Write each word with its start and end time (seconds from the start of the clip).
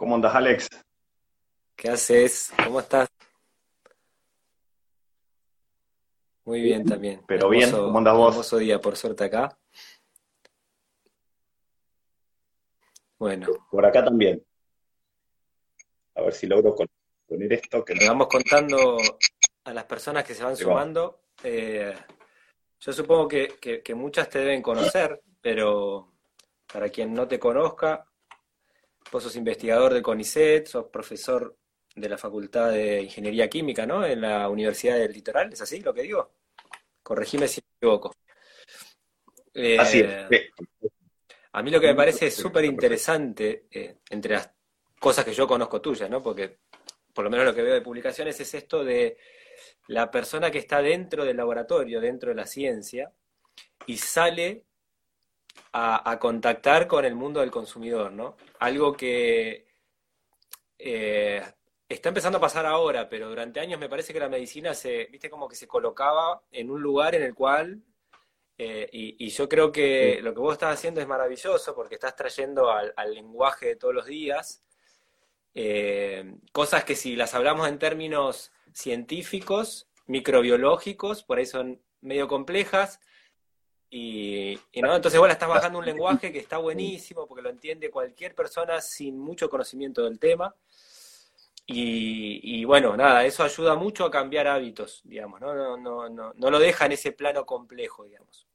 ¿Cómo 0.00 0.14
andas, 0.14 0.34
Alex? 0.34 0.66
¿Qué 1.76 1.90
haces? 1.90 2.50
¿Cómo 2.64 2.80
estás? 2.80 3.06
Muy 6.46 6.62
bien 6.62 6.86
también. 6.86 7.22
Pero 7.28 7.50
bien, 7.50 7.70
¿cómo 7.70 7.98
andas 7.98 8.14
vos? 8.16 8.30
hermoso 8.30 8.56
día, 8.56 8.80
por 8.80 8.96
suerte 8.96 9.24
acá. 9.24 9.58
Bueno, 13.18 13.46
Por 13.70 13.84
acá 13.84 14.02
también. 14.02 14.42
A 16.14 16.22
ver 16.22 16.32
si 16.32 16.46
logro 16.46 16.74
poner 17.26 17.52
esto 17.52 17.84
que 17.84 17.94
le 17.94 18.08
vamos 18.08 18.28
contando 18.28 18.96
a 19.64 19.74
las 19.74 19.84
personas 19.84 20.24
que 20.24 20.32
se 20.34 20.42
van 20.42 20.56
sumando. 20.56 21.24
Eh, 21.42 21.94
yo 22.80 22.92
supongo 22.94 23.28
que, 23.28 23.58
que- 23.60 23.82
que 23.82 23.94
muchas 23.94 24.30
te 24.30 24.38
deben 24.38 24.62
conocer, 24.62 25.20
pero 25.42 26.14
para 26.72 26.88
quien 26.88 27.12
no 27.12 27.28
te 27.28 27.38
conozca, 27.38 28.09
vos 29.10 29.22
sos 29.22 29.36
investigador 29.36 29.94
de 29.94 30.02
CONICET, 30.02 30.66
sos 30.66 30.86
profesor 30.86 31.56
de 31.94 32.08
la 32.08 32.18
Facultad 32.18 32.70
de 32.70 33.02
Ingeniería 33.02 33.48
Química, 33.48 33.86
¿no? 33.86 34.04
En 34.04 34.20
la 34.20 34.48
Universidad 34.48 34.96
del 34.96 35.12
Litoral, 35.12 35.52
¿es 35.52 35.60
así 35.60 35.80
lo 35.80 35.92
que 35.92 36.02
digo? 36.02 36.32
Corregime 37.02 37.48
si 37.48 37.60
me 37.60 37.76
equivoco. 37.76 38.14
Así 39.78 40.00
es. 40.00 40.06
Eh, 40.30 40.50
sí. 40.60 40.88
A 41.52 41.62
mí 41.62 41.70
lo 41.70 41.80
que 41.80 41.88
me 41.88 41.94
parece 41.94 42.30
súper 42.30 42.64
interesante, 42.64 43.66
eh, 43.70 43.96
entre 44.10 44.34
las 44.34 44.50
cosas 45.00 45.24
que 45.24 45.32
yo 45.32 45.48
conozco 45.48 45.80
tuyas, 45.80 46.08
¿no? 46.08 46.22
Porque 46.22 46.58
por 47.12 47.24
lo 47.24 47.30
menos 47.30 47.46
lo 47.46 47.54
que 47.54 47.62
veo 47.62 47.74
de 47.74 47.80
publicaciones 47.80 48.38
es 48.38 48.54
esto 48.54 48.84
de 48.84 49.16
la 49.88 50.10
persona 50.10 50.50
que 50.50 50.58
está 50.58 50.80
dentro 50.80 51.24
del 51.24 51.36
laboratorio, 51.36 52.00
dentro 52.00 52.30
de 52.30 52.36
la 52.36 52.46
ciencia, 52.46 53.12
y 53.86 53.96
sale 53.96 54.64
a, 55.72 56.10
a 56.10 56.18
contactar 56.18 56.86
con 56.86 57.04
el 57.04 57.14
mundo 57.14 57.40
del 57.40 57.50
consumidor, 57.50 58.12
¿no? 58.12 58.36
Algo 58.58 58.92
que 58.96 59.66
eh, 60.78 61.42
está 61.88 62.08
empezando 62.08 62.38
a 62.38 62.40
pasar 62.40 62.66
ahora, 62.66 63.08
pero 63.08 63.28
durante 63.28 63.60
años 63.60 63.78
me 63.80 63.88
parece 63.88 64.12
que 64.12 64.20
la 64.20 64.28
medicina 64.28 64.74
se, 64.74 65.06
viste, 65.06 65.28
como 65.30 65.48
que 65.48 65.56
se 65.56 65.66
colocaba 65.68 66.42
en 66.50 66.70
un 66.70 66.80
lugar 66.80 67.14
en 67.14 67.22
el 67.22 67.34
cual 67.34 67.82
eh, 68.58 68.88
y, 68.92 69.26
y 69.26 69.30
yo 69.30 69.48
creo 69.48 69.72
que 69.72 70.16
Sí. 70.18 70.22
lo 70.22 70.34
que 70.34 70.40
vos 70.40 70.52
estás 70.52 70.74
haciendo 70.74 71.00
es 71.00 71.06
maravilloso 71.06 71.74
porque 71.74 71.94
estás 71.94 72.14
trayendo 72.16 72.70
al, 72.70 72.92
al 72.96 73.14
lenguaje 73.14 73.66
de 73.68 73.76
todos 73.76 73.94
los 73.94 74.06
días 74.06 74.62
eh, 75.54 76.36
cosas 76.52 76.84
que 76.84 76.94
si 76.94 77.16
las 77.16 77.34
hablamos 77.34 77.68
en 77.68 77.78
términos 77.78 78.52
científicos, 78.72 79.88
microbiológicos, 80.06 81.24
por 81.24 81.38
ahí 81.38 81.46
son 81.46 81.82
medio 82.00 82.28
complejas. 82.28 83.00
Y, 83.90 84.56
y 84.72 84.80
no, 84.80 84.94
entonces 84.94 85.18
vos 85.18 85.28
la 85.28 85.32
estás 85.32 85.48
bajando 85.48 85.78
un 85.80 85.84
lenguaje 85.86 86.32
que 86.32 86.38
está 86.38 86.58
buenísimo 86.58 87.26
porque 87.26 87.42
lo 87.42 87.50
entiende 87.50 87.90
cualquier 87.90 88.34
persona 88.34 88.80
sin 88.80 89.18
mucho 89.18 89.50
conocimiento 89.50 90.04
del 90.04 90.18
tema. 90.18 90.54
Y, 91.66 92.40
y 92.42 92.64
bueno, 92.64 92.96
nada, 92.96 93.24
eso 93.24 93.44
ayuda 93.44 93.74
mucho 93.76 94.04
a 94.04 94.10
cambiar 94.10 94.48
hábitos, 94.48 95.02
digamos, 95.04 95.40
¿no? 95.40 95.54
No, 95.54 95.76
no, 95.76 96.08
no, 96.08 96.32
no 96.34 96.50
lo 96.50 96.58
deja 96.58 96.86
en 96.86 96.92
ese 96.92 97.12
plano 97.12 97.46
complejo, 97.46 98.04
digamos. 98.04 98.46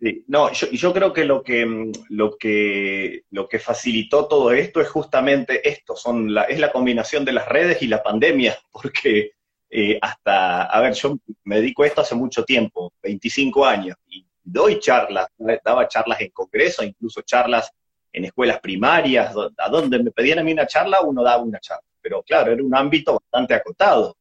Sí. 0.00 0.24
No, 0.26 0.50
yo, 0.50 0.68
yo 0.70 0.92
creo 0.92 1.12
que 1.12 1.24
lo 1.24 1.44
que, 1.44 1.64
mm, 1.64 1.92
lo 2.08 2.36
que 2.36 3.22
lo 3.30 3.48
que 3.48 3.60
facilitó 3.60 4.26
todo 4.26 4.50
esto 4.50 4.80
es 4.80 4.88
justamente 4.88 5.68
esto, 5.68 5.94
son 5.94 6.34
la, 6.34 6.42
es 6.44 6.58
la 6.58 6.72
combinación 6.72 7.24
de 7.24 7.32
las 7.32 7.48
redes 7.48 7.82
y 7.82 7.86
la 7.86 8.02
pandemia, 8.02 8.58
porque 8.72 9.34
eh, 9.74 9.98
hasta, 10.02 10.64
a 10.64 10.80
ver, 10.82 10.92
yo 10.92 11.16
me 11.44 11.56
dedico 11.56 11.82
a 11.82 11.86
esto 11.86 12.02
hace 12.02 12.14
mucho 12.14 12.44
tiempo, 12.44 12.92
25 13.02 13.64
años, 13.64 13.96
y 14.06 14.26
doy 14.44 14.78
charlas, 14.78 15.28
daba 15.64 15.88
charlas 15.88 16.20
en 16.20 16.28
congreso, 16.30 16.84
incluso 16.84 17.22
charlas 17.22 17.70
en 18.12 18.26
escuelas 18.26 18.60
primarias, 18.60 19.34
a 19.56 19.68
donde 19.70 20.02
me 20.02 20.10
pedían 20.10 20.40
a 20.40 20.42
mí 20.44 20.52
una 20.52 20.66
charla, 20.66 21.00
uno 21.00 21.22
daba 21.22 21.42
una 21.42 21.58
charla, 21.58 21.86
pero 22.02 22.22
claro, 22.22 22.52
era 22.52 22.62
un 22.62 22.76
ámbito 22.76 23.14
bastante 23.14 23.54
acotado, 23.54 24.14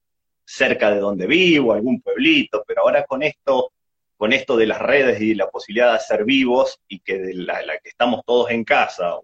cerca 0.45 0.89
de 0.89 1.01
donde 1.01 1.27
vivo, 1.27 1.73
algún 1.73 2.01
pueblito, 2.01 2.63
pero 2.65 2.83
ahora 2.83 3.03
con 3.05 3.21
esto 3.21 3.73
con 4.15 4.33
esto 4.33 4.55
de 4.55 4.67
las 4.67 4.79
redes 4.79 5.19
y 5.19 5.33
la 5.33 5.49
posibilidad 5.49 5.93
de 5.93 5.99
ser 5.99 6.25
vivos 6.25 6.79
y 6.87 6.99
que 6.99 7.17
de 7.17 7.33
la, 7.33 7.59
que 7.83 7.89
estamos 7.89 8.21
todos 8.23 8.51
en 8.51 8.63
casa 8.63 9.15
o 9.15 9.23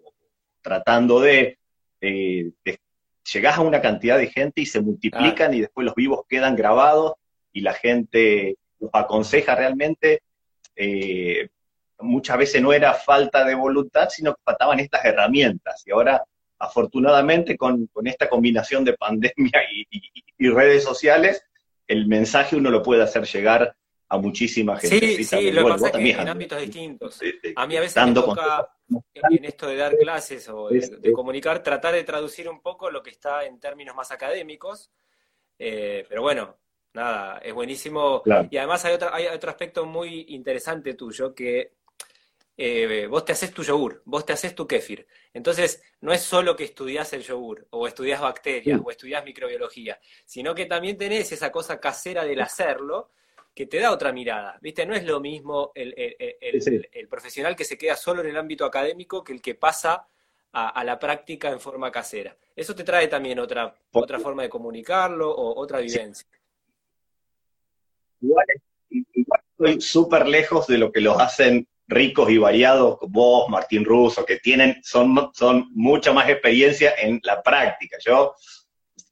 tratando 0.60 1.20
de, 1.20 1.60
eh, 2.02 2.50
de- 2.66 2.80
llegás 3.34 3.58
a 3.58 3.62
una 3.62 3.82
cantidad 3.82 4.18
de 4.18 4.28
gente 4.28 4.62
y 4.62 4.66
se 4.66 4.82
multiplican 4.82 5.54
y 5.54 5.62
después 5.62 5.86
los 5.86 5.96
vivos 5.96 6.22
quedan 6.30 6.56
grabados 6.56 7.14
y 7.52 7.62
la 7.62 7.74
gente 7.74 8.56
los 8.80 8.90
aconseja 8.94 9.56
realmente. 9.56 10.22
eh, 10.76 11.50
muchas 12.00 12.38
veces 12.38 12.62
no 12.62 12.74
era 12.74 12.94
falta 12.94 13.44
de 13.44 13.56
voluntad, 13.56 14.10
sino 14.10 14.36
que 14.36 14.42
faltaban 14.46 14.80
estas 14.80 15.04
herramientas. 15.04 15.82
Y 15.88 15.92
ahora, 15.92 16.24
afortunadamente, 16.60 17.58
con, 17.58 17.88
con 17.88 18.06
esta 18.06 18.30
combinación 18.30 18.86
de 18.86 18.94
pandemia 18.98 19.62
y, 19.74 19.88
y- 19.90 20.24
y 20.38 20.50
redes 20.50 20.84
sociales, 20.84 21.42
el 21.88 22.06
mensaje 22.08 22.56
uno 22.56 22.70
lo 22.70 22.84
puede 22.84 23.02
hacer 23.02 23.24
llegar 23.26 23.76
a 24.10 24.18
muchísima 24.18 24.78
gente. 24.78 25.00
Sí, 25.00 25.24
sí, 25.24 25.30
también. 25.30 25.56
lo 25.56 25.60
que 25.60 25.64
Bueno, 25.64 25.76
pasa 25.76 25.98
es 26.00 26.16
que 26.16 26.22
en 26.22 26.30
ámbitos 26.30 26.62
distintos. 26.62 27.20
A 27.56 27.68
mí 27.68 27.76
a 27.78 27.82
veces 27.82 28.06
me 28.06 28.14
toca, 28.14 28.70
en 29.14 29.46
esto 29.46 29.68
de 29.68 29.76
dar 29.76 29.98
clases 29.98 30.48
o 30.50 30.70
de, 30.70 31.12
comunicar, 31.12 31.62
tratar 31.62 31.94
de 31.94 32.04
traducir 32.04 32.48
un 32.48 32.62
poco 32.62 32.90
lo 32.90 33.04
que 33.04 33.10
está 33.10 33.46
en 33.46 33.60
términos 33.60 33.96
más 33.96 34.12
académicos. 34.12 34.92
Eh, 35.60 36.06
pero 36.08 36.22
bueno, 36.22 36.58
nada, 36.94 37.40
es 37.40 37.54
buenísimo. 37.54 38.22
Claro. 38.24 38.48
Y 38.50 38.58
además 38.58 38.86
hay 38.86 38.94
otro, 38.94 39.14
hay 39.14 39.28
otro 39.28 39.50
aspecto 39.50 39.86
muy 39.86 40.26
interesante 40.30 40.94
tuyo, 40.94 41.34
que 41.36 41.74
eh, 42.56 43.08
vos 43.08 43.24
te 43.26 43.34
haces 43.34 43.54
tu 43.54 43.62
yogur, 43.64 44.02
vos 44.06 44.26
te 44.26 44.34
haces 44.34 44.56
tu 44.56 44.66
kéfir. 44.66 45.06
Entonces, 45.34 45.84
no 46.02 46.12
es 46.12 46.22
solo 46.22 46.56
que 46.56 46.64
estudiás 46.64 47.14
el 47.14 47.22
yogur, 47.24 47.68
o 47.72 47.88
estudiás 47.88 48.22
bacterias, 48.22 48.78
Sí. 48.80 48.84
o 48.86 48.90
estudiás 48.90 49.24
microbiología, 49.24 50.00
sino 50.26 50.56
que 50.56 50.66
también 50.66 50.98
tenés 50.98 51.32
esa 51.32 51.52
cosa 51.52 51.80
casera 51.80 52.24
del 52.24 52.42
hacerlo, 52.42 53.12
que 53.58 53.66
te 53.66 53.80
da 53.80 53.92
otra 53.92 54.12
mirada. 54.14 54.60
¿Viste? 54.62 54.86
No 54.86 54.94
es 54.94 55.04
lo 55.04 55.20
mismo 55.20 55.72
el, 55.74 55.92
el- 55.98 56.16
el- 56.40 56.62
Sí, 56.62 56.70
sí. 56.70 56.76
el- 56.76 56.90
el 56.92 57.08
profesional 57.08 57.56
que 57.56 57.66
se 57.66 57.76
queda 57.76 57.96
solo 57.96 58.22
en 58.22 58.28
el 58.28 58.38
ámbito 58.38 58.64
académico 58.66 59.24
que 59.24 59.34
el 59.34 59.42
que 59.42 59.56
pasa 59.56 60.08
a, 60.54 60.70
a 60.70 60.84
la 60.84 61.00
práctica 61.00 61.50
en 61.50 61.60
forma 61.60 61.92
casera. 61.92 62.38
Eso 62.56 62.76
te 62.76 62.84
trae 62.84 63.08
también 63.08 63.40
otra, 63.40 63.74
otra 63.94 64.20
forma 64.20 64.44
de 64.44 64.50
comunicarlo 64.50 65.32
o 65.32 65.60
otra 65.60 65.80
Sí. 65.80 65.86
vivencia. 65.88 66.28
Igual, 68.22 68.46
igual 68.92 69.42
estoy 69.52 69.82
súper 69.82 70.28
lejos 70.28 70.68
de 70.68 70.78
lo 70.78 70.92
que 70.92 71.02
los 71.02 71.20
hacen 71.20 71.68
ricos 71.88 72.30
y 72.30 72.38
variados, 72.38 73.00
como 73.00 73.14
vos, 73.14 73.50
Martín 73.50 73.86
Russo, 73.86 74.24
que 74.24 74.38
tienen, 74.38 74.78
son, 74.84 75.32
son 75.34 75.70
mucha 75.74 76.14
más 76.14 76.30
experiencia 76.30 76.94
en 77.00 77.20
la 77.24 77.42
práctica. 77.42 77.98
Yo, 78.06 78.36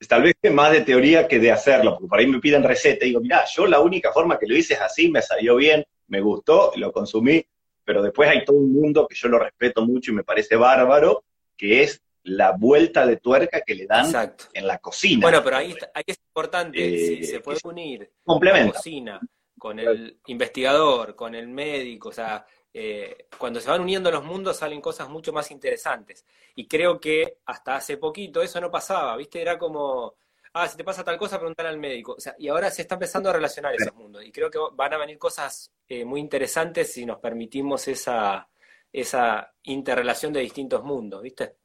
tal 0.07 0.23
vez 0.23 0.35
más 0.51 0.71
de 0.71 0.81
teoría 0.81 1.27
que 1.27 1.39
de 1.39 1.51
hacerlo, 1.51 1.91
porque 1.95 2.07
por 2.07 2.19
ahí 2.19 2.27
me 2.27 2.39
piden 2.39 2.63
receta 2.63 3.05
y 3.05 3.09
digo, 3.09 3.21
mirá, 3.21 3.45
yo 3.45 3.65
la 3.65 3.79
única 3.79 4.11
forma 4.11 4.37
que 4.37 4.45
lo 4.47 4.55
hice 4.55 4.73
es 4.75 4.81
así, 4.81 5.09
me 5.09 5.21
salió 5.21 5.55
bien, 5.55 5.83
me 6.07 6.21
gustó, 6.21 6.71
lo 6.75 6.91
consumí, 6.91 7.45
pero 7.83 8.01
después 8.03 8.29
hay 8.29 8.43
todo 8.45 8.57
un 8.57 8.73
mundo 8.73 9.07
que 9.07 9.15
yo 9.15 9.27
lo 9.29 9.39
respeto 9.39 9.85
mucho 9.85 10.11
y 10.11 10.15
me 10.15 10.23
parece 10.23 10.55
bárbaro, 10.55 11.23
que 11.57 11.83
es 11.83 12.01
la 12.23 12.51
vuelta 12.57 13.05
de 13.05 13.17
tuerca 13.17 13.61
que 13.61 13.75
le 13.75 13.85
dan 13.85 14.05
Exacto. 14.05 14.45
en 14.53 14.65
la 14.67 14.79
cocina. 14.79 15.21
Bueno, 15.21 15.43
pero 15.43 15.57
ahí, 15.57 15.71
está- 15.71 15.91
ahí 15.93 16.03
es 16.07 16.17
importante 16.27 16.77
Eh, 16.83 16.97
si 17.17 17.23
se 17.23 17.39
puede 17.39 17.59
unir 17.63 17.99
la 18.01 18.07
complementa. 18.23 18.73
cocina 18.73 19.19
con 19.57 19.79
el 19.79 20.19
investigador, 20.27 21.15
con 21.15 21.35
el 21.35 21.47
médico, 21.47 22.09
o 22.09 22.11
sea, 22.11 22.45
eh, 22.77 23.27
cuando 23.37 23.61
se 23.61 23.69
van 23.69 23.79
uniendo 23.79 24.11
los 24.11 24.25
mundos 24.25 24.57
salen 24.57 24.81
cosas 24.81 25.07
mucho 25.07 25.31
más 25.31 25.49
interesantes. 25.49 26.25
Y 26.55 26.67
creo 26.67 26.99
que 26.99 27.37
hasta 27.45 27.77
hace 27.77 27.95
poquito 27.95 28.41
eso 28.41 28.59
no 28.59 28.69
pasaba, 28.69 29.15
¿viste? 29.15 29.41
Era 29.41 29.57
como, 29.57 30.15
ah, 30.51 30.67
si 30.67 30.75
te 30.75 30.83
pasa 30.83 31.01
tal 31.01 31.17
cosa, 31.17 31.37
preguntar 31.37 31.67
al 31.67 31.77
médico. 31.77 32.15
O 32.17 32.19
sea, 32.19 32.35
y 32.37 32.49
ahora 32.49 32.69
se 32.69 32.81
está 32.81 32.95
empezando 32.95 33.29
a 33.29 33.33
relacionar 33.33 33.73
esos 33.73 33.95
mundos. 33.95 34.25
Y 34.25 34.31
creo 34.33 34.51
que 34.51 34.59
van 34.73 34.93
a 34.93 34.97
venir 34.97 35.17
cosas 35.17 35.71
eh, 35.87 36.03
muy 36.03 36.19
interesantes 36.19 36.91
si 36.91 37.05
nos 37.05 37.19
permitimos 37.19 37.87
esa, 37.87 38.45
esa 38.91 39.53
interrelación 39.63 40.33
de 40.33 40.41
distintos 40.41 40.83
mundos, 40.83 41.21
¿viste? 41.21 41.55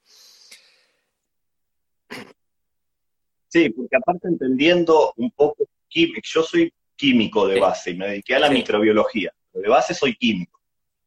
Sí, 3.49 3.69
porque 3.71 3.97
aparte 3.97 4.29
entendiendo 4.29 5.13
un 5.17 5.33
poco, 5.33 5.65
yo 5.89 6.43
soy 6.45 6.73
químico 6.95 7.49
de 7.49 7.59
base 7.59 7.91
y 7.91 7.97
me 7.97 8.07
dediqué 8.07 8.37
a 8.37 8.39
la 8.39 8.47
Sí. 8.47 8.55
microbiología, 8.55 9.33
pero 9.51 9.63
de 9.65 9.69
base 9.69 9.93
soy 9.93 10.15
químico. 10.15 10.60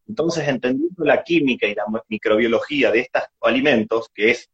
Entonces, 0.08 0.48
entendiendo 0.48 1.04
la 1.06 1.24
química 1.24 1.68
y 1.68 1.76
la 1.76 1.86
mi- 1.88 2.00
microbiología 2.10 2.92
de 2.92 3.02
estos 3.02 3.24
alimentos, 3.42 4.10
que 4.14 4.32
es 4.32 4.50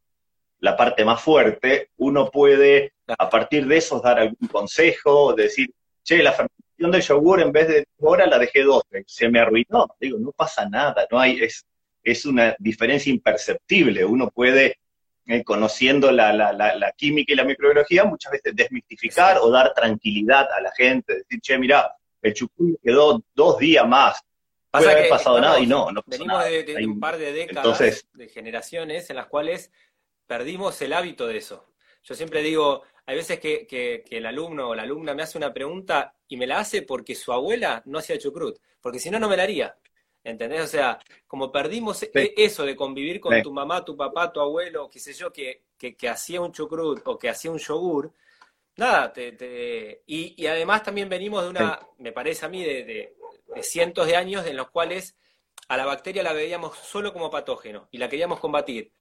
la 0.59 0.75
parte 0.75 1.05
más 1.05 1.21
fuerte, 1.21 1.89
uno 1.97 2.29
puede 2.29 2.93
a 3.07 3.29
partir 3.29 3.65
de 3.65 3.77
eso 3.77 3.99
dar 4.01 4.19
algún 4.19 4.47
consejo, 4.49 5.33
decir, 5.33 5.69
che, 6.03 6.21
la 6.21 6.31
fermentación 6.33 6.91
del 6.91 7.01
yogur 7.01 7.41
en 7.41 7.51
vez 7.51 7.67
de 7.67 7.77
dos 7.97 8.11
horas 8.11 8.29
la 8.29 8.37
dejé 8.39 8.63
12, 8.63 9.03
se 9.07 9.29
me 9.29 9.39
arruinó. 9.39 9.87
Digo, 9.99 10.17
no 10.19 10.31
pasa 10.31 10.67
nada, 10.69 11.07
no 11.11 11.19
hay, 11.19 11.39
es, 11.41 11.65
es 12.03 12.25
una 12.25 12.55
diferencia 12.59 13.11
imperceptible. 13.11 14.05
Uno 14.05 14.29
puede 14.29 14.77
eh, 15.25 15.43
conociendo 15.43 16.11
la, 16.11 16.33
la, 16.33 16.51
la, 16.53 16.75
la 16.75 16.91
química 16.91 17.33
y 17.33 17.35
la 17.35 17.43
microbiología, 17.45 18.03
muchas 18.03 18.31
veces 18.33 18.55
desmistificar 18.55 19.37
o 19.41 19.49
dar 19.49 19.73
tranquilidad 19.73 20.47
a 20.51 20.61
la 20.61 20.71
gente, 20.75 21.17
decir, 21.17 21.39
che, 21.41 21.57
mira, 21.57 21.91
el 22.21 22.33
chucrut 22.33 22.79
quedó 22.83 23.23
dos 23.33 23.57
días 23.59 23.87
más, 23.87 24.21
puede 24.71 24.91
haber 24.91 25.09
pasado 25.09 25.39
nada 25.39 25.59
y 25.59 25.67
no, 25.67 25.91
no 25.91 26.03
Venimos 26.05 26.43
de, 26.43 26.85
un 26.85 26.99
par 26.99 27.17
de 27.17 27.31
décadas, 27.31 28.05
de 28.13 28.29
generaciones 28.29 29.09
en 29.09 29.15
las 29.15 29.27
cuales 29.27 29.71
perdimos 30.27 30.81
el 30.81 30.93
hábito 30.93 31.27
de 31.27 31.37
eso. 31.37 31.65
Yo 32.03 32.15
siempre 32.15 32.41
digo, 32.41 32.83
hay 33.05 33.15
veces 33.15 33.39
que, 33.39 34.05
el 34.09 34.25
alumno 34.25 34.69
o 34.69 34.75
la 34.75 34.83
alumna 34.83 35.13
me 35.13 35.23
hace 35.23 35.37
una 35.37 35.53
pregunta 35.53 36.15
y 36.27 36.37
me 36.37 36.47
la 36.47 36.59
hace 36.59 36.83
porque 36.83 37.15
su 37.15 37.33
abuela 37.33 37.81
no 37.85 37.99
hacía 37.99 38.19
chucrut, 38.19 38.59
porque 38.81 38.99
si 38.99 39.09
no, 39.09 39.19
no 39.19 39.27
me 39.27 39.35
la 39.35 39.43
haría. 39.43 39.75
¿Entendés? 40.23 40.61
O 40.61 40.67
sea, 40.67 40.99
como 41.25 41.51
perdimos 41.51 42.03
e, 42.03 42.33
eso 42.37 42.65
de 42.65 42.75
convivir 42.75 43.19
con 43.19 43.41
tu 43.41 43.51
mamá, 43.51 43.83
tu 43.83 43.95
papá, 43.95 44.31
tu 44.31 44.39
abuelo, 44.41 44.89
qué 44.89 44.99
sé 44.99 45.13
yo, 45.13 45.31
que, 45.31 45.63
que, 45.77 46.09
hacía 46.09 46.41
un 46.41 46.51
chucrut 46.51 47.01
o 47.05 47.17
que 47.17 47.29
hacía 47.29 47.49
un 47.49 47.57
yogur, 47.57 48.13
nada, 48.75 49.11
te, 49.11 50.03
Y, 50.05 50.45
además 50.45 50.83
también 50.83 51.09
venimos 51.09 51.43
de 51.43 51.49
una, 51.49 51.79
me 51.97 52.11
parece 52.11 52.45
a 52.45 52.49
mí, 52.49 52.63
de, 52.63 53.15
cientos 53.61 54.07
de 54.07 54.15
años 54.15 54.45
en 54.45 54.57
los 54.57 54.69
cuales 54.69 55.17
a 55.67 55.77
la 55.77 55.85
bacteria 55.85 56.23
la 56.23 56.33
veíamos 56.33 56.77
solo 56.77 57.13
como 57.13 57.29
patógeno 57.29 57.87
y 57.91 57.97
la 57.97 58.09
queríamos 58.09 58.39
combatir. 58.39 58.91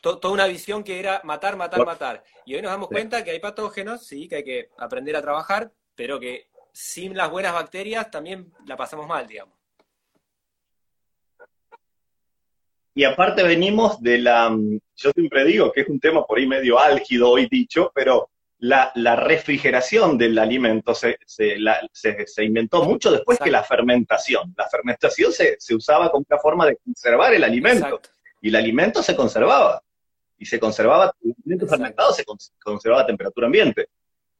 toda 0.00 0.30
una 0.30 0.46
visión 0.46 0.84
que 0.84 1.00
era 1.00 1.20
matar, 1.24 1.56
matar, 1.56 1.84
matar. 1.84 2.24
Y 2.44 2.54
hoy 2.54 2.62
nos 2.62 2.70
damos 2.70 2.88
cuenta 2.88 3.24
que 3.24 3.32
hay 3.32 3.40
patógenos, 3.40 4.06
sí, 4.06 4.28
que 4.28 4.36
hay 4.36 4.44
que 4.44 4.70
aprender 4.78 5.16
a 5.16 5.22
trabajar, 5.22 5.72
pero 5.94 6.20
que 6.20 6.48
sin 6.72 7.16
las 7.16 7.30
buenas 7.30 7.52
bacterias 7.52 8.10
también 8.10 8.52
la 8.66 8.76
pasamos 8.76 9.06
mal, 9.06 9.26
digamos. 9.26 9.58
Y 12.94 13.04
aparte 13.04 13.44
venimos 13.44 14.02
de 14.02 14.18
la, 14.18 14.56
yo 14.96 15.10
siempre 15.12 15.44
digo 15.44 15.70
que 15.70 15.82
es 15.82 15.88
un 15.88 16.00
tema 16.00 16.24
por 16.26 16.38
ahí 16.38 16.48
medio 16.48 16.80
álgido 16.80 17.30
hoy 17.30 17.46
dicho, 17.48 17.92
pero 17.94 18.28
la, 18.60 19.16
refrigeración 19.16 20.18
del 20.18 20.38
alimento 20.38 20.94
se, 20.94 21.18
se, 21.26 22.44
inventó 22.44 22.82
mucho 22.84 23.10
después 23.10 23.38
que 23.38 23.50
la 23.50 23.62
fermentación. 23.62 24.54
La 24.56 24.68
fermentación 24.68 25.32
se, 25.32 25.56
usaba 25.74 26.10
como 26.10 26.24
una 26.28 26.40
forma 26.40 26.66
de 26.66 26.76
conservar 26.76 27.34
el 27.34 27.44
alimento. 27.44 28.00
Y 28.40 28.48
el 28.48 28.56
alimento 28.56 29.02
se 29.02 29.14
conservaba. 29.14 29.82
Y 30.38 30.46
se 30.46 30.60
conservaba, 30.60 31.14
el 31.22 31.34
alimento 31.44 31.66
fermentado 31.66 32.12
se 32.12 32.24
conservaba 32.62 33.02
a 33.02 33.06
temperatura 33.06 33.46
ambiente. 33.46 33.88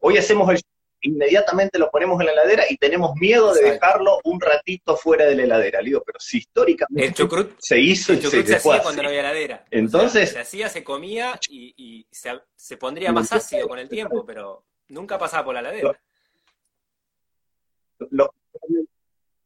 Hoy 0.01 0.17
hacemos 0.17 0.49
el 0.51 0.61
inmediatamente 1.03 1.79
lo 1.79 1.91
ponemos 1.91 2.21
en 2.21 2.27
la 2.27 2.33
heladera 2.33 2.65
y 2.69 2.77
tenemos 2.77 3.15
miedo 3.17 3.53
de 3.55 3.73
dejarlo 3.73 4.21
un 4.25 4.41
ratito 4.41 4.97
fuera 4.97 5.25
de 5.27 5.37
la 5.37 5.45
heladera. 5.45 5.81
digo, 5.81 6.03
pero 6.05 6.19
si 6.19 6.39
históricamente 6.39 7.15
se 7.59 7.79
hizo 7.79 8.13
el 8.13 8.23
chucrut 8.23 8.47
se, 8.47 8.57
hacía 8.57 8.83
cuando 8.83 9.03
no 9.03 9.09
había 9.09 9.21
heladera. 9.21 9.65
Entonces. 9.71 10.31
se 10.31 10.41
hacía, 10.41 10.69
se 10.69 10.83
comía 10.83 11.39
y, 11.49 12.07
se, 12.11 12.77
pondría 12.77 13.13
más 13.13 13.33
ácido 13.33 13.69
con 13.69 13.79
el 13.79 13.89
tiempo, 13.89 14.25
pero 14.27 14.65
nunca 14.89 15.19
pasaba 15.19 15.45
por 15.45 15.55
la 15.55 15.61
heladera. 15.61 16.01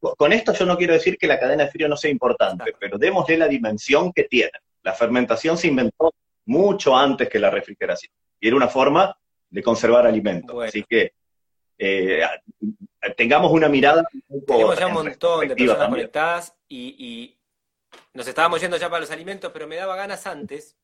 con 0.00 0.32
esto 0.32 0.52
yo 0.52 0.66
no 0.66 0.76
quiero 0.76 0.94
decir 0.94 1.18
que 1.18 1.26
la 1.26 1.38
cadena 1.38 1.64
de 1.64 1.70
frío 1.70 1.88
no 1.88 1.96
sea 1.96 2.10
importante, 2.10 2.74
pero 2.78 2.98
démosle 2.98 3.36
la 3.36 3.48
dimensión 3.48 4.12
que 4.12 4.24
tiene. 4.24 4.52
La 4.82 4.94
fermentación 4.94 5.56
se 5.56 5.68
inventó 5.68 6.12
mucho 6.46 6.96
antes 6.96 7.28
que 7.28 7.38
la 7.38 7.50
refrigeración. 7.50 8.12
Y 8.40 8.48
era 8.48 8.56
una 8.56 8.68
forma 8.68 9.16
de 9.48 9.62
conservar 9.62 10.06
alimentos. 10.06 10.64
Así 10.64 10.82
que 10.82 11.12
eh, 11.78 12.22
tengamos 13.16 13.50
una 13.52 13.68
mirada. 13.68 14.04
Tenemos 14.46 14.78
ya 14.78 14.86
un 14.86 14.92
montón 14.94 15.48
de 15.48 15.56
personas 15.56 15.88
conectadas 15.88 16.54
y, 16.68 17.38
nos 18.14 18.26
estábamos 18.26 18.60
yendo 18.60 18.76
ya 18.76 18.88
para 18.88 19.00
los 19.00 19.10
alimentos, 19.10 19.50
pero 19.52 19.66
me 19.66 19.76
daba 19.76 19.96
ganas 19.96 20.26
antes. 20.26 20.76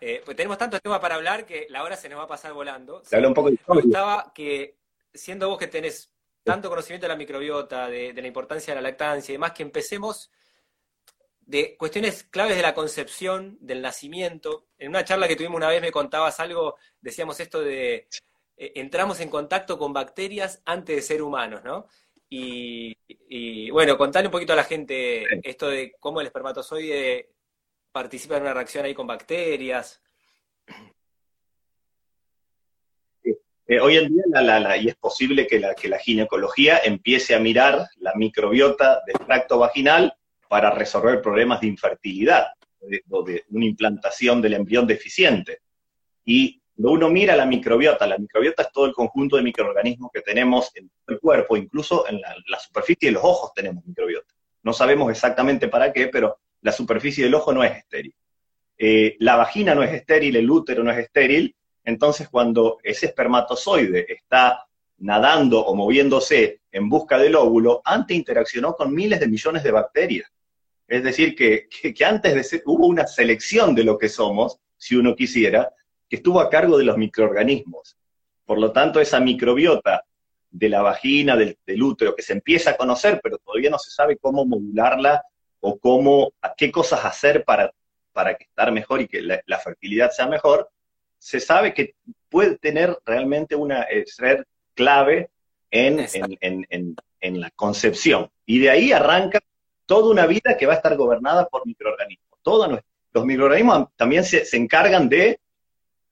Eh, 0.00 0.22
pues 0.24 0.36
tenemos 0.36 0.58
tantos 0.58 0.82
temas 0.82 1.00
para 1.00 1.14
hablar 1.14 1.46
que 1.46 1.66
la 1.70 1.82
hora 1.82 1.96
se 1.96 2.08
nos 2.08 2.18
va 2.18 2.24
a 2.24 2.28
pasar 2.28 2.52
volando. 2.52 3.02
un 3.10 3.34
poco 3.34 3.50
de 3.50 3.58
me 3.68 3.80
gustaba 3.82 4.32
que, 4.34 4.76
siendo 5.14 5.48
vos 5.48 5.58
que 5.58 5.66
tenés 5.66 6.10
tanto 6.42 6.68
conocimiento 6.68 7.06
de 7.06 7.08
la 7.08 7.16
microbiota, 7.16 7.88
de, 7.88 8.12
de 8.12 8.22
la 8.22 8.28
importancia 8.28 8.74
de 8.74 8.80
la 8.80 8.88
lactancia 8.88 9.32
y 9.32 9.36
demás, 9.36 9.52
que 9.52 9.62
empecemos 9.62 10.30
de 11.46 11.76
cuestiones 11.76 12.24
claves 12.24 12.56
de 12.56 12.62
la 12.62 12.74
concepción, 12.74 13.56
del 13.60 13.80
nacimiento. 13.80 14.66
En 14.78 14.88
una 14.88 15.04
charla 15.04 15.28
que 15.28 15.36
tuvimos 15.36 15.56
una 15.56 15.68
vez 15.68 15.80
me 15.80 15.92
contabas 15.92 16.40
algo, 16.40 16.76
decíamos 17.00 17.38
esto 17.40 17.60
de 17.60 18.08
eh, 18.56 18.72
entramos 18.76 19.20
en 19.20 19.28
contacto 19.28 19.78
con 19.78 19.92
bacterias 19.92 20.62
antes 20.64 20.96
de 20.96 21.02
ser 21.02 21.22
humanos, 21.22 21.62
¿no? 21.64 21.86
Y, 22.28 23.70
bueno, 23.70 23.96
contale 23.96 24.26
un 24.26 24.32
poquito 24.32 24.52
a 24.52 24.56
la 24.56 24.64
gente 24.64 25.24
esto 25.48 25.68
de 25.68 25.94
cómo 26.00 26.20
el 26.20 26.26
espermatozoide 26.26 27.30
participa 27.92 28.36
en 28.36 28.42
una 28.42 28.54
reacción 28.54 28.84
ahí 28.84 28.94
con 28.94 29.06
bacterias. 29.06 30.02
Eh, 33.68 33.80
hoy 33.80 33.96
en 33.96 34.08
día, 34.08 34.24
la, 34.42 34.76
y 34.76 34.88
es 34.88 34.96
posible 34.96 35.46
que 35.46 35.58
la, 35.58 35.74
que 35.74 35.88
la 35.88 35.98
ginecología 35.98 36.78
empiece 36.78 37.34
a 37.34 37.40
mirar 37.40 37.86
la 37.98 38.14
microbiota 38.14 39.02
del 39.06 39.24
tracto 39.26 39.58
vaginal 39.58 40.16
para 40.48 40.70
resolver 40.70 41.20
problemas 41.20 41.60
de 41.60 41.66
infertilidad 41.68 42.46
o 43.10 43.22
de, 43.24 43.32
de, 43.32 43.44
una 43.50 43.64
implantación 43.64 44.40
del 44.40 44.54
embrión 44.54 44.86
deficiente. 44.86 45.60
Y 46.24 46.60
cuando 46.76 46.92
uno 46.92 47.08
mira 47.08 47.34
la 47.34 47.46
microbiota, 47.46 48.06
la 48.06 48.18
microbiota 48.18 48.64
es 48.64 48.70
todo 48.70 48.84
el 48.84 48.92
conjunto 48.92 49.36
de 49.36 49.42
microorganismos 49.42 50.10
que 50.12 50.20
tenemos 50.20 50.70
en 50.74 50.90
el 51.08 51.18
cuerpo, 51.18 51.56
incluso 51.56 52.06
en 52.06 52.20
la, 52.20 52.58
superficie 52.58 53.08
de 53.08 53.12
los 53.14 53.24
ojos 53.24 53.52
tenemos 53.54 53.84
microbiota. 53.86 54.34
No 54.62 54.74
sabemos 54.74 55.10
exactamente 55.10 55.68
para 55.68 55.90
qué, 55.90 56.08
pero 56.08 56.38
la 56.60 56.72
superficie 56.72 57.24
del 57.24 57.34
ojo 57.34 57.54
no 57.54 57.64
es 57.64 57.78
estéril. 57.78 58.14
Eh, 58.76 59.16
la 59.20 59.36
vagina 59.36 59.74
no 59.74 59.82
es 59.82 59.92
estéril, 59.92 60.36
el 60.36 60.50
útero 60.50 60.84
no 60.84 60.90
es 60.90 60.98
estéril, 60.98 61.56
entonces 61.82 62.28
cuando 62.28 62.78
ese 62.82 63.06
espermatozoide 63.06 64.12
está 64.12 64.66
nadando 64.98 65.64
o 65.64 65.74
moviéndose 65.74 66.60
en 66.70 66.90
busca 66.90 67.16
del 67.16 67.36
óvulo, 67.36 67.80
antes 67.86 68.14
interaccionó 68.14 68.74
con 68.74 68.92
miles 68.92 69.20
de 69.20 69.28
millones 69.28 69.62
de 69.62 69.70
bacterias. 69.70 70.30
Es 70.86 71.02
decir, 71.02 71.34
que, 71.34 71.68
que 71.70 72.04
antes 72.04 72.34
de 72.34 72.44
ser, 72.44 72.62
hubo 72.66 72.86
una 72.86 73.06
selección 73.06 73.74
de 73.74 73.84
lo 73.84 73.96
que 73.96 74.10
somos, 74.10 74.58
si 74.76 74.94
uno 74.94 75.16
quisiera, 75.16 75.72
que 76.08 76.16
estuvo 76.16 76.40
a 76.40 76.50
cargo 76.50 76.78
de 76.78 76.84
los 76.84 76.96
microorganismos. 76.96 77.96
Por 78.44 78.58
lo 78.58 78.72
tanto, 78.72 79.00
esa 79.00 79.20
microbiota 79.20 80.04
de 80.50 80.68
la 80.68 80.82
vagina, 80.82 81.36
del, 81.36 81.82
útero, 81.82 82.14
que 82.14 82.22
se 82.22 82.32
empieza 82.32 82.70
a 82.70 82.76
conocer, 82.76 83.20
pero 83.22 83.38
todavía 83.38 83.70
no 83.70 83.78
se 83.78 83.90
sabe 83.90 84.16
cómo 84.16 84.46
modularla 84.46 85.22
o 85.60 85.78
cómo, 85.78 86.32
qué 86.56 86.70
cosas 86.70 87.04
hacer 87.04 87.44
para, 87.44 87.72
para 88.12 88.30
estar 88.32 88.72
mejor 88.72 89.02
y 89.02 89.08
que 89.08 89.20
la, 89.20 89.58
fertilidad 89.58 90.10
sea 90.10 90.26
mejor, 90.26 90.70
se 91.18 91.40
sabe 91.40 91.74
que 91.74 91.94
puede 92.28 92.56
tener 92.56 92.96
realmente 93.04 93.54
una 93.56 93.82
eh, 93.82 94.04
ser 94.06 94.46
clave 94.74 95.30
en, 95.70 96.06
en, 96.40 97.40
la 97.40 97.50
concepción. 97.50 98.30
Y 98.44 98.60
de 98.60 98.70
ahí 98.70 98.92
arranca 98.92 99.40
toda 99.84 100.10
una 100.10 100.26
vida 100.26 100.56
que 100.56 100.66
va 100.66 100.74
a 100.74 100.76
estar 100.76 100.96
gobernada 100.96 101.48
por 101.48 101.66
microorganismos. 101.66 102.38
Todos 102.42 102.80
los 103.12 103.24
microorganismos 103.24 103.88
también 103.96 104.24
se, 104.24 104.44
se 104.44 104.56
encargan 104.56 105.08
de 105.08 105.40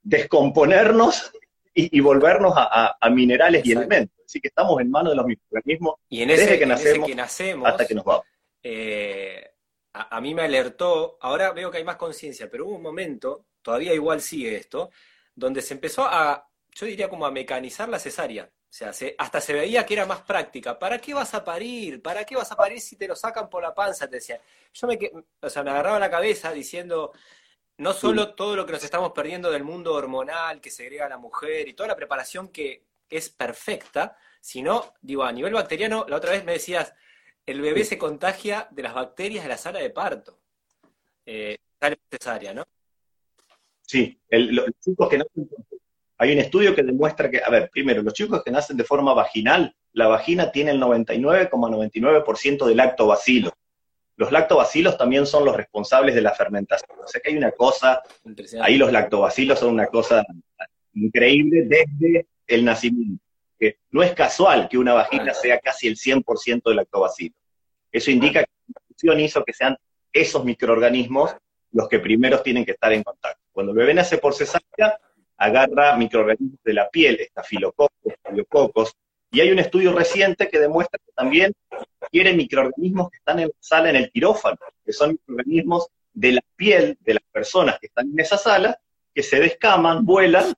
descomponernos 0.05 1.33
y, 1.75 1.99
volvernos 1.99 2.55
a, 2.57 2.97
minerales 3.11 3.67
y 3.67 3.73
elementos. 3.73 4.25
Así 4.25 4.41
que 4.41 4.49
estamos 4.49 4.81
en 4.81 4.91
manos 4.91 5.13
de 5.13 5.17
los 5.17 5.27
microorganismos 5.27 5.97
y 6.09 6.23
en 6.23 6.31
ese, 6.31 6.43
desde 6.43 6.59
que, 6.59 7.15
nacemos, 7.15 7.69
hasta 7.69 7.87
que 7.87 7.95
nos 7.95 8.05
vamos. 8.05 8.25
Eh, 8.63 9.51
a, 9.93 10.21
mí 10.21 10.35
me 10.35 10.43
alertó, 10.43 11.19
ahora 11.21 11.53
veo 11.53 11.71
que 11.71 11.79
hay 11.79 11.85
más 11.85 11.97
conciencia, 11.97 12.49
pero 12.49 12.67
hubo 12.67 12.77
un 12.77 12.83
momento, 12.83 13.47
todavía 13.61 13.93
igual 13.93 14.21
sigue 14.21 14.57
esto, 14.57 14.91
donde 15.35 15.63
se 15.63 15.75
empezó 15.75 16.05
a, 16.05 16.49
yo 16.73 16.87
diría 16.87 17.09
como 17.09 17.27
a 17.27 17.31
mecanizar 17.31 17.89
la 17.89 17.99
cesárea. 17.99 18.45
O 18.45 18.77
sea, 18.77 18.93
hasta 19.19 19.41
se 19.41 19.53
veía 19.53 19.87
que 19.87 19.95
era 19.95 20.05
más 20.05 20.23
práctica. 20.23 20.77
¿Para 20.77 20.99
qué 20.99 21.15
vas 21.15 21.33
a 21.35 21.45
parir? 21.45 22.03
¿Para 22.03 22.25
qué 22.25 22.35
vas 22.35 22.51
a 22.51 22.57
parir 22.57 22.81
si 22.81 22.97
te 22.97 23.07
lo 23.07 23.15
sacan 23.15 23.49
por 23.49 23.63
la 23.63 23.73
panza? 23.73 24.09
Te 24.09 24.17
decía. 24.17 24.41
Yo 24.73 24.89
me, 24.89 24.99
o 25.41 25.49
sea, 25.49 25.63
me 25.63 25.71
agarraba 25.71 26.01
la 26.01 26.11
cabeza 26.11 26.51
diciendo, 26.53 27.13
no 27.79 27.93
solo 27.93 28.35
todo 28.35 28.57
lo 28.57 28.67
que 28.67 28.73
nos 28.73 28.85
estamos 28.85 29.13
perdiendo 29.13 29.51
del 29.51 29.65
mundo 29.65 29.95
hormonal 29.95 30.61
que 30.61 30.71
segrega 30.71 31.07
a 31.07 31.09
la 31.09 31.19
mujer 31.19 31.69
y 31.69 31.75
toda 31.75 31.89
la 31.89 31.97
preparación 31.97 32.49
que 32.49 32.85
es 33.11 33.31
perfecta, 33.31 34.17
sino, 34.41 34.95
digo, 35.01 35.25
a 35.25 35.33
nivel 35.33 35.55
bacteriano, 35.55 36.07
la 36.09 36.17
otra 36.17 36.33
vez 36.33 36.45
me 36.45 36.53
decías, 36.53 36.95
el 37.47 37.61
bebé 37.61 37.85
se 37.85 37.99
contagia 37.99 38.69
de 38.71 38.83
las 38.83 38.95
bacterias 38.95 39.45
de 39.45 39.49
la 39.49 39.57
sala 39.57 39.81
de 39.81 39.91
parto. 39.91 40.39
Eh, 41.27 41.57
cesárea, 42.11 42.55
¿no? 42.55 42.65
Sí, 43.83 44.19
los 44.31 44.67
chicos 44.81 45.09
que 45.09 45.19
nacen, 45.19 45.49
hay 46.17 46.33
un 46.33 46.39
estudio 46.39 46.75
que 46.75 46.83
demuestra 46.83 47.31
que, 47.31 47.43
a 47.43 47.51
ver, 47.51 47.69
primero, 47.71 48.03
los 48.03 48.15
chicos 48.15 48.43
que 48.43 48.51
nacen 48.51 48.77
de 48.77 48.85
forma 48.85 49.13
vaginal, 49.13 49.77
la 49.93 50.07
vagina 50.07 50.51
tiene 50.51 50.71
el 50.71 50.81
99,99% 50.81 52.67
del 52.67 52.77
lactobacilo 52.77 53.53
los 54.17 54.31
lactobacilos 54.31 54.97
también 54.97 55.27
son 55.27 55.45
los 55.45 55.57
responsables 55.57 56.15
de 56.15 56.23
la 56.23 56.33
fermentación. 56.33 56.99
O 57.03 57.07
sea 57.07 57.21
que 57.21 57.31
hay 57.31 57.37
una 57.37 57.53
cosa, 57.53 58.03
ahí 58.61 58.77
los 58.77 58.93
lactobacilos 58.93 59.59
son 59.59 59.71
una 59.71 59.87
cosa 59.87 60.25
increíble 60.95 61.65
desde 61.67 62.27
el 62.47 62.65
nacimiento. 62.65 63.25
Que 63.59 63.79
no 63.91 64.03
es 64.03 64.13
casual 64.15 64.69
que 64.69 64.79
una 64.79 64.95
vagina 64.95 65.35
sea 65.35 65.59
casi 65.59 65.89
el 65.89 65.97
100% 65.97 66.63
de 66.65 66.75
lactobacilo. 66.75 67.35
Eso 67.91 68.11
indica 68.11 68.45
que 68.45 68.51
la 68.69 68.81
evolución 68.81 69.21
hizo 69.21 69.45
que 69.45 69.53
sean 69.53 69.77
esos 70.13 70.45
microorganismos 70.45 71.37
los 71.73 71.89
que 71.89 71.99
primeros 71.99 72.43
tienen 72.43 72.65
que 72.65 72.73
estar 72.73 72.93
en 72.93 73.03
contacto. 73.03 73.41
Cuando 73.53 73.73
el 73.73 73.79
bebé 73.79 73.95
nace 73.95 74.19
por 74.19 74.33
cesárea, 74.35 74.99
agarra 75.37 75.97
microorganismos 75.97 76.61
de 76.63 76.73
la 76.73 76.89
piel, 76.89 77.19
estafilococos, 77.21 78.95
Y 79.35 79.41
hay 79.41 79.51
un 79.51 79.59
estudio 79.59 79.93
reciente 79.93 80.49
que 80.49 80.61
demuestra 80.61 81.01
que 81.05 81.11
también 81.13 81.53
quiere 82.13 82.35
microorganismos 82.35 83.11
que 83.11 83.17
están 83.17 83.41
en 83.41 83.49
la 83.49 83.55
sala 83.59 83.91
en 83.91 83.97
el 83.97 84.11
quirófano, 84.13 84.57
que 84.87 84.93
son 84.93 85.11
microorganismos 85.11 85.89
de 86.13 86.33
la 86.33 86.41
piel 86.55 86.97
de 87.01 87.15
las 87.15 87.25
personas 87.33 87.81
que 87.81 87.89
están 87.89 88.13
en 88.13 88.21
esa 88.21 88.39
sala, 88.39 88.79
que 89.13 89.25
se 89.25 89.41
descaman, 89.41 90.07
vuelan 90.07 90.55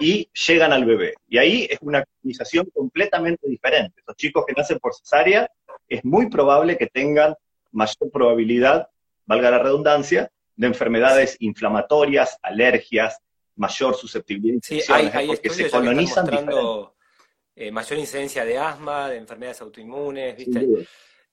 y 0.00 0.30
llegan 0.46 0.72
al 0.72 0.86
bebé. 0.86 1.12
Y 1.28 1.36
ahí 1.36 1.68
es 1.70 1.78
una 1.82 2.06
colonización 2.06 2.70
completamente 2.72 3.46
diferente. 3.50 4.00
Los 4.06 4.16
chicos 4.16 4.46
que 4.46 4.54
nacen 4.54 4.78
por 4.78 4.94
cesárea 4.94 5.50
es 5.86 6.02
muy 6.02 6.30
probable 6.30 6.78
que 6.78 6.86
tengan 6.86 7.34
mayor 7.70 8.10
probabilidad, 8.10 8.88
valga 9.26 9.50
la 9.50 9.58
redundancia, 9.58 10.30
de 10.56 10.66
enfermedades 10.66 11.36
inflamatorias, 11.40 12.38
alergias, 12.40 13.18
mayor 13.56 13.94
susceptibilidad 13.94 14.60
sí, 14.62 14.80
hay, 14.88 15.10
hay 15.12 15.26
porque 15.26 15.50
se 15.50 15.70
colonizan 15.70 16.26
eh, 17.58 17.70
mayor 17.70 17.98
incidencia 17.98 18.44
de 18.44 18.58
asma, 18.58 19.08
de 19.08 19.16
enfermedades 19.16 19.62
autoinmunes, 19.62 20.36
¿viste? 20.36 20.86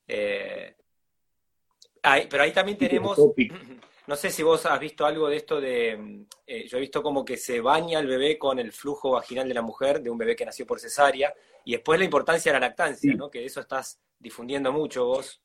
Eh, 0.08 0.76
pero 2.02 2.44
ahí 2.44 2.54
también 2.54 2.78
tenemos, 2.78 3.18
no 4.08 4.16
sé 4.16 4.30
si 4.30 4.42
vos 4.42 4.66
has 4.66 4.80
visto 4.80 5.06
algo 5.06 5.28
de 5.28 5.36
esto 5.36 5.60
de, 5.60 6.26
eh, 6.48 6.66
yo 6.66 6.78
he 6.78 6.82
visto 6.82 7.04
como 7.04 7.26
que 7.26 7.36
se 7.36 7.60
baña 7.60 8.00
el 8.00 8.08
bebé 8.08 8.38
con 8.40 8.58
el 8.58 8.72
flujo 8.72 9.12
vaginal 9.12 9.50
de 9.50 9.54
la 9.54 9.62
mujer, 9.62 10.02
de 10.02 10.10
un 10.10 10.18
bebé 10.18 10.34
que 10.34 10.46
nació 10.46 10.66
por 10.66 10.80
cesárea, 10.80 11.34
y 11.66 11.74
después 11.74 12.00
la 12.00 12.06
importancia 12.06 12.54
de 12.54 12.60
la 12.60 12.68
lactancia, 12.68 13.14
¿no? 13.16 13.30
Que 13.30 13.44
eso 13.44 13.60
estás 13.60 14.00
difundiendo 14.18 14.72
mucho 14.72 15.06
vos. 15.06 15.42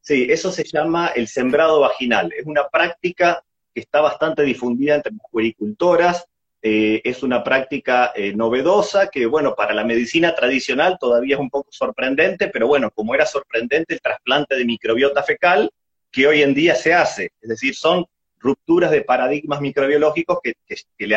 Sí, 0.00 0.26
eso 0.28 0.50
se 0.50 0.64
llama 0.64 1.08
el 1.08 1.28
sembrado 1.28 1.80
vaginal. 1.80 2.32
Es 2.36 2.44
una 2.44 2.68
práctica 2.68 3.44
que 3.72 3.80
está 3.80 4.00
bastante 4.00 4.42
difundida 4.42 4.96
entre 4.96 5.12
las 5.12 5.30
puericultoras. 5.30 6.26
Eh, 6.64 7.00
es 7.02 7.24
una 7.24 7.42
práctica 7.42 8.12
eh, 8.14 8.32
novedosa 8.34 9.08
que, 9.08 9.26
bueno, 9.26 9.56
para 9.56 9.74
la 9.74 9.82
medicina 9.82 10.32
tradicional 10.32 10.96
todavía 11.00 11.34
es 11.34 11.40
un 11.40 11.50
poco 11.50 11.72
sorprendente, 11.72 12.48
pero 12.48 12.68
bueno, 12.68 12.92
como 12.92 13.16
era 13.16 13.26
sorprendente 13.26 13.94
el 13.94 14.00
trasplante 14.00 14.54
de 14.54 14.64
microbiota 14.64 15.24
fecal 15.24 15.72
que 16.12 16.28
hoy 16.28 16.42
en 16.42 16.54
día 16.54 16.76
se 16.76 16.94
hace. 16.94 17.32
Es 17.40 17.48
decir, 17.48 17.74
son 17.74 18.06
rupturas 18.38 18.92
de 18.92 19.02
paradigmas 19.02 19.60
microbiológicos 19.60 20.38
que, 20.40 20.54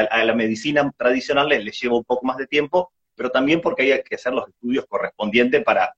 a 0.10 0.26
la 0.26 0.34
medicina 0.34 0.92
tradicional 0.98 1.50
les, 1.50 1.80
lleva 1.80 1.98
un 1.98 2.04
poco 2.06 2.26
más 2.26 2.38
de 2.38 2.48
tiempo, 2.48 2.92
pero 3.14 3.30
también 3.30 3.62
porque 3.62 3.94
hay 3.94 4.04
que 4.04 4.16
hacer 4.16 4.34
los 4.34 4.48
estudios 4.48 4.86
correspondientes 4.88 5.64
para, 5.64 5.94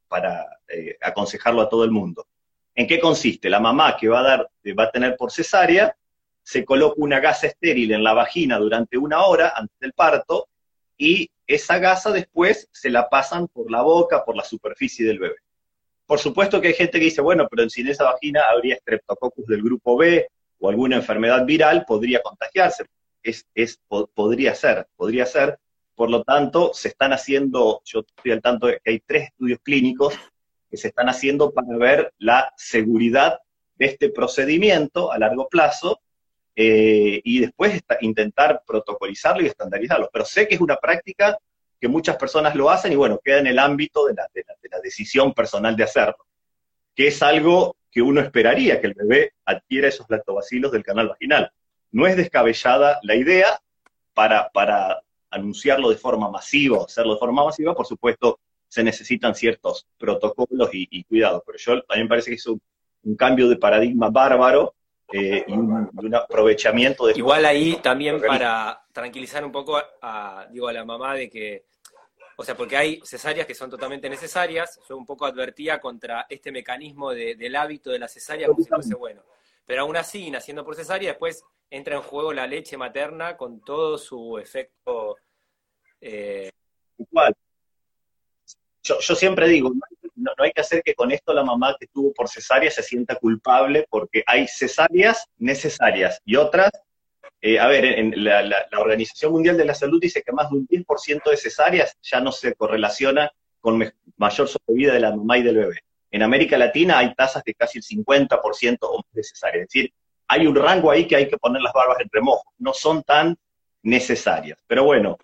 eh, 0.68 0.98
aconsejarlo 1.02 1.62
a 1.62 1.70
todo 1.70 1.86
el 1.86 1.92
mundo. 1.92 2.28
¿En 2.76 2.86
qué 2.86 3.00
consiste? 3.00 3.50
La 3.50 3.62
mamá 3.62 3.96
que 3.98 4.10
va 4.10 4.20
a, 4.20 4.24
dar, 4.24 4.50
va 4.78 4.84
a 4.84 4.92
tener 4.92 5.16
por 5.16 5.32
cesárea, 5.32 5.96
se 6.48 6.64
coloca 6.64 6.96
una 7.00 7.20
gasa 7.20 7.48
estéril 7.48 7.92
en 7.92 8.06
la 8.06 8.14
vagina 8.14 8.58
durante 8.58 8.98
una 8.98 9.26
hora 9.26 9.52
antes 9.54 9.78
del 9.82 9.92
parto 9.92 10.48
y 10.98 11.30
esa 11.46 11.78
gasa 11.78 12.10
después 12.10 12.70
se 12.72 12.90
la 12.90 13.10
pasan 13.10 13.50
por 13.50 13.70
la 13.70 13.82
boca, 13.82 14.24
por 14.24 14.38
la 14.38 14.46
superficie 14.46 15.06
del 15.06 15.20
bebé. 15.20 15.36
Por 16.06 16.20
supuesto 16.20 16.62
que 16.62 16.70
hay 16.70 16.74
gente 16.74 17.00
que 17.00 17.04
dice, 17.04 17.20
bueno, 17.20 17.50
pero 17.52 17.70
si 17.70 17.82
en 17.82 17.90
esa 17.90 18.06
vagina 18.06 18.44
habría 18.50 18.78
streptococcus 18.78 19.46
del 19.46 19.62
grupo 19.62 19.98
B 19.98 20.26
o 20.60 20.70
alguna 20.70 20.96
enfermedad 20.96 21.44
viral, 21.46 21.84
podría 21.86 22.22
contagiarse. 22.22 22.86
Es, 23.22 23.46
es, 23.54 23.82
podría 24.16 24.56
ser, 24.56 24.88
podría 24.96 25.26
ser. 25.26 25.60
Por 25.96 26.10
lo 26.10 26.24
tanto, 26.24 26.72
se 26.74 26.88
están 26.88 27.12
haciendo, 27.12 27.82
yo 27.84 28.06
estoy 28.08 28.32
al 28.32 28.42
tanto 28.42 28.68
de 28.68 28.80
que 28.82 28.92
hay 28.92 29.00
tres 29.02 29.32
estudios 29.32 29.60
clínicos 29.62 30.14
que 30.72 30.78
se 30.78 30.88
están 30.88 31.10
haciendo 31.10 31.52
para 31.52 31.76
ver 31.76 32.14
la 32.20 32.54
seguridad 32.56 33.40
de 33.76 33.88
este 33.88 34.10
procedimiento 34.10 35.12
a 35.12 35.20
largo 35.20 35.50
plazo 35.50 36.00
eh, 36.60 37.22
y 37.24 37.42
después 37.42 37.82
intentar 38.02 38.64
protocolizarlo 38.66 39.44
y 39.44 39.46
estandarizarlo. 39.46 40.10
Pero 40.12 40.26
sé 40.26 40.48
que 40.48 40.56
es 40.56 40.62
una 40.62 40.76
práctica 40.76 41.38
que 41.80 41.88
muchas 41.88 42.18
personas 42.18 42.56
lo 42.56 42.72
hacen 42.72 42.92
y 42.92 42.96
bueno, 42.96 43.20
queda 43.24 43.38
en 43.38 43.48
el 43.48 43.60
ámbito 43.60 44.08
de 44.08 44.16
la, 44.16 44.28
de 44.34 44.44
la, 44.72 44.80
decisión 44.80 45.34
personal 45.34 45.76
de 45.76 45.84
hacerlo, 45.84 46.26
que 46.96 47.08
es 47.08 47.22
algo 47.22 47.76
que 47.92 48.02
uno 48.02 48.22
esperaría, 48.22 48.82
que 48.82 48.88
el 48.88 48.96
bebé 48.96 49.34
adquiera 49.46 49.88
esos 49.88 50.08
lactobacilos 50.10 50.72
del 50.72 50.84
canal 50.84 51.10
vaginal. 51.10 51.52
No 51.92 52.08
es 52.08 52.18
descabellada 52.18 53.00
la 53.04 53.16
idea 53.16 53.60
para, 54.16 54.50
para 54.50 55.04
anunciarlo 55.30 55.90
de 55.92 55.98
forma 55.98 56.30
masiva, 56.32 56.84
hacerlo 56.84 57.14
de 57.14 57.20
forma 57.20 57.46
masiva, 57.46 57.76
por 57.76 57.86
supuesto, 57.86 58.40
se 58.68 58.84
necesitan 58.84 59.36
ciertos 59.36 59.86
protocolos 59.98 60.70
y, 60.74 61.04
cuidados. 61.04 61.44
Pero 61.46 61.58
yo 61.60 61.74
a 61.88 61.96
mí 61.96 62.04
me 62.04 62.10
parece 62.10 62.32
que 62.32 62.36
es 62.36 62.48
un, 62.48 62.62
cambio 63.18 63.48
de 63.48 63.56
paradigma 63.56 64.10
bárbaro 64.10 64.76
eh, 65.12 65.46
y, 65.48 65.54
un, 65.54 66.16
aprovechamiento 66.16 67.08
de... 67.08 67.14
Igual 67.16 67.46
ahí 67.46 67.78
también 67.82 68.20
para 68.22 68.84
tranquilizar 68.92 69.44
un 69.46 69.52
poco 69.52 69.82
a, 70.02 70.48
digo, 70.52 70.68
a 70.68 70.74
la 70.74 70.84
mamá 70.84 71.14
de 71.14 71.30
que, 71.30 71.66
o 72.36 72.44
sea, 72.44 72.56
porque 72.56 72.76
hay 72.76 73.02
cesáreas 73.04 73.48
que 73.48 73.56
son 73.56 73.70
totalmente 73.70 74.10
necesarias, 74.10 74.80
yo 74.88 74.98
un 74.98 75.06
poco 75.06 75.26
advertía 75.26 75.80
contra 75.80 76.26
este 76.30 76.52
mecanismo 76.52 77.12
del 77.12 77.56
hábito 77.56 77.90
de 77.92 78.00
la 78.00 78.08
cesárea 78.08 78.48
como 78.48 78.64
si 78.64 78.70
fuese 78.70 78.96
bueno. 78.96 79.24
Pero 79.66 79.82
aún 79.82 79.98
así, 79.98 80.30
naciendo 80.30 80.64
por 80.64 80.76
cesárea, 80.76 81.10
después 81.10 81.44
entra 81.70 81.96
en 81.96 82.02
juego 82.02 82.34
la 82.34 82.48
leche 82.48 82.78
materna 82.78 83.38
con 83.38 83.62
todo 83.62 83.98
su 83.98 84.38
efecto... 84.38 85.18
Eh, 86.00 86.52
Igual 86.98 87.36
yo, 88.88 89.16
siempre 89.16 89.48
digo, 89.48 89.72
no, 90.16 90.32
hay 90.38 90.52
que 90.52 90.62
hacer 90.62 90.82
que 90.84 90.96
con 90.96 91.12
esto 91.12 91.34
la 91.34 91.44
mamá 91.44 91.76
que 91.80 91.88
tuvo 91.88 92.14
por 92.14 92.30
cesárea 92.30 92.72
se 92.72 92.84
sienta 92.84 93.16
culpable, 93.16 93.86
porque 93.90 94.24
hay 94.26 94.48
cesáreas 94.48 95.26
necesarias 95.38 96.22
y 96.26 96.36
otras, 96.36 96.72
eh, 97.42 97.60
a 97.60 97.68
ver, 97.68 97.86
en 97.86 98.24
la, 98.24 98.68
Organización 98.78 99.32
Mundial 99.34 99.58
de 99.58 99.66
la 99.66 99.76
Salud 99.76 100.00
dice 100.02 100.24
que 100.24 100.32
más 100.32 100.50
de 100.50 100.58
un 100.58 100.68
10% 100.68 101.30
de 101.30 101.38
cesáreas 101.38 101.98
ya 102.02 102.20
no 102.20 102.32
se 102.32 102.56
correlaciona 102.56 103.32
con 103.60 103.92
mayor 104.18 104.48
sobrevida 104.48 104.94
de 104.94 105.00
la 105.00 105.16
mamá 105.16 105.38
y 105.38 105.44
del 105.44 105.58
bebé. 105.58 105.80
En 106.10 106.24
América 106.24 106.58
Latina 106.58 107.00
hay 107.00 107.14
tasas 107.14 107.44
de 107.44 107.54
casi 107.54 107.80
el 107.80 107.84
50% 107.84 108.78
o 108.82 108.98
más 108.98 109.12
de 109.12 109.24
cesáreas, 109.24 109.64
es 109.64 109.70
decir, 109.74 109.94
hay 110.30 110.48
un 110.48 110.56
rango 110.56 110.92
ahí 110.92 111.08
que 111.08 111.16
hay 111.16 111.30
que 111.30 111.38
poner 111.38 111.62
las 111.62 111.74
barbas 111.74 112.00
en 112.00 112.10
remojo, 112.12 112.54
no 112.58 112.74
son 112.74 113.04
tan 113.04 113.38
necesarias. 113.88 114.60
Pero 114.68 114.84
bueno, 114.84 115.18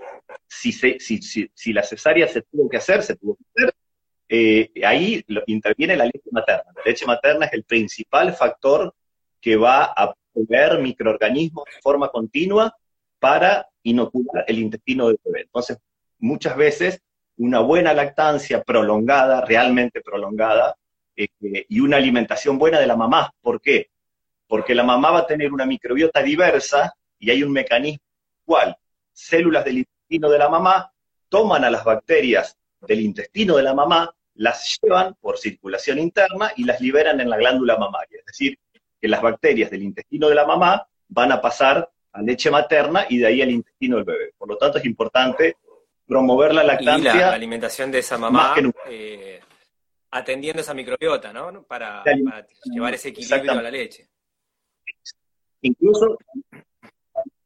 si, 0.48 0.72
se, 0.72 0.98
si, 1.00 1.20
si, 1.22 1.74
la 1.74 1.84
cesárea 1.84 2.27
se 2.27 2.41
tuvo 2.43 2.70
que 2.70 2.77
hacer, 2.77 3.03
se 3.03 3.15
tuvo 3.17 3.36
que 3.36 3.43
hacer, 3.53 3.75
eh, 4.29 4.72
ahí 4.86 5.24
interviene 5.48 5.98
la 5.98 6.05
leche 6.05 6.29
materna. 6.32 6.72
La 6.75 6.82
leche 6.86 7.05
materna 7.05 7.46
es 7.46 7.53
el 7.53 7.63
principal 7.65 8.34
factor 8.34 8.93
que 9.41 9.58
va 9.58 9.84
a 9.84 10.15
proveer 10.34 10.79
microorganismos 10.79 11.65
de 11.65 11.82
forma 11.82 12.10
continua 12.10 12.74
para 13.20 13.67
inocular 13.84 14.46
el 14.48 14.60
intestino 14.60 15.10
del 15.10 15.20
bebé. 15.24 15.41
Entonces, 15.41 15.77
muchas 16.20 16.55
veces 16.55 17.01
una 17.38 17.60
buena 17.60 17.93
lactancia 17.93 18.63
prolongada, 18.63 19.41
realmente 19.41 20.01
prolongada, 20.01 20.77
eh, 21.17 21.27
y 21.67 21.79
una 21.82 21.98
alimentación 21.98 22.58
buena 22.58 22.79
de 22.79 22.88
la 22.88 22.96
mamá. 22.96 23.29
¿Por 23.41 23.60
qué? 23.60 23.89
Porque 24.48 24.74
la 24.74 24.84
mamá 24.84 25.12
va 25.12 25.20
a 25.20 25.27
tener 25.27 25.51
una 25.51 25.65
microbiota 25.65 26.24
diversa 26.24 26.93
y 27.20 27.29
hay 27.29 27.43
un 27.43 27.51
mecanismo 27.51 28.12
cual 28.46 28.78
células 29.12 29.66
del 29.66 29.80
intestino 29.80 30.30
de 30.30 30.38
la 30.38 30.50
mamá 30.50 30.92
toman 31.30 31.64
a 31.64 31.70
las 31.70 31.84
bacterias 31.84 32.58
del 32.82 33.02
intestino 33.02 33.58
de 33.58 33.64
la 33.64 33.74
mamá, 33.74 34.14
las 34.36 34.80
llevan 34.82 35.16
por 35.20 35.38
circulación 35.38 36.00
interna 36.00 36.52
y 36.56 36.64
las 36.64 36.82
liberan 36.82 37.20
en 37.22 37.30
la 37.30 37.38
glándula 37.38 37.78
mamaria. 37.78 38.20
Es 38.20 38.26
decir, 38.26 38.60
que 39.00 39.08
las 39.08 39.22
bacterias 39.22 39.72
del 39.72 39.84
intestino 39.84 40.30
de 40.30 40.36
la 40.36 40.46
mamá 40.46 40.88
van 41.08 41.32
a 41.32 41.42
pasar 41.42 41.90
a 42.12 42.22
leche 42.22 42.52
materna 42.52 43.06
y 43.10 43.18
de 43.18 43.28
ahí 43.28 43.42
al 43.42 43.52
intestino 43.52 43.98
del 43.98 44.06
bebé. 44.06 44.34
Por 44.38 44.48
lo 44.48 44.58
tanto, 44.58 44.78
es 44.78 44.86
importante 44.86 45.58
promover 46.06 46.54
la 46.54 46.64
lactancia. 46.64 47.14
Y 47.14 47.18
la 47.18 47.34
alimentación 47.34 47.92
de 47.92 48.00
esa 48.00 48.18
mamá 48.18 48.56
eh, 48.90 49.42
atendiendo 50.12 50.62
esa 50.62 50.74
microbiota, 50.74 51.34
¿no? 51.34 51.64
Para, 51.64 52.04
para 52.04 52.48
llevar 52.66 52.94
ese 52.94 53.10
equilibrio 53.10 53.52
a 53.52 53.62
la 53.62 53.72
leche. 53.72 54.08
Incluso 55.62 56.18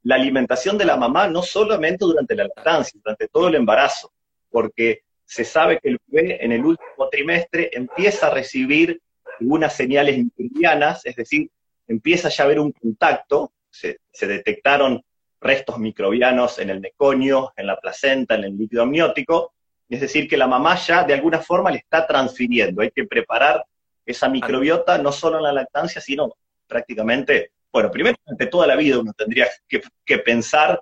la 0.07 0.15
alimentación 0.15 0.77
de 0.77 0.85
la 0.85 0.95
mamá 0.95 1.27
no 1.27 1.41
solamente 1.41 2.05
durante 2.05 2.33
la 2.33 2.45
lactancia, 2.45 2.97
durante 3.03 3.27
todo 3.27 3.49
el 3.49 3.55
embarazo, 3.55 4.13
porque 4.49 5.01
se 5.25 5.43
sabe 5.43 5.79
que 5.79 5.89
el 5.89 5.99
bebé 6.07 6.45
en 6.45 6.53
el 6.53 6.63
último 6.63 7.09
trimestre 7.11 7.69
empieza 7.73 8.27
a 8.27 8.29
recibir 8.29 9.01
algunas 9.37 9.75
señales 9.75 10.17
microbianas, 10.17 11.05
es 11.05 11.17
decir, 11.17 11.51
empieza 11.89 12.29
ya 12.29 12.43
a 12.43 12.45
haber 12.45 12.61
un 12.61 12.71
contacto, 12.71 13.51
se, 13.69 13.99
detectaron 14.21 15.03
restos 15.41 15.77
microbianos 15.77 16.57
en 16.59 16.69
el 16.69 16.79
meconio, 16.79 17.51
en 17.57 17.67
la 17.67 17.77
placenta, 17.77 18.35
en 18.35 18.45
el 18.45 18.57
líquido 18.57 18.83
amniótico, 18.83 19.55
es 19.89 19.99
decir, 19.99 20.29
que 20.29 20.37
la 20.37 20.47
mamá 20.47 20.77
ya 20.77 21.03
de 21.03 21.15
alguna 21.15 21.39
forma 21.39 21.69
le 21.69 21.79
está 21.79 22.07
transfiriendo, 22.07 22.81
hay 22.81 22.91
que 22.91 23.03
preparar 23.03 23.65
esa 24.05 24.29
microbiota 24.29 24.99
no 24.99 25.11
solo 25.11 25.39
en 25.39 25.43
la 25.43 25.51
lactancia, 25.51 25.99
sino 25.99 26.33
prácticamente 26.65 27.51
bueno, 27.77 27.91
primero, 27.91 28.17
ante 28.25 28.47
toda 28.47 28.65
la 28.65 28.75
vida 28.75 28.97
uno 28.97 29.13
tendría 29.13 29.47
que, 29.67 30.17
pensar, 30.17 30.81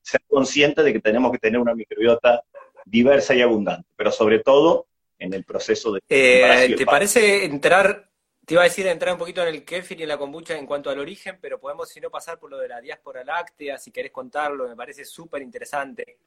ser 0.00 0.20
consciente 0.28 0.84
de 0.84 0.92
que 0.92 1.00
tenemos 1.00 1.32
que 1.32 1.38
tener 1.38 1.58
una 1.58 1.74
microbiota 1.74 2.40
diversa 2.84 3.34
y 3.34 3.42
abundante, 3.42 3.88
pero 3.96 4.12
sobre 4.12 4.38
todo 4.38 4.86
en 5.18 5.34
el 5.34 5.42
proceso 5.42 5.90
de... 5.90 6.00
Eh, 6.08 6.72
¿Te 6.78 6.86
parece 6.86 7.46
entrar, 7.46 8.08
te 8.44 8.54
iba 8.54 8.60
a 8.60 8.66
decir 8.66 8.86
entrar 8.86 9.14
un 9.14 9.18
poquito 9.18 9.42
en 9.42 9.48
el 9.48 9.64
kefir 9.64 9.98
y 9.98 10.04
en 10.04 10.08
la 10.08 10.18
kombucha 10.18 10.56
en 10.56 10.66
cuanto 10.66 10.88
al 10.88 11.00
origen, 11.00 11.36
pero 11.40 11.58
podemos, 11.58 11.88
si 11.88 11.98
no, 12.00 12.10
pasar 12.10 12.38
por 12.38 12.48
lo 12.48 12.58
de 12.58 12.68
la 12.68 12.80
diáspora 12.80 13.24
láctea, 13.24 13.76
si 13.76 13.90
querés 13.90 14.12
contarlo, 14.12 14.68
me 14.68 14.76
parece 14.76 15.04
súper 15.04 15.42
interesante. 15.42 16.18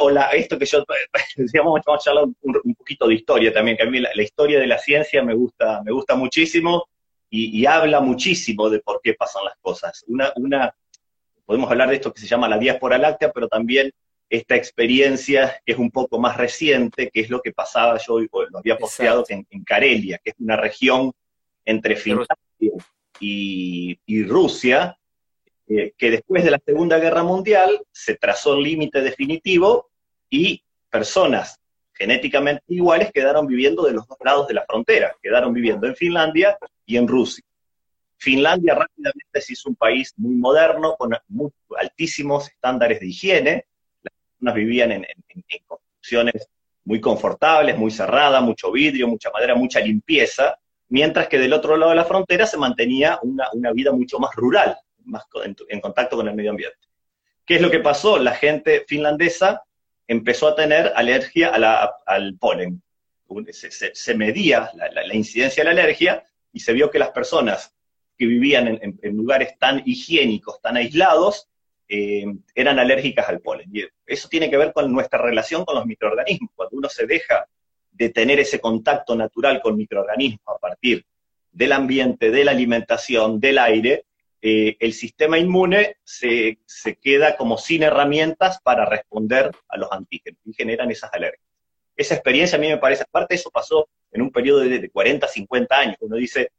O 0.00 0.10
la, 0.10 0.30
esto 0.30 0.58
que 0.58 0.66
yo, 0.66 0.84
digamos, 1.36 1.80
vamos 1.86 2.06
a 2.06 2.10
hablar 2.10 2.24
un, 2.24 2.74
poquito 2.74 3.08
de 3.08 3.14
historia 3.14 3.52
también, 3.52 3.76
que 3.76 3.82
a 3.82 3.90
mí 3.90 4.00
la, 4.00 4.22
historia 4.22 4.58
de 4.58 4.66
la 4.66 4.78
ciencia 4.78 5.22
me 5.22 5.34
gusta, 5.34 5.82
me 5.84 5.92
gusta 5.92 6.14
muchísimo 6.14 6.88
y, 7.30 7.66
habla 7.66 8.00
muchísimo 8.00 8.70
de 8.70 8.80
por 8.80 9.00
qué 9.02 9.14
pasan 9.14 9.44
las 9.44 9.56
cosas. 9.60 10.04
Una, 10.08 10.32
una, 10.36 10.74
podemos 11.44 11.70
hablar 11.70 11.90
de 11.90 11.96
esto 11.96 12.12
que 12.12 12.20
se 12.20 12.26
llama 12.26 12.48
la 12.48 12.58
diáspora 12.58 12.96
láctea, 12.96 13.30
pero 13.30 13.48
también 13.48 13.92
esta 14.30 14.56
experiencia 14.56 15.60
que 15.64 15.72
es 15.72 15.78
un 15.78 15.90
poco 15.90 16.18
más 16.18 16.36
reciente, 16.36 17.10
que 17.10 17.20
es 17.20 17.30
lo 17.30 17.40
que 17.40 17.52
pasaba, 17.52 17.98
yo 17.98 18.18
lo 18.20 18.58
había 18.58 18.78
posteado 18.78 19.24
en, 19.28 19.46
en, 19.50 19.64
Karelia, 19.64 20.18
que 20.18 20.30
es 20.30 20.36
una 20.38 20.56
región 20.56 21.12
entre 21.64 21.96
Finlandia 21.96 22.36
y, 23.20 23.98
y 24.06 24.24
Rusia, 24.24 24.98
eh, 25.70 25.92
que 25.98 26.10
después 26.10 26.44
de 26.44 26.50
la 26.50 26.60
Segunda 26.64 26.98
Guerra 26.98 27.22
Mundial 27.22 27.82
se 27.92 28.14
trazó 28.14 28.54
el 28.54 28.62
límite 28.62 29.02
definitivo 29.02 29.90
y 30.30 30.62
personas 30.88 31.60
genéticamente 31.92 32.62
iguales 32.68 33.10
quedaron 33.12 33.46
viviendo 33.46 33.82
de 33.82 33.92
los 33.92 34.06
dos 34.06 34.16
lados 34.24 34.48
de 34.48 34.54
la 34.54 34.64
frontera, 34.64 35.14
quedaron 35.22 35.52
viviendo 35.52 35.86
en 35.86 35.94
Finlandia 35.94 36.56
y 36.86 36.96
en 36.96 37.06
Rusia. 37.06 37.44
Finlandia 38.16 38.76
rápidamente 38.76 39.40
se 39.42 39.52
hizo 39.52 39.68
un 39.68 39.76
país 39.76 40.14
muy 40.16 40.36
moderno, 40.36 40.96
con 40.96 41.14
altísimos 41.76 42.48
estándares 42.48 43.00
de 43.00 43.06
higiene, 43.08 43.66
las 44.02 44.14
personas 44.14 44.54
vivían 44.54 44.92
en, 44.92 45.06
construcciones 45.66 46.48
muy 46.84 47.00
confortables, 47.00 47.76
muy 47.76 47.90
cerradas, 47.90 48.42
mucho 48.42 48.72
vidrio, 48.72 49.06
mucha 49.06 49.30
madera, 49.30 49.54
mucha 49.54 49.80
limpieza, 49.80 50.58
mientras 50.88 51.28
que 51.28 51.38
del 51.38 51.52
otro 51.52 51.76
lado 51.76 51.90
de 51.90 51.96
la 51.96 52.06
frontera 52.06 52.46
se 52.46 52.56
mantenía 52.56 53.18
una 53.22 53.72
vida 53.72 53.92
mucho 53.92 54.18
más 54.18 54.34
rural, 54.34 54.78
en, 55.68 55.80
contacto 55.80 56.16
con 56.16 56.28
el 56.28 56.34
medio 56.34 56.50
ambiente. 56.50 56.78
¿Qué 57.44 57.56
es 57.56 57.62
lo 57.62 57.70
que 57.70 57.80
pasó? 57.80 58.18
La 58.18 58.34
gente 58.34 58.84
finlandesa 58.86 59.62
empezó 60.06 60.48
a 60.48 60.54
tener 60.54 60.92
alergia 60.94 61.52
al 62.06 62.36
polen. 62.38 62.82
Se, 63.50 64.14
medía 64.14 64.70
la, 64.74 65.14
incidencia 65.14 65.62
de 65.62 65.64
la 65.64 65.82
alergia 65.82 66.22
y 66.52 66.60
se 66.60 66.72
vio 66.72 66.90
que 66.90 66.98
las 66.98 67.10
personas 67.10 67.74
que 68.16 68.26
vivían 68.26 68.78
en, 68.80 69.16
lugares 69.16 69.58
tan 69.58 69.82
higiénicos, 69.84 70.60
tan 70.60 70.76
aislados, 70.76 71.48
eh, 71.88 72.24
eran 72.54 72.78
alérgicas 72.78 73.28
al 73.28 73.40
polen. 73.40 73.70
Y 73.72 73.84
eso 74.06 74.28
tiene 74.28 74.50
que 74.50 74.56
ver 74.56 74.72
con 74.72 74.92
nuestra 74.92 75.20
relación 75.20 75.64
con 75.64 75.76
los 75.76 75.86
microorganismos. 75.86 76.50
Cuando 76.54 76.76
uno 76.76 76.88
se 76.88 77.06
deja 77.06 77.46
de 77.90 78.10
tener 78.10 78.40
ese 78.40 78.60
contacto 78.60 79.16
natural 79.16 79.60
con 79.60 79.76
microorganismos 79.76 80.56
a 80.56 80.58
partir 80.58 81.04
del 81.50 81.72
ambiente, 81.72 82.30
de 82.30 82.44
la 82.44 82.52
alimentación, 82.52 83.40
del 83.40 83.58
aire, 83.58 84.04
eh, 84.40 84.76
el 84.78 84.92
sistema 84.92 85.38
inmune 85.38 85.96
se, 86.04 86.58
queda 87.02 87.36
como 87.36 87.58
sin 87.58 87.82
herramientas 87.82 88.60
para 88.62 88.84
responder 88.84 89.50
a 89.68 89.76
los 89.76 89.90
antígenos 89.90 90.40
y 90.44 90.52
generan 90.52 90.90
esas 90.90 91.12
alergias. 91.12 91.42
Esa 91.96 92.14
experiencia 92.14 92.56
a 92.56 92.60
mí 92.60 92.68
me 92.68 92.78
parece, 92.78 93.02
aparte 93.02 93.34
eso 93.34 93.50
pasó 93.50 93.88
en 94.12 94.22
un 94.22 94.30
periodo 94.30 94.60
de, 94.60 94.90
40, 94.90 95.26
50 95.26 95.76
años. 95.76 95.96
Uno 96.00 96.16
dice, 96.16 96.52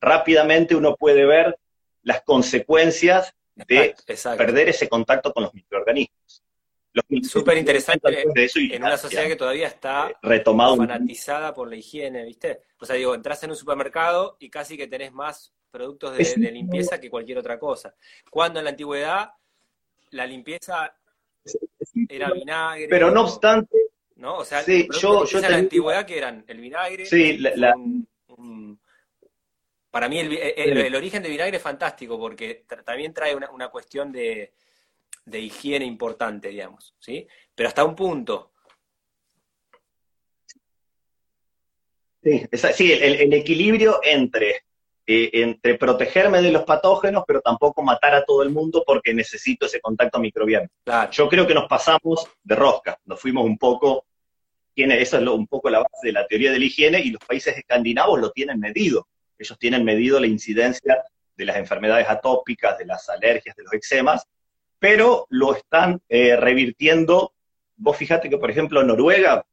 rápidamente 0.00 0.76
uno 0.76 0.94
puede 0.94 1.24
ver 1.24 1.58
las 2.02 2.22
consecuencias 2.22 3.34
de 3.56 3.96
perder 4.36 4.68
ese 4.68 4.88
contacto 4.88 5.32
con 5.32 5.42
los 5.42 5.54
microorganismos. 5.54 6.44
Súper 7.28 7.58
interesante 7.58 8.22
en 8.54 8.84
una 8.84 8.96
sociedad 8.96 9.26
que 9.26 9.34
todavía 9.34 9.66
está 9.66 10.10
eh, 10.10 10.16
retomado 10.22 10.76
fanatizada 10.76 11.52
por 11.52 11.68
la 11.68 11.74
higiene, 11.74 12.24
¿viste? 12.24 12.60
O 12.78 12.86
sea, 12.86 12.94
digo, 12.94 13.16
entras 13.16 13.42
en 13.42 13.50
un 13.50 13.56
supermercado 13.56 14.36
y 14.38 14.48
casi 14.48 14.76
que 14.76 14.86
tenés 14.86 15.12
más 15.12 15.52
productos 15.74 16.16
de, 16.16 16.52
limpieza 16.52 17.00
que 17.00 17.10
cualquier 17.10 17.38
otra 17.38 17.58
cosa. 17.58 17.92
Cuando 18.30 18.60
en 18.60 18.64
la 18.64 18.70
antigüedad 18.70 19.30
la 20.10 20.24
limpieza 20.24 20.94
era 22.08 22.30
vinagre. 22.30 22.86
Pero 22.88 23.10
no 23.10 23.22
obstante. 23.22 23.76
¿No? 24.14 24.36
O 24.36 24.44
sea, 24.44 24.64
yo, 24.64 25.24
yo 25.24 25.38
en 25.38 25.50
la 25.50 25.56
antigüedad 25.56 26.06
que 26.06 26.16
eran 26.16 26.44
el 26.46 26.60
vinagre. 26.60 27.06
Sí, 27.06 27.42
para 29.90 30.08
mí 30.08 30.20
el, 30.20 30.94
origen 30.94 31.22
de 31.24 31.28
vinagre 31.28 31.56
es 31.56 31.62
fantástico 31.62 32.18
porque 32.20 32.64
también 32.84 33.12
trae 33.12 33.34
una, 33.34 33.68
cuestión 33.68 34.12
de, 34.12 34.52
higiene 35.32 35.84
importante, 35.84 36.50
digamos, 36.50 36.94
¿sí? 37.00 37.26
Pero 37.52 37.68
hasta 37.68 37.84
un 37.84 37.96
punto. 37.96 38.52
Sí, 42.22 42.46
sí 42.72 42.92
el, 42.92 43.32
equilibrio 43.32 44.00
entre 44.04 44.62
eh, 45.06 45.30
entre 45.34 45.74
protegerme 45.74 46.40
de 46.40 46.50
los 46.50 46.64
patógenos, 46.64 47.24
pero 47.26 47.42
tampoco 47.42 47.82
matar 47.82 48.14
a 48.14 48.24
todo 48.24 48.42
el 48.42 48.48
mundo 48.48 48.82
porque 48.86 49.12
necesito 49.12 49.66
ese 49.66 49.78
contacto 49.78 50.18
microbiano. 50.18 50.66
Yo 51.10 51.28
creo 51.28 51.46
que 51.46 51.52
nos 51.52 51.68
pasamos 51.68 52.26
de 52.42 52.54
rosca, 52.54 52.98
nos 53.04 53.20
fuimos 53.20 53.44
un 53.44 53.58
poco, 53.58 54.06
tiene, 54.72 55.02
eso 55.02 55.18
es 55.18 55.28
un 55.28 55.46
poco 55.46 55.68
la 55.68 55.80
base 55.80 56.06
de 56.06 56.12
la 56.12 56.26
teoría 56.26 56.50
de 56.52 56.58
la 56.58 56.64
higiene, 56.64 57.00
y 57.00 57.10
los 57.10 57.22
países 57.22 57.54
escandinavos 57.54 58.18
lo 58.18 58.30
tienen 58.30 58.58
medido. 58.58 59.06
Ellos 59.38 59.58
tienen 59.58 59.84
medido 59.84 60.18
la 60.18 60.26
incidencia 60.26 61.04
de 61.36 61.44
las 61.44 61.56
enfermedades 61.56 62.08
atópicas, 62.08 62.78
de 62.78 62.86
las 62.86 63.06
alergias, 63.10 63.54
de 63.56 63.62
los 63.64 63.74
eczemas, 63.74 64.26
pero 64.78 65.26
lo 65.28 65.54
están 65.54 66.00
eh, 66.08 66.34
revirtiendo. 66.34 67.34
Vos 67.76 67.94
fíjate 67.94 68.30
que, 68.30 68.38
por 68.38 68.50
ejemplo, 68.50 68.82
Noruega, 68.82 69.44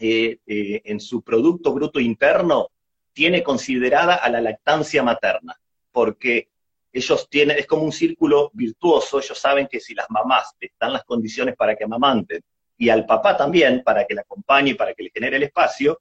eh, 0.00 0.38
en 0.46 0.98
su 0.98 1.22
Producto 1.22 1.72
Bruto 1.72 2.00
Interno, 2.00 2.70
tiene 3.12 3.42
considerada 3.42 4.14
a 4.14 4.28
la 4.30 4.40
lactancia 4.40 5.02
materna, 5.02 5.58
porque 5.92 6.48
ellos 6.92 7.28
tienen, 7.28 7.58
es 7.58 7.66
como 7.66 7.82
un 7.82 7.92
círculo 7.92 8.50
virtuoso, 8.52 9.18
ellos 9.18 9.38
saben 9.38 9.68
que 9.68 9.80
si 9.80 9.94
las 9.94 10.10
mamás 10.10 10.54
están 10.60 10.92
las 10.92 11.04
condiciones 11.04 11.56
para 11.56 11.76
que 11.76 11.84
amamanten, 11.84 12.42
y 12.76 12.88
al 12.88 13.06
papá 13.06 13.36
también, 13.36 13.82
para 13.84 14.06
que 14.06 14.14
le 14.14 14.22
acompañe 14.22 14.70
y 14.70 14.74
para 14.74 14.94
que 14.94 15.04
le 15.04 15.10
genere 15.10 15.36
el 15.36 15.42
espacio, 15.44 16.00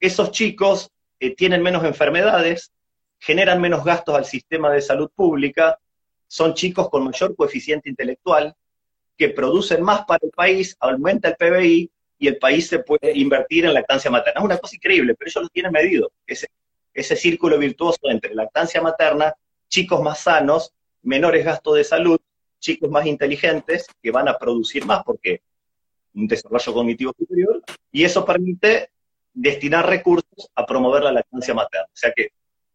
esos 0.00 0.30
chicos 0.32 0.90
eh, 1.20 1.34
tienen 1.34 1.62
menos 1.62 1.84
enfermedades, 1.84 2.72
generan 3.18 3.60
menos 3.60 3.84
gastos 3.84 4.14
al 4.14 4.24
sistema 4.24 4.70
de 4.70 4.82
salud 4.82 5.10
pública, 5.14 5.78
son 6.26 6.54
chicos 6.54 6.90
con 6.90 7.04
mayor 7.04 7.34
coeficiente 7.36 7.88
intelectual, 7.88 8.54
que 9.16 9.30
producen 9.30 9.82
más 9.82 10.04
para 10.04 10.20
el 10.24 10.30
país, 10.30 10.76
aumenta 10.80 11.28
el 11.28 11.36
PBI 11.36 11.90
y 12.18 12.28
el 12.28 12.38
país 12.38 12.68
se 12.68 12.78
puede 12.80 13.16
invertir 13.16 13.66
en 13.66 13.74
lactancia 13.74 14.10
materna. 14.10 14.40
Es 14.40 14.44
una 14.44 14.58
cosa 14.58 14.76
increíble, 14.76 15.14
pero 15.14 15.28
ellos 15.28 15.42
lo 15.44 15.48
tienen 15.48 15.72
medido. 15.72 16.12
Ese, 16.26 16.48
ese 16.94 17.16
círculo 17.16 17.58
virtuoso 17.58 18.00
entre 18.04 18.34
lactancia 18.34 18.80
materna, 18.80 19.34
chicos 19.68 20.00
más 20.02 20.20
sanos, 20.20 20.72
menores 21.02 21.44
gastos 21.44 21.76
de 21.76 21.84
salud, 21.84 22.18
chicos 22.58 22.90
más 22.90 23.06
inteligentes 23.06 23.86
que 24.02 24.10
van 24.10 24.28
a 24.28 24.38
producir 24.38 24.86
más 24.86 25.02
porque 25.04 25.42
un 26.14 26.26
desarrollo 26.26 26.72
cognitivo 26.72 27.14
superior, 27.16 27.62
y 27.92 28.04
eso 28.04 28.24
permite 28.24 28.90
destinar 29.34 29.86
recursos 29.86 30.48
a 30.54 30.64
promover 30.64 31.02
la 31.02 31.12
lactancia 31.12 31.52
materna. 31.52 31.86
O 31.86 31.96
sea 31.96 32.10
que 32.16 32.30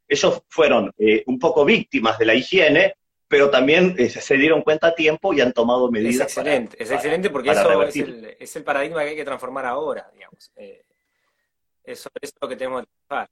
ellos 0.08 0.44
fueron 0.48 0.94
eh, 0.98 1.24
un 1.26 1.40
poco 1.40 1.66
víctimas 1.66 2.20
de 2.20 2.26
la 2.26 2.36
higiene, 2.36 2.96
pero 3.32 3.50
también 3.50 3.96
eh, 3.98 4.10
se 4.10 4.36
dieron 4.36 4.62
cuenta 4.62 4.88
a 4.88 4.94
tiempo 4.94 5.34
y 5.34 5.40
han 5.40 5.54
tomado 5.54 5.90
medidas. 5.90 6.16
Es 6.16 6.22
excelente, 6.22 6.76
es 6.78 6.92
excelente 6.92 7.30
porque 7.30 7.52
eso 7.52 7.82
es 7.82 8.56
el, 8.58 8.64
paradigma 8.66 9.04
que 9.04 9.12
hay 9.12 9.16
que 9.16 9.24
transformar 9.24 9.66
ahora, 9.68 10.12
digamos. 10.14 10.52
Eh, 10.58 10.84
eso, 11.82 12.10
es 12.20 12.34
lo 12.42 12.50
que 12.50 12.58
tenemos 12.58 12.82
que 12.82 12.90
trabajar. 13.08 13.30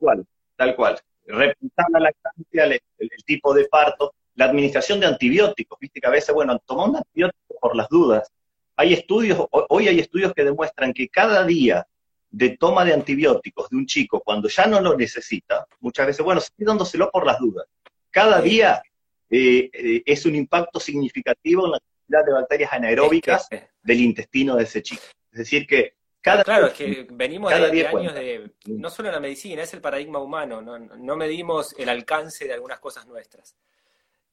Tal 0.00 0.26
tal 0.56 0.74
cual. 0.74 1.00
Repensar 1.26 1.86
la 1.90 2.00
lactancia, 2.00 2.64
el, 2.64 2.80
tipo 3.24 3.54
de 3.54 3.66
parto, 3.66 4.14
la 4.34 4.46
administración 4.46 4.98
de 4.98 5.06
antibióticos, 5.06 5.78
viste 5.78 6.00
que 6.00 6.08
a 6.08 6.10
veces, 6.10 6.34
bueno, 6.34 6.58
tomar 6.66 6.88
un 6.88 6.96
antibiótico 6.96 7.54
por 7.60 7.76
las 7.76 7.88
dudas. 7.88 8.28
Hay 8.74 8.94
estudios, 8.94 9.46
hoy 9.50 9.86
hay 9.86 10.00
estudios 10.00 10.34
que 10.34 10.42
demuestran 10.42 10.92
que 10.92 11.08
cada 11.08 11.44
día 11.44 11.86
de 12.30 12.56
toma 12.56 12.84
de 12.84 12.94
antibióticos 12.94 13.70
de 13.70 13.76
un 13.76 13.86
chico 13.86 14.20
cuando 14.24 14.48
ya 14.48 14.66
no 14.66 14.80
lo 14.80 14.96
necesita, 14.96 15.68
muchas 15.78 16.08
veces, 16.08 16.24
bueno, 16.24 16.40
sigue 16.40 16.64
dándoselo 16.66 17.12
por 17.12 17.24
las 17.24 17.38
dudas. 17.38 17.66
Cada 18.10 18.40
día 18.40 18.82
eh, 19.28 19.70
eh, 19.72 20.02
es 20.06 20.24
un 20.26 20.34
impacto 20.34 20.78
significativo 20.78 21.66
en 21.66 21.72
la 21.72 21.80
cantidad 21.80 22.24
de 22.24 22.32
bacterias 22.32 22.72
anaeróbicas 22.72 23.48
del 23.82 24.00
intestino 24.00 24.56
de 24.56 24.64
ese 24.64 24.82
chico. 24.82 25.02
Es 25.32 25.38
decir, 25.38 25.66
que 25.66 25.94
cada 26.20 26.44
Claro, 26.44 26.66
es 26.66 26.72
que 26.72 27.06
venimos 27.10 27.50
de, 27.52 27.86
años 27.86 28.14
de, 28.14 28.50
no 28.66 28.90
solo 28.90 29.08
en 29.08 29.14
la 29.14 29.20
medicina, 29.20 29.62
es 29.62 29.74
el 29.74 29.80
paradigma 29.80 30.18
humano, 30.18 30.60
no, 30.60 31.16
medimos 31.16 31.74
el 31.78 31.88
alcance 31.88 32.46
de 32.46 32.54
algunas 32.54 32.80
cosas 32.80 33.06
nuestras. 33.06 33.56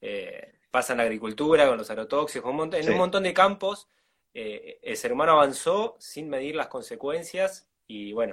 Eh, 0.00 0.54
pasa 0.70 0.92
en 0.92 0.98
la 0.98 1.04
agricultura, 1.04 1.68
con 1.68 1.78
los 1.78 1.88
agrotóxicos, 1.90 2.50
en 2.74 2.90
un 2.90 2.98
montón 2.98 3.22
de 3.22 3.32
campos, 3.32 3.88
el 4.32 4.96
ser 4.96 5.12
humano 5.12 5.32
avanzó 5.32 5.96
sin 6.00 6.28
medir 6.28 6.56
las 6.56 6.66
consecuencias 6.66 7.68
y 7.86 8.12
bueno, 8.12 8.32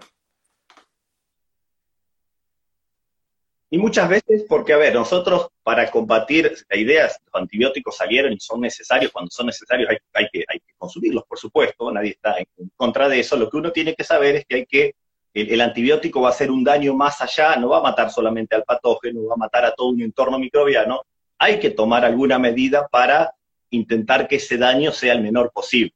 Y 3.73 3.77
muchas 3.77 4.09
veces, 4.09 4.43
porque, 4.49 4.73
a 4.73 4.77
ver, 4.77 4.93
nosotros 4.93 5.47
para 5.63 5.89
combatir 5.89 6.53
la 6.69 6.77
idea, 6.77 7.03
los 7.05 7.41
antibióticos 7.41 7.95
salieron 7.95 8.33
y 8.33 8.39
son 8.41 8.59
necesarios, 8.59 9.13
cuando 9.13 9.31
son 9.31 9.45
necesarios 9.45 9.89
hay, 10.13 10.27
que, 10.29 10.43
hay 10.45 10.59
que 10.59 10.73
consumirlos, 10.77 11.23
por 11.23 11.39
supuesto, 11.39 11.89
nadie 11.89 12.09
está 12.09 12.35
en 12.37 12.69
contra 12.75 13.07
de 13.07 13.21
eso. 13.21 13.37
Lo 13.37 13.49
que 13.49 13.55
uno 13.55 13.71
tiene 13.71 13.95
que 13.95 14.03
saber 14.03 14.35
es 14.35 14.45
que 14.45 14.55
hay 14.55 14.65
que, 14.65 14.95
el, 15.33 15.61
antibiótico 15.61 16.19
va 16.19 16.27
a 16.27 16.31
hacer 16.31 16.51
un 16.51 16.65
daño 16.65 16.93
más 16.93 17.21
allá, 17.21 17.55
no 17.55 17.69
va 17.69 17.77
a 17.77 17.81
matar 17.81 18.11
solamente 18.11 18.57
al 18.57 18.65
patógeno, 18.65 19.25
va 19.27 19.35
a 19.35 19.37
matar 19.37 19.63
a 19.63 19.73
todo 19.73 19.87
un 19.87 20.01
entorno 20.01 20.37
microbiano. 20.37 21.03
Hay 21.37 21.57
que 21.57 21.69
tomar 21.69 22.03
alguna 22.03 22.37
medida 22.37 22.89
para 22.89 23.33
intentar 23.69 24.27
que 24.27 24.35
ese 24.35 24.57
daño 24.57 24.91
sea 24.91 25.13
el 25.13 25.21
menor 25.21 25.49
posible. 25.53 25.93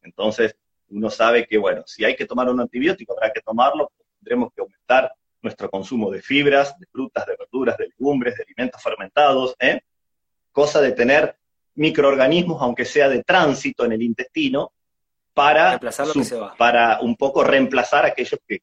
Entonces, 0.00 0.56
uno 0.88 1.10
sabe 1.10 1.46
que, 1.46 1.58
bueno, 1.58 1.82
si 1.84 2.06
hay 2.06 2.16
que 2.16 2.24
tomar 2.24 2.48
un 2.48 2.58
antibiótico, 2.58 3.12
habrá 3.12 3.30
que 3.34 3.42
tomarlo, 3.42 3.92
tendremos 4.18 4.50
que 4.54 4.62
aumentar 4.62 5.12
nuestro 5.42 5.70
consumo 5.70 6.10
de 6.10 6.22
fibras, 6.22 6.78
de 6.78 6.86
frutas, 6.86 7.26
de 7.26 7.36
verduras, 7.36 7.76
de 7.76 7.88
legumbres, 7.88 8.36
de 8.36 8.44
alimentos 8.44 8.82
fermentados, 8.82 9.54
¿eh? 9.58 9.80
cosa 10.52 10.80
de 10.80 10.92
tener 10.92 11.36
microorganismos, 11.74 12.60
aunque 12.60 12.84
sea 12.84 13.08
de 13.08 13.22
tránsito 13.22 13.84
en 13.84 13.92
el 13.92 14.02
intestino, 14.02 14.72
para, 15.32 15.78
para 16.58 17.00
un 17.00 17.14
poco 17.14 17.44
reemplazar 17.44 18.04
aquellos 18.04 18.40
que... 18.44 18.60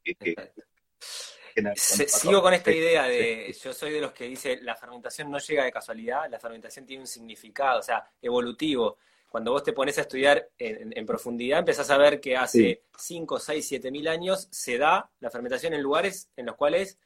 sigo 1.77 2.41
con 2.41 2.53
esta 2.53 2.71
idea 2.71 3.03
de, 3.03 3.55
yo 3.63 3.71
soy 3.71 3.93
de 3.93 4.01
los 4.01 4.11
que 4.11 4.25
dice, 4.25 4.59
la 4.61 4.75
fermentación 4.75 5.31
no 5.31 5.37
llega 5.37 5.63
de 5.63 5.71
casualidad, 5.71 6.29
la 6.29 6.37
fermentación 6.37 6.85
tiene 6.85 7.03
un 7.03 7.07
significado, 7.07 7.79
o 7.79 7.83
sea, 7.83 8.05
evolutivo. 8.21 8.97
Cuando 9.35 9.51
vos 9.51 9.63
te 9.63 9.73
pones 9.73 9.97
a 9.97 10.01
estudiar 10.03 10.49
en, 10.57 11.05
profundidad, 11.05 11.59
empezás 11.59 11.89
a 11.89 11.97
ver 11.97 12.21
que 12.21 12.37
hace 12.37 12.85
5, 12.97 13.37
6, 13.37 13.67
7 13.67 13.91
mil 13.91 14.07
años 14.07 14.47
se 14.49 14.77
da 14.77 15.11
la 15.19 15.29
fermentación 15.29 15.73
en 15.73 15.81
lugares 15.81 16.29
en 16.37 16.45
los 16.45 16.55
cuales 16.55 16.97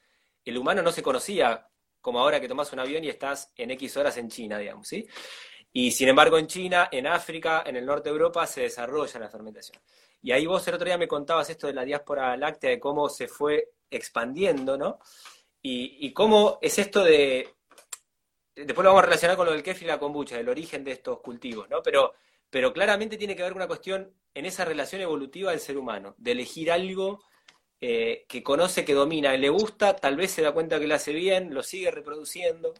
el 0.45 0.55
humano 0.55 0.83
no 0.83 0.91
se 0.91 1.01
conocía, 1.01 1.67
como 1.99 2.19
ahora 2.19 2.39
que 2.39 2.47
tomas 2.47 2.71
un 2.71 2.81
avión 2.81 3.03
y 3.03 3.09
estás 3.09 3.51
en 3.55 3.71
X 3.71 3.97
horas 3.97 4.15
en 4.17 4.29
China, 4.29 4.59
digamos, 4.59 4.87
¿sí? 4.87 5.07
Y 5.73 5.89
sin 5.89 6.07
embargo 6.07 6.37
en 6.37 6.45
China, 6.45 6.87
en 6.91 7.07
África, 7.07 7.63
en 7.65 7.77
el 7.77 7.85
norte 7.87 8.09
de 8.09 8.13
Europa 8.13 8.45
se 8.45 8.61
desarrolla 8.61 9.19
la 9.19 9.29
fermentación. 9.29 9.81
Y 10.21 10.31
ahí 10.31 10.45
vos 10.45 10.67
el 10.67 10.75
otro 10.75 10.85
día 10.85 10.99
me 10.99 11.07
contabas 11.07 11.49
esto 11.49 11.65
de 11.65 11.73
la 11.73 11.83
diáspora 11.83 12.37
láctea, 12.37 12.69
de 12.69 12.79
cómo 12.79 13.09
se 13.09 13.27
fue 13.27 13.71
expandiendo, 13.89 14.77
¿no? 14.77 14.99
Y, 15.63 16.13
cómo 16.13 16.59
es 16.61 16.77
esto 16.77 17.03
de... 17.03 17.55
Después 18.65 18.83
lo 18.83 18.89
vamos 18.89 19.03
a 19.03 19.05
relacionar 19.05 19.37
con 19.37 19.45
lo 19.45 19.53
del 19.53 19.63
kefir 19.63 19.83
y 19.83 19.87
la 19.87 19.99
kombucha, 19.99 20.35
del 20.35 20.49
origen 20.49 20.83
de 20.83 20.91
estos 20.91 21.19
cultivos, 21.21 21.69
¿no? 21.69 21.81
Pero, 21.81 22.13
pero 22.49 22.73
claramente 22.73 23.17
tiene 23.17 23.35
que 23.35 23.43
con 23.43 23.53
una 23.53 23.67
cuestión 23.67 24.11
en 24.33 24.45
esa 24.45 24.65
relación 24.65 25.01
evolutiva 25.01 25.51
del 25.51 25.59
ser 25.59 25.77
humano, 25.77 26.15
de 26.17 26.31
elegir 26.31 26.71
algo 26.71 27.23
eh, 27.79 28.25
que 28.27 28.43
conoce, 28.43 28.83
que 28.83 28.93
domina, 28.93 29.35
le 29.37 29.49
gusta, 29.49 29.95
tal 29.95 30.17
vez 30.17 30.31
se 30.31 30.41
da 30.41 30.51
cuenta 30.51 30.79
que 30.79 30.87
lo 30.87 30.95
hace 30.95 31.13
bien, 31.13 31.53
lo 31.53 31.63
sigue 31.63 31.89
reproduciendo. 31.91 32.73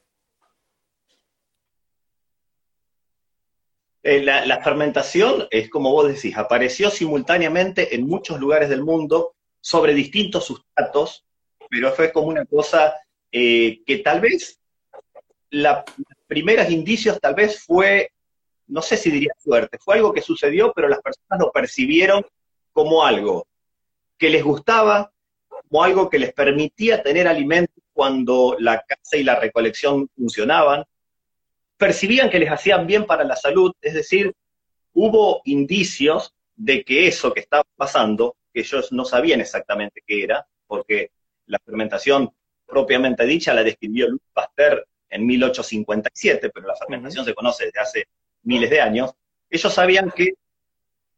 Eh, 4.04 4.22
la, 4.22 4.62
fermentación 4.64 5.48
es 5.52 5.70
como 5.70 5.92
vos 5.92 6.08
decís, 6.08 6.36
apareció 6.38 6.90
simultáneamente 6.90 7.96
en 7.96 8.08
muchos 8.08 8.40
lugares 8.40 8.70
del 8.70 8.84
mundo 8.84 9.36
sobre 9.62 9.94
distintos 9.94 10.46
sustratos, 10.46 11.26
pero 11.70 11.92
fue 11.92 12.12
como 12.12 12.28
una 12.28 12.46
cosa 12.46 12.96
eh, 13.32 13.84
que 13.86 13.98
tal 14.00 14.22
vez 14.22 14.59
los 15.52 15.84
primeros 16.28 16.70
indicios 16.70 17.20
tal 17.20 17.36
vez 17.36 17.64
fue, 17.64 18.12
no 18.68 18.82
sé 18.82 18.98
si 18.98 19.12
diría 19.12 19.34
suerte, 19.38 19.78
fue 19.80 19.96
algo 19.96 20.14
que 20.14 20.22
sucedió, 20.22 20.72
pero 20.74 20.88
las 20.88 21.02
personas 21.02 21.40
lo 21.40 21.52
percibieron 21.52 22.26
como 22.72 23.04
algo 23.04 23.48
que 24.18 24.30
les 24.30 24.44
gustaba, 24.44 25.12
como 25.48 25.84
algo 25.84 26.10
que 26.10 26.20
les 26.20 26.34
permitía 26.34 27.02
tener 27.02 27.28
alimentos 27.28 27.84
cuando 27.94 28.56
la 28.60 28.84
caza 28.88 29.18
y 29.18 29.24
la 29.24 29.40
recolección 29.40 30.10
funcionaban, 30.16 30.84
percibían 31.78 32.30
que 32.30 32.40
les 32.40 32.52
hacían 32.52 32.86
bien 32.86 33.06
para 33.06 33.24
la 33.24 33.36
salud, 33.36 33.74
es 33.82 33.94
decir, 33.94 34.34
hubo 34.94 35.42
indicios 35.46 36.34
de 36.56 36.84
que 36.84 37.08
eso 37.08 37.34
que 37.34 37.40
estaba 37.40 37.64
pasando, 37.76 38.36
que 38.54 38.62
ellos 38.62 38.92
no 38.92 39.06
sabían 39.06 39.40
exactamente 39.40 40.02
qué 40.06 40.24
era, 40.24 40.46
porque 40.68 41.12
la 41.46 41.60
fermentación 41.60 42.32
propiamente 42.66 43.26
dicha 43.26 43.54
la 43.54 43.64
describió 43.64 44.08
Louis 44.08 44.22
Pasteur 44.34 44.86
en 45.10 45.26
1857, 45.26 46.50
pero 46.50 46.68
la 46.68 46.76
fermentación 46.76 47.26
se 47.26 47.34
conoce 47.34 47.66
desde 47.66 47.80
hace 47.80 48.08
miles 48.44 48.70
de 48.70 48.82
años, 48.82 49.12
ellos 49.50 49.74
sabían 49.74 50.12
que 50.12 50.34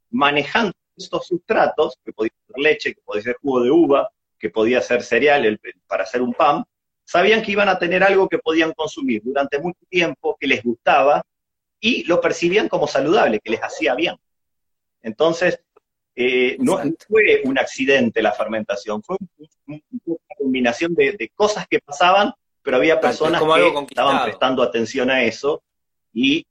manejando 0.09 0.73
estos 0.95 1.27
sustratos, 1.27 1.97
que 2.03 2.13
podía 2.13 2.31
ser 2.47 2.57
leche, 2.57 2.93
que 2.93 3.01
podía 3.01 3.23
ser 3.23 3.37
jugo 3.41 3.63
de 3.63 3.71
uva, 3.71 4.09
que 4.37 4.49
podía 4.49 4.81
ser 4.81 5.03
cereal 5.03 5.59
para 5.87 6.03
hacer 6.03 6.21
un 6.21 6.33
pan, 6.33 6.63
sabían 7.03 7.41
que 7.41 7.51
iban 7.51 7.69
a 7.69 7.77
tener 7.77 8.03
algo 8.03 8.27
que 8.27 8.39
podían 8.39 8.73
consumir 8.73 9.21
durante 9.23 9.59
mucho 9.59 9.79
tiempo, 9.89 10.37
que 10.39 10.47
les 10.47 10.63
gustaba, 10.63 11.21
y 11.79 12.03
lo 12.03 12.21
percibían 12.21 12.69
como 12.69 12.87
saludable, 12.87 13.39
que 13.39 13.51
les 13.51 13.61
hacía 13.61 13.95
bien. 13.95 14.15
Entonces, 15.01 15.59
eh, 16.15 16.57
no 16.59 16.79
fue 17.07 17.41
un 17.45 17.57
accidente 17.57 18.21
la 18.21 18.31
fermentación, 18.31 19.01
fue 19.01 19.17
una 19.65 19.81
combinación 20.37 20.93
de, 20.93 21.31
cosas 21.33 21.65
que 21.67 21.79
pasaban, 21.79 22.33
pero 22.61 22.77
había 22.77 22.99
personas 22.99 23.41
que 23.41 23.85
estaban 23.89 24.23
prestando 24.23 24.63
atención 24.63 25.09
a 25.09 25.23
eso 25.23 25.63
y 26.13 26.45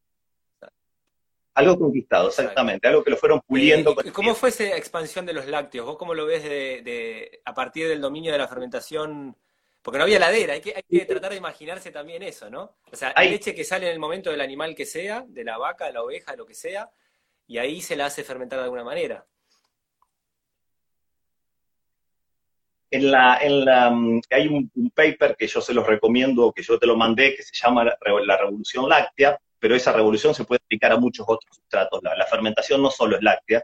algo 1.54 1.78
conquistado, 1.78 2.28
exactamente, 2.28 2.88
algo 2.88 3.04
que 3.04 3.10
lo 3.10 3.16
fueron 3.16 3.40
puliendo. 3.40 3.94
Eh, 4.04 4.12
¿Cómo 4.12 4.34
fue 4.34 4.50
esa 4.50 4.76
expansión 4.76 5.26
de 5.26 5.32
los 5.32 5.46
lácteos? 5.46 5.86
¿Vos 5.86 5.96
cómo 5.96 6.14
lo 6.14 6.26
ves 6.26 6.44
de, 6.44 7.40
a 7.44 7.54
partir 7.54 7.88
del 7.88 8.00
dominio 8.00 8.32
de 8.32 8.38
la 8.38 8.48
fermentación? 8.48 9.36
Porque 9.82 9.98
no 9.98 10.04
había 10.04 10.18
ladera, 10.18 10.54
hay 10.54 10.60
que, 10.60 10.74
hay 10.76 10.82
que 10.82 11.06
tratar 11.06 11.30
de 11.30 11.38
imaginarse 11.38 11.90
también 11.90 12.22
eso, 12.22 12.50
¿no? 12.50 12.76
O 12.92 12.96
sea, 12.96 13.12
hay 13.16 13.30
leche 13.30 13.54
que 13.54 13.64
sale 13.64 13.86
en 13.86 13.92
el 13.92 13.98
momento 13.98 14.30
del 14.30 14.40
animal 14.40 14.74
que 14.74 14.84
sea, 14.84 15.24
de 15.26 15.42
la 15.42 15.58
vaca, 15.58 15.86
de 15.86 15.92
la 15.92 16.02
oveja, 16.02 16.32
de 16.32 16.36
lo 16.36 16.46
que 16.46 16.54
sea, 16.54 16.90
y 17.46 17.58
ahí 17.58 17.80
se 17.80 17.96
la 17.96 18.06
hace 18.06 18.22
fermentar 18.22 18.58
de 18.58 18.64
alguna 18.64 18.84
manera. 18.84 19.26
En 22.90 23.10
la, 23.10 23.38
en 23.40 23.64
la, 23.64 23.90
mm, 23.90 24.20
hay 24.30 24.48
un, 24.48 24.70
paper 24.94 25.36
que 25.36 25.46
yo 25.46 25.60
se 25.60 25.72
los 25.72 25.86
recomiendo, 25.86 26.52
que 26.52 26.62
yo 26.62 26.78
te 26.78 26.86
lo 26.86 26.96
mandé, 26.96 27.36
que 27.36 27.42
se 27.42 27.52
llama 27.54 27.84
La 27.84 28.36
Revolución 28.36 28.88
Láctea, 28.88 29.38
pero 29.60 29.76
esa 29.76 29.92
revolución 29.92 30.34
se 30.34 30.44
puede 30.44 30.60
aplicar 30.64 30.90
a 30.92 30.96
muchos 30.96 31.24
otros 31.28 31.54
sustratos. 31.54 32.00
La, 32.02 32.26
fermentación 32.26 32.82
no 32.82 32.90
solo 32.90 33.16
es 33.16 33.22
láctea, 33.22 33.62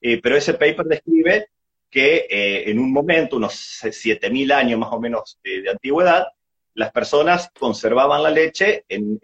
eh, 0.00 0.20
pero 0.22 0.36
ese 0.36 0.54
paper 0.54 0.86
describe 0.86 1.48
que 1.88 2.26
eh, 2.30 2.70
en 2.70 2.78
un 2.78 2.92
momento, 2.92 3.36
unos 3.36 3.54
7.000 3.82 4.52
años 4.52 4.78
más 4.78 4.92
o 4.92 5.00
menos 5.00 5.38
de, 5.42 5.68
antigüedad, 5.68 6.26
las 6.74 6.92
personas 6.92 7.50
conservaban 7.58 8.22
la 8.22 8.30
leche 8.30 8.84
en, 8.88 9.18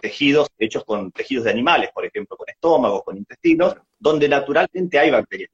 tejidos 0.00 0.48
hechos 0.58 0.82
con 0.84 1.12
tejidos 1.12 1.44
de 1.44 1.50
animales, 1.50 1.90
por 1.94 2.06
ejemplo, 2.06 2.36
con 2.36 2.48
estómagos, 2.48 3.04
con 3.04 3.18
intestinos, 3.18 3.76
donde 3.98 4.28
naturalmente 4.28 4.98
hay 4.98 5.10
bacterias. 5.10 5.50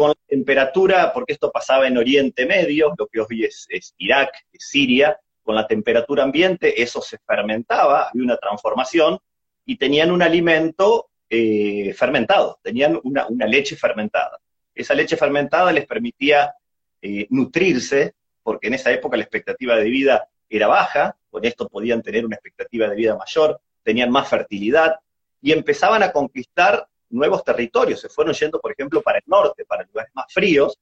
Con 0.00 0.08
la 0.08 0.16
temperatura, 0.26 1.12
porque 1.12 1.34
esto 1.34 1.52
pasaba 1.52 1.86
en 1.86 1.98
Oriente 1.98 2.46
Medio, 2.46 2.94
lo 2.96 3.06
que 3.06 3.20
hoy 3.20 3.44
es, 3.44 3.68
Irak, 3.98 4.30
es 4.50 4.66
Siria, 4.66 5.20
con 5.42 5.54
la 5.54 5.66
temperatura 5.66 6.22
ambiente 6.22 6.80
eso 6.80 7.02
se 7.02 7.18
fermentaba, 7.18 8.08
había 8.08 8.24
una 8.24 8.38
transformación 8.38 9.18
y 9.66 9.76
tenían 9.76 10.10
un 10.10 10.22
alimento 10.22 11.10
eh, 11.28 11.92
fermentados, 11.92 12.56
tenían 12.62 12.98
una, 13.04 13.26
leche 13.46 13.76
fermentada. 13.76 14.38
Esa 14.74 14.94
leche 14.94 15.18
fermentada 15.18 15.70
les 15.70 15.84
permitía 15.84 16.54
eh, 17.02 17.26
nutrirse, 17.28 18.14
porque 18.42 18.68
en 18.68 18.74
esa 18.74 18.90
época 18.92 19.18
la 19.18 19.24
expectativa 19.24 19.76
de 19.76 19.84
vida 19.84 20.30
era 20.48 20.66
baja, 20.66 21.14
con 21.28 21.44
esto 21.44 21.68
podían 21.68 22.00
tener 22.00 22.24
una 22.24 22.36
expectativa 22.36 22.88
de 22.88 22.96
vida 22.96 23.18
mayor, 23.18 23.60
tenían 23.82 24.10
más 24.10 24.30
fertilidad 24.30 24.94
y 25.42 25.52
empezaban 25.52 26.02
a 26.02 26.10
conquistar 26.10 26.88
nuevos 27.10 27.44
territorios. 27.44 28.00
Se 28.00 28.08
fueron 28.08 28.34
yendo, 28.34 28.60
por 28.60 28.72
ejemplo, 28.72 29.02
para 29.02 29.18
el 29.18 29.24
norte, 29.26 29.64
para 29.64 29.84
lugares 29.84 30.12
más 30.14 30.26
fríos, 30.32 30.78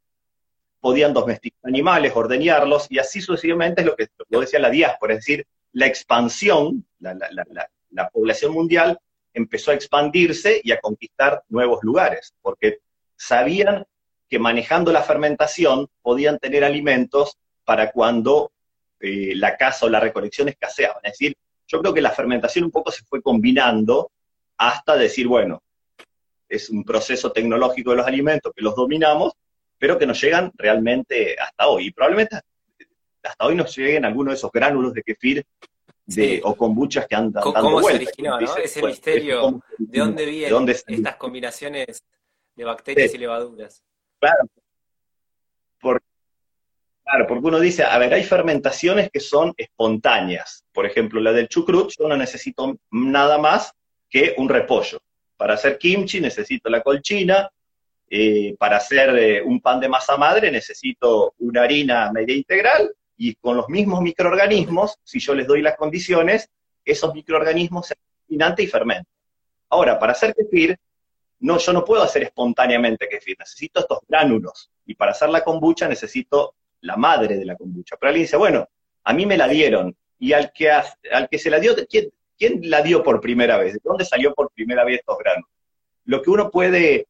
podían 0.81 1.13
domesticar 1.13 1.61
animales, 1.65 2.13
ordeñarlos, 2.15 2.87
y 2.91 2.99
así 2.99 3.21
sucesivamente 3.21 3.81
es 3.81 3.87
lo 3.87 3.97
que 3.97 4.09
decía 4.31 4.61
la 4.61 4.71
diáspora, 4.71 5.15
es 5.15 5.21
decir, 5.21 5.47
la 5.73 5.87
expansión, 5.87 6.87
la 7.01 8.09
población 8.11 8.53
mundial 8.53 8.99
empezó 9.35 9.71
a 9.71 9.75
expandirse 9.75 10.61
y 10.63 10.73
a 10.73 10.81
conquistar 10.81 11.43
nuevos 11.49 11.81
lugares, 11.83 12.35
porque 12.43 12.79
sabían 13.17 13.85
que 14.29 14.39
manejando 14.39 14.93
la 14.93 15.03
fermentación 15.03 15.89
podían 16.03 16.39
tener 16.39 16.65
alimentos 16.65 17.39
para 17.65 17.91
cuando 17.91 18.53
eh, 19.01 19.33
la 19.35 19.57
caza 19.57 19.87
o 19.87 19.89
la 19.89 20.01
recolección 20.01 20.49
escaseaban. 20.49 21.01
Es 21.05 21.13
decir, 21.13 21.37
yo 21.67 21.81
creo 21.81 21.95
que 21.95 22.01
la 22.01 22.11
fermentación 22.11 22.65
un 22.65 22.71
poco 22.71 22.91
se 22.91 23.05
fue 23.05 23.23
combinando 23.23 24.11
hasta 24.57 24.97
decir, 24.97 25.29
bueno, 25.29 25.63
es 26.49 26.71
un 26.71 26.85
proceso 26.85 27.31
tecnológico 27.33 27.91
de 27.91 27.97
los 27.99 28.07
alimentos 28.07 28.53
que 28.55 28.63
los 28.63 28.75
dominamos, 28.75 29.33
pero 29.79 29.99
que 29.99 30.07
nos 30.07 30.21
llegan 30.21 30.51
realmente 30.57 31.37
hasta 31.39 31.69
hoy. 31.69 31.87
Y 31.87 31.91
probablemente 31.91 32.41
hasta 33.23 33.47
hoy 33.47 33.55
nos 33.55 33.77
lleguen 33.77 34.05
algunos 34.05 34.33
de 34.33 34.37
esos 34.37 34.51
gránulos 34.51 34.93
de 34.93 35.03
kefir 35.03 35.45
de, 36.07 36.41
o 36.43 36.57
kombuchas 36.57 37.07
que 37.07 37.15
andan 37.15 37.45
dando 37.45 37.61
¿Cómo 37.61 37.83
se 37.83 37.95
originó, 37.95 38.41
¿no? 38.41 38.57
Ese 38.57 38.83
misterio, 38.83 39.63
¿de 39.77 39.99
dónde 39.99 40.25
vienen 40.25 40.69
estas 40.69 41.17
combinaciones 41.17 42.03
de 42.55 42.65
bacterias 42.65 43.15
y 43.15 43.19
levaduras? 43.19 43.83
Claro. 44.19 44.49
claro, 47.05 47.27
porque 47.27 47.47
uno 47.47 47.61
dice, 47.61 47.85
a 47.85 47.97
ver, 47.99 48.13
hay 48.13 48.25
fermentaciones 48.25 49.11
que 49.11 49.21
son 49.21 49.55
espontáneas. 49.57 50.65
Por 50.73 50.87
ejemplo, 50.87 51.21
la 51.21 51.33
del 51.33 51.49
chucrut, 51.49 51.93
yo 51.99 52.09
no 52.09 52.17
necesito 52.17 52.79
nada 52.91 53.39
más 53.39 53.73
que 54.09 54.35
un 54.39 54.49
repollo. 54.49 54.99
Para 55.39 55.55
hacer 55.55 55.79
kimchi 55.79 56.21
necesito 56.21 56.69
la 56.69 56.83
colchina, 56.83 57.49
eh, 58.11 58.57
para 58.59 58.79
hacer 58.79 59.17
eh, 59.17 59.43
un 59.43 59.61
pan 59.61 59.81
de 59.81 59.89
masa 59.89 60.17
madre 60.17 60.51
necesito 60.51 61.35
una 61.39 61.63
harina 61.63 62.11
media 62.11 62.35
integral 62.35 62.91
y 63.17 63.35
con 63.35 63.57
los 63.57 63.69
mismos 63.69 64.01
microorganismos, 64.01 64.99
si 65.05 65.21
yo 65.21 65.35
les 65.35 65.47
doy 65.47 65.63
las 65.63 65.77
condiciones, 65.77 66.51
esos 66.85 67.15
microorganismos 67.15 67.87
se 67.87 67.97
y 68.29 68.67
fermento. 68.67 69.09
Ahora, 69.71 69.99
para 69.99 70.13
hacer 70.13 70.35
kefir, 70.35 70.77
no, 71.41 71.59
yo 71.59 71.73
no 71.73 71.85
puedo 71.85 72.03
hacer 72.03 72.25
espontáneamente 72.25 73.09
kefir, 73.09 73.37
necesito 73.39 73.81
estos 73.81 74.01
gránulos. 74.09 74.71
Y 74.87 74.95
para 74.95 75.13
hacer 75.13 75.29
la 75.31 75.45
kombucha 75.45 75.89
necesito 75.89 76.55
la 76.81 76.97
madre 76.97 77.37
de 77.37 77.45
la 77.45 77.57
kombucha. 77.57 77.97
Pero 77.97 78.09
alguien 78.09 78.25
dice, 78.25 78.37
bueno, 78.37 78.69
a 79.05 79.13
mí 79.13 79.25
me 79.25 79.37
la 79.37 79.49
dieron. 79.49 79.97
Y 80.19 80.33
al 80.33 80.53
que, 80.53 80.71
al 80.71 81.29
que 81.31 81.39
se 81.39 81.51
la 81.51 81.61
dio, 81.61 81.75
¿quién, 81.89 82.11
¿quién 82.39 82.61
la 82.65 82.83
dio 82.83 83.03
por 83.03 83.21
primera 83.21 83.59
vez? 83.59 83.75
¿De 83.75 83.81
dónde 83.83 84.05
salió 84.05 84.35
por 84.35 84.51
primera 84.53 84.85
vez 84.85 85.01
estos 85.01 85.19
gránulos? 85.19 85.51
Lo 86.05 86.23
que 86.23 86.31
uno 86.31 86.51
puede, 86.51 87.07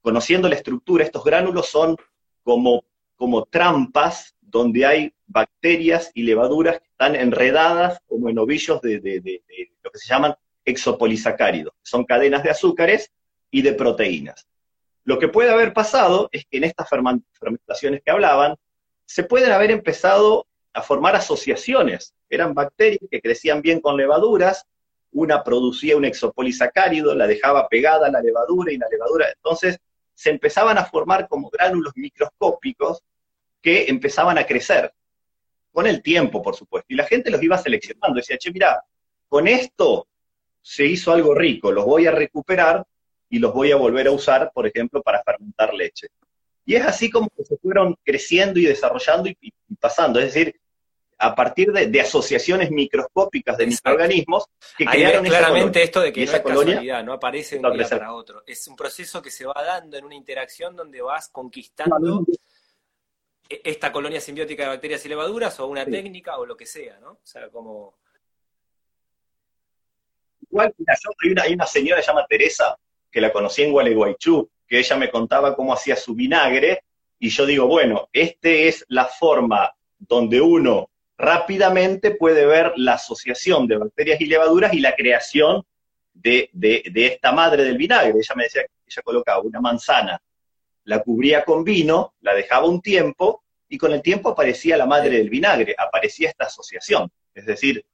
conociendo 0.00 0.48
la 0.48 0.54
estructura, 0.54 1.04
estos 1.04 1.24
gránulos 1.24 1.66
son 1.68 1.96
como, 2.42 2.84
como 3.16 3.44
trampas 3.44 4.34
donde 4.40 4.86
hay 4.86 5.14
bacterias 5.26 6.10
y 6.14 6.22
levaduras 6.22 6.80
que 6.80 6.88
están 6.88 7.14
enredadas 7.14 8.00
como 8.06 8.28
en 8.28 8.38
ovillos 8.38 8.80
de, 8.80 9.00
de 9.00 9.42
lo 9.82 9.90
que 9.90 9.98
se 9.98 10.08
llaman 10.08 10.34
exopolisacáridos. 10.64 11.74
Son 11.82 12.04
cadenas 12.04 12.42
de 12.42 12.50
azúcares 12.50 13.12
y 13.50 13.62
de 13.62 13.74
proteínas. 13.74 14.46
Lo 15.04 15.18
que 15.18 15.28
puede 15.28 15.50
haber 15.50 15.72
pasado 15.72 16.28
es 16.32 16.44
que 16.46 16.58
en 16.58 16.64
estas 16.64 16.88
fermentaciones 16.88 18.02
que 18.04 18.10
hablaban, 18.10 18.56
se 19.06 19.24
pueden 19.24 19.50
haber 19.50 19.70
empezado 19.70 20.46
a 20.80 20.82
formar 20.82 21.16
asociaciones. 21.16 22.14
Eran 22.28 22.54
bacterias 22.54 23.00
que 23.10 23.20
crecían 23.20 23.62
bien 23.62 23.80
con 23.80 23.96
levaduras, 23.96 24.66
una 25.12 25.42
producía 25.42 25.96
un 25.96 26.04
exopolisacárido, 26.04 27.14
la 27.14 27.26
dejaba 27.26 27.68
pegada 27.68 28.06
a 28.06 28.10
la 28.10 28.20
levadura 28.20 28.72
y 28.72 28.78
la 28.78 28.88
levadura. 28.88 29.28
Entonces 29.34 29.78
se 30.14 30.30
empezaban 30.30 30.78
a 30.78 30.84
formar 30.84 31.28
como 31.28 31.50
gránulos 31.50 31.92
microscópicos 31.96 33.02
que 33.62 33.86
empezaban 33.88 34.38
a 34.38 34.46
crecer. 34.46 34.92
Con 35.72 35.86
el 35.86 36.02
tiempo, 36.02 36.42
por 36.42 36.56
supuesto. 36.56 36.86
Y 36.92 36.96
la 36.96 37.06
gente 37.06 37.30
los 37.30 37.42
iba 37.42 37.56
seleccionando. 37.56 38.16
Decía, 38.16 38.36
che, 38.36 38.50
mira, 38.50 38.82
con 39.28 39.46
esto 39.46 40.08
se 40.60 40.84
hizo 40.84 41.12
algo 41.12 41.34
rico, 41.34 41.72
los 41.72 41.84
voy 41.84 42.06
a 42.06 42.10
recuperar 42.10 42.84
y 43.28 43.38
los 43.38 43.54
voy 43.54 43.70
a 43.70 43.76
volver 43.76 44.08
a 44.08 44.10
usar, 44.10 44.50
por 44.52 44.66
ejemplo, 44.66 45.00
para 45.02 45.22
fermentar 45.22 45.72
leche. 45.72 46.08
Y 46.64 46.74
es 46.74 46.84
así 46.84 47.10
como 47.10 47.28
se 47.42 47.56
fueron 47.56 47.96
creciendo 48.04 48.58
y 48.60 48.64
desarrollando 48.64 49.28
y, 49.28 49.52
pasando. 49.80 50.20
Es 50.20 50.34
decir, 50.34 50.60
a 51.20 51.34
partir 51.34 51.70
de, 51.70 52.00
asociaciones 52.00 52.70
microscópicas 52.70 53.58
de 53.58 53.66
microorganismos 53.66 54.46
que 54.76 54.86
crearon 54.86 55.24
claramente 55.24 55.82
esto 55.82 56.00
de 56.00 56.12
que 56.12 56.24
no 56.24 56.32
es 56.32 56.40
casualidad, 56.40 57.04
no 57.04 57.12
aparece 57.12 57.58
de 57.58 57.66
un 57.66 57.76
día 57.76 57.88
para 57.88 58.14
otro. 58.14 58.42
Es 58.46 58.66
un 58.66 58.74
proceso 58.74 59.20
que 59.20 59.30
se 59.30 59.44
va 59.44 59.62
dando 59.62 59.98
en 59.98 60.04
una 60.06 60.14
interacción 60.14 60.74
donde 60.74 61.02
vas 61.02 61.28
conquistando 61.28 62.24
e, 63.48 63.60
esta 63.64 63.92
colonia 63.92 64.18
simbiótica 64.18 64.62
de 64.62 64.70
bacterias 64.70 65.04
y 65.04 65.10
levaduras 65.10 65.60
o 65.60 65.66
una 65.66 65.84
técnica 65.84 66.38
o 66.38 66.46
lo 66.46 66.56
que 66.56 66.64
sea, 66.64 66.98
¿no? 67.00 67.10
O 67.10 67.20
sea, 67.22 67.50
como... 67.50 67.98
Igual, 70.50 70.74
mira, 70.78 70.94
yo, 71.04 71.10
hay, 71.22 71.30
una, 71.32 71.42
hay 71.42 71.52
una 71.52 71.66
señora 71.66 72.00
que 72.00 72.02
se 72.02 72.08
llama 72.08 72.26
Teresa, 72.26 72.78
que 73.10 73.20
la 73.20 73.30
conocí 73.30 73.62
en 73.62 73.72
Gualeguaychú, 73.72 74.50
que 74.66 74.78
ella 74.78 74.96
me 74.96 75.10
contaba 75.10 75.54
cómo 75.54 75.74
hacía 75.74 75.96
su 75.96 76.14
vinagre, 76.14 76.82
y 77.18 77.28
yo 77.28 77.44
digo, 77.44 77.66
bueno, 77.66 78.08
esta 78.10 78.48
es 78.48 78.86
la 78.88 79.04
forma 79.04 79.70
donde 79.98 80.40
uno 80.40 80.89
rápidamente 81.20 82.12
puede 82.12 82.46
ver 82.46 82.72
la 82.76 82.94
asociación 82.94 83.66
de 83.66 83.76
bacterias 83.76 84.20
y 84.20 84.26
levaduras 84.26 84.72
y 84.72 84.80
la 84.80 84.94
creación 84.94 85.62
de, 86.14 86.50
esta 86.94 87.32
madre 87.32 87.64
del 87.64 87.76
vinagre. 87.76 88.14
Ella 88.18 88.34
me 88.34 88.44
decía 88.44 88.62
que 88.62 88.70
ella 88.86 89.02
colocaba 89.02 89.40
una 89.40 89.60
manzana, 89.60 90.20
la 90.84 91.02
cubría 91.02 91.44
con 91.44 91.62
vino, 91.62 92.14
la 92.20 92.34
dejaba 92.34 92.66
un 92.66 92.80
tiempo, 92.80 93.44
y 93.68 93.78
con 93.78 93.92
el 93.92 94.02
tiempo 94.02 94.30
aparecía 94.30 94.76
la 94.76 94.86
madre 94.86 95.10
del 95.10 95.30
vinagre, 95.30 95.74
aparecía 95.78 96.28
esta 96.28 96.46
asociación. 96.46 97.08
Es 97.34 97.46
decir, 97.46 97.84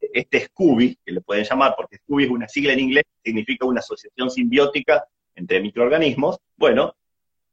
este 0.00 0.46
Scooby, 0.46 0.98
que 1.04 1.12
le 1.12 1.20
pueden 1.20 1.44
llamar, 1.44 1.74
porque 1.76 1.96
Scooby 1.98 2.24
es 2.24 2.30
una 2.30 2.48
sigla 2.48 2.72
en 2.72 2.80
inglés, 2.80 3.04
significa 3.24 3.66
una 3.66 3.80
asociación 3.80 4.30
simbiótica 4.30 5.04
entre 5.34 5.60
microorganismos, 5.60 6.38
bueno, 6.56 6.94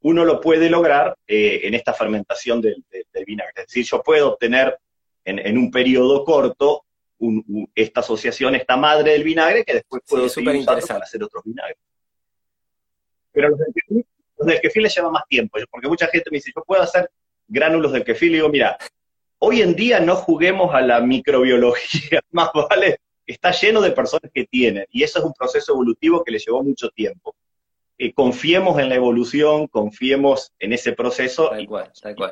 uno 0.00 0.24
lo 0.24 0.40
puede 0.40 0.70
lograr 0.70 1.16
eh, 1.26 1.60
en 1.64 1.74
esta 1.74 1.92
fermentación 1.92 2.60
del, 2.60 2.84
vinagre. 3.26 3.52
Es 3.56 3.66
decir, 3.66 3.84
yo 3.84 4.02
puedo 4.02 4.32
obtener 4.32 4.78
en, 5.28 5.58
un 5.58 5.70
periodo 5.70 6.24
corto 6.24 6.84
esta 7.74 8.00
asociación, 8.00 8.54
esta 8.54 8.76
madre 8.76 9.12
del 9.12 9.24
vinagre, 9.24 9.64
que 9.64 9.74
después 9.74 10.02
puedo 10.06 10.28
sí, 10.28 10.40
usando 10.40 10.64
para 10.64 11.04
hacer 11.04 11.22
otros 11.22 11.42
vinagres. 11.44 11.78
Pero 13.32 13.50
los 13.50 13.58
del, 13.58 13.72
kefir, 13.74 14.06
los 14.38 14.46
del 14.46 14.60
kefir 14.60 14.82
les 14.82 14.94
lleva 14.94 15.10
más 15.10 15.26
tiempo, 15.28 15.58
porque 15.70 15.88
mucha 15.88 16.06
gente 16.06 16.30
me 16.30 16.36
dice, 16.36 16.52
yo 16.54 16.62
puedo 16.64 16.82
hacer 16.82 17.10
gránulos 17.46 17.92
del 17.92 18.04
kefir, 18.04 18.30
y 18.30 18.34
digo, 18.34 18.48
mira, 18.48 18.78
Hoy 19.40 19.62
en 19.62 19.76
día 19.76 20.00
no 20.00 20.16
juguemos 20.16 20.74
a 20.74 20.80
la 20.80 21.00
microbiología, 21.00 22.20
más 22.32 22.50
vale, 22.52 23.00
está 23.24 23.52
lleno 23.52 23.80
de 23.80 23.92
personas 23.92 24.30
que 24.34 24.46
tienen, 24.46 24.86
y 24.90 25.04
eso 25.04 25.20
es 25.20 25.24
un 25.24 25.32
proceso 25.32 25.72
evolutivo 25.72 26.24
que 26.24 26.32
le 26.32 26.38
llevó 26.38 26.62
mucho 26.62 26.88
tiempo. 26.90 27.36
Eh, 28.00 28.14
confiemos 28.14 28.78
en 28.78 28.88
la 28.88 28.94
evolución, 28.94 29.66
confiemos 29.66 30.52
en 30.60 30.72
ese 30.72 30.92
proceso 30.92 31.50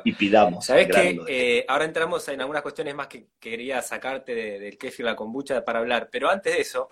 y, 0.05 0.13
pidamos. 0.13 0.65
Sabes 0.65 0.87
que 0.87 1.19
eh, 1.27 1.65
ahora 1.67 1.83
entramos 1.83 2.25
en 2.29 2.39
algunas 2.39 2.61
cuestiones 2.61 2.95
más 2.95 3.07
que 3.07 3.27
quería 3.37 3.81
sacarte 3.81 4.33
del 4.33 4.77
kefir 4.77 5.01
y 5.01 5.09
la 5.09 5.15
kombucha 5.17 5.65
para 5.65 5.79
hablar, 5.79 6.07
pero 6.09 6.29
antes 6.29 6.53
de 6.53 6.61
eso, 6.61 6.87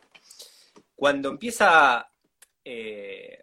cuando 0.93 1.29
empieza, 1.29 2.11
eh, 2.65 3.39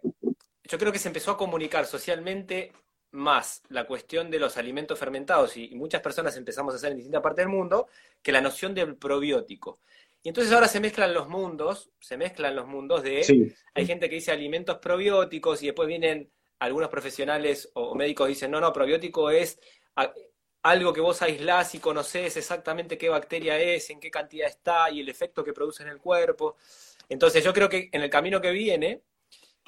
yo 0.65 0.77
creo 0.77 0.91
que 0.91 0.99
se 0.99 1.07
empezó 1.07 1.31
a 1.31 1.37
comunicar 1.37 1.87
socialmente 1.87 2.71
más 3.09 3.63
la 3.69 3.85
cuestión 3.87 4.29
de 4.29 4.37
los 4.37 4.57
alimentos 4.57 4.99
fermentados, 4.99 5.57
y, 5.57 5.73
muchas 5.73 6.01
personas 6.01 6.37
empezamos 6.37 6.75
a 6.75 6.77
hacer 6.77 6.91
en 6.91 6.97
distintas 6.97 7.23
partes 7.23 7.43
del 7.43 7.55
mundo, 7.55 7.87
que 8.21 8.31
la 8.31 8.41
noción 8.41 8.75
del 8.75 8.97
probiótico. 8.97 9.79
Y 10.23 10.29
entonces 10.29 10.53
ahora 10.53 10.69
se 10.69 10.79
mezclan 10.79 11.13
los 11.13 11.27
mundos, 11.27 11.91
se 11.99 12.15
mezclan 12.15 12.55
los 12.55 12.65
mundos 12.65 13.03
de, 13.03 13.53
hay 13.73 13.85
gente 13.85 14.09
que 14.09 14.15
dice 14.15 14.31
alimentos 14.31 14.77
probióticos 14.77 15.61
y 15.61 15.65
después 15.65 15.85
vienen 15.85 16.31
algunos 16.59 16.89
profesionales 16.89 17.69
o 17.73 17.93
médicos 17.93 18.29
dicen, 18.29 18.49
no, 18.49 18.61
no, 18.61 18.71
probiótico 18.71 19.29
es 19.29 19.59
algo 20.61 20.93
que 20.93 21.01
vos 21.01 21.21
aislás 21.21 21.75
y 21.75 21.79
conocés 21.79 22.37
exactamente 22.37 22.97
qué 22.97 23.09
bacteria 23.09 23.59
es, 23.59 23.89
en 23.89 23.99
qué 23.99 24.09
cantidad 24.09 24.47
está 24.47 24.89
y 24.89 25.01
el 25.01 25.09
efecto 25.09 25.43
que 25.43 25.51
produce 25.51 25.83
en 25.83 25.89
el 25.89 25.99
cuerpo. 25.99 26.55
Entonces 27.09 27.43
yo 27.43 27.53
creo 27.53 27.67
que 27.67 27.89
en 27.91 28.01
el 28.01 28.09
camino 28.09 28.39
que 28.39 28.51
viene, 28.51 29.01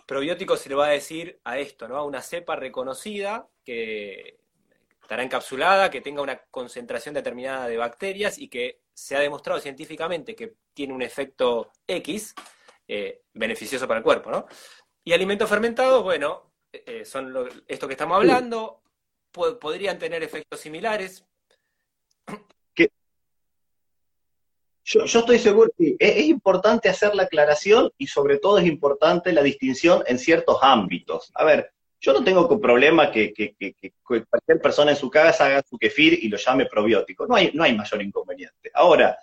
probiótico 0.05 0.55
se 0.55 0.69
le 0.69 0.75
va 0.75 0.87
a 0.87 0.91
decir 0.91 1.37
a 1.43 1.59
esto, 1.59 1.89
¿no? 1.89 1.97
A 1.97 2.05
una 2.05 2.21
cepa 2.21 2.55
reconocida 2.55 3.45
que 3.65 4.37
estará 5.01 5.21
encapsulada, 5.21 5.91
que 5.91 5.99
tenga 5.99 6.21
una 6.21 6.37
concentración 6.49 7.13
determinada 7.13 7.67
de 7.67 7.75
bacterias 7.75 8.37
y 8.37 8.47
que 8.47 8.79
se 8.95 9.15
ha 9.15 9.19
demostrado 9.19 9.59
científicamente 9.59 10.35
que 10.35 10.55
tiene 10.73 10.93
un 10.93 11.01
efecto 11.01 11.71
X 11.85 12.33
eh, 12.87 13.21
beneficioso 13.33 13.87
para 13.87 13.99
el 13.99 14.03
cuerpo, 14.03 14.31
¿no? 14.31 14.47
Y 15.03 15.13
alimentos 15.13 15.49
fermentados, 15.49 16.01
bueno, 16.01 16.53
eh, 16.71 17.05
son 17.05 17.33
esto 17.67 17.87
que 17.87 17.93
estamos 17.93 18.17
hablando, 18.17 18.81
podrían 19.31 19.99
tener 19.99 20.23
efectos 20.23 20.61
similares, 20.61 21.25
Yo, 24.87 25.03
estoy 25.03 25.39
seguro 25.39 25.71
que 25.75 25.95
es, 25.97 26.25
importante 26.27 26.89
hacer 26.89 27.15
la 27.15 27.23
aclaración 27.23 27.91
y 27.97 28.05
sobre 28.05 28.37
todo 28.37 28.59
es 28.59 28.67
importante 28.67 29.33
la 29.33 29.41
distinción 29.41 30.03
en 30.05 30.19
ciertos 30.19 30.59
ámbitos. 30.61 31.31
A 31.33 31.43
ver, 31.43 31.73
yo 31.99 32.13
no 32.13 32.23
tengo 32.23 32.59
problema 32.59 33.11
que, 33.11 33.33
cualquier 34.03 34.61
persona 34.61 34.91
en 34.91 34.97
su 34.97 35.09
casa 35.09 35.47
haga 35.47 35.63
su 35.67 35.77
kefir 35.77 36.19
y 36.21 36.27
lo 36.27 36.37
llame 36.37 36.65
probiótico. 36.65 37.25
No 37.25 37.35
hay, 37.35 37.51
no 37.53 37.63
hay 37.63 37.75
mayor 37.75 38.01
inconveniente. 38.01 38.69
Ahora, 38.73 39.17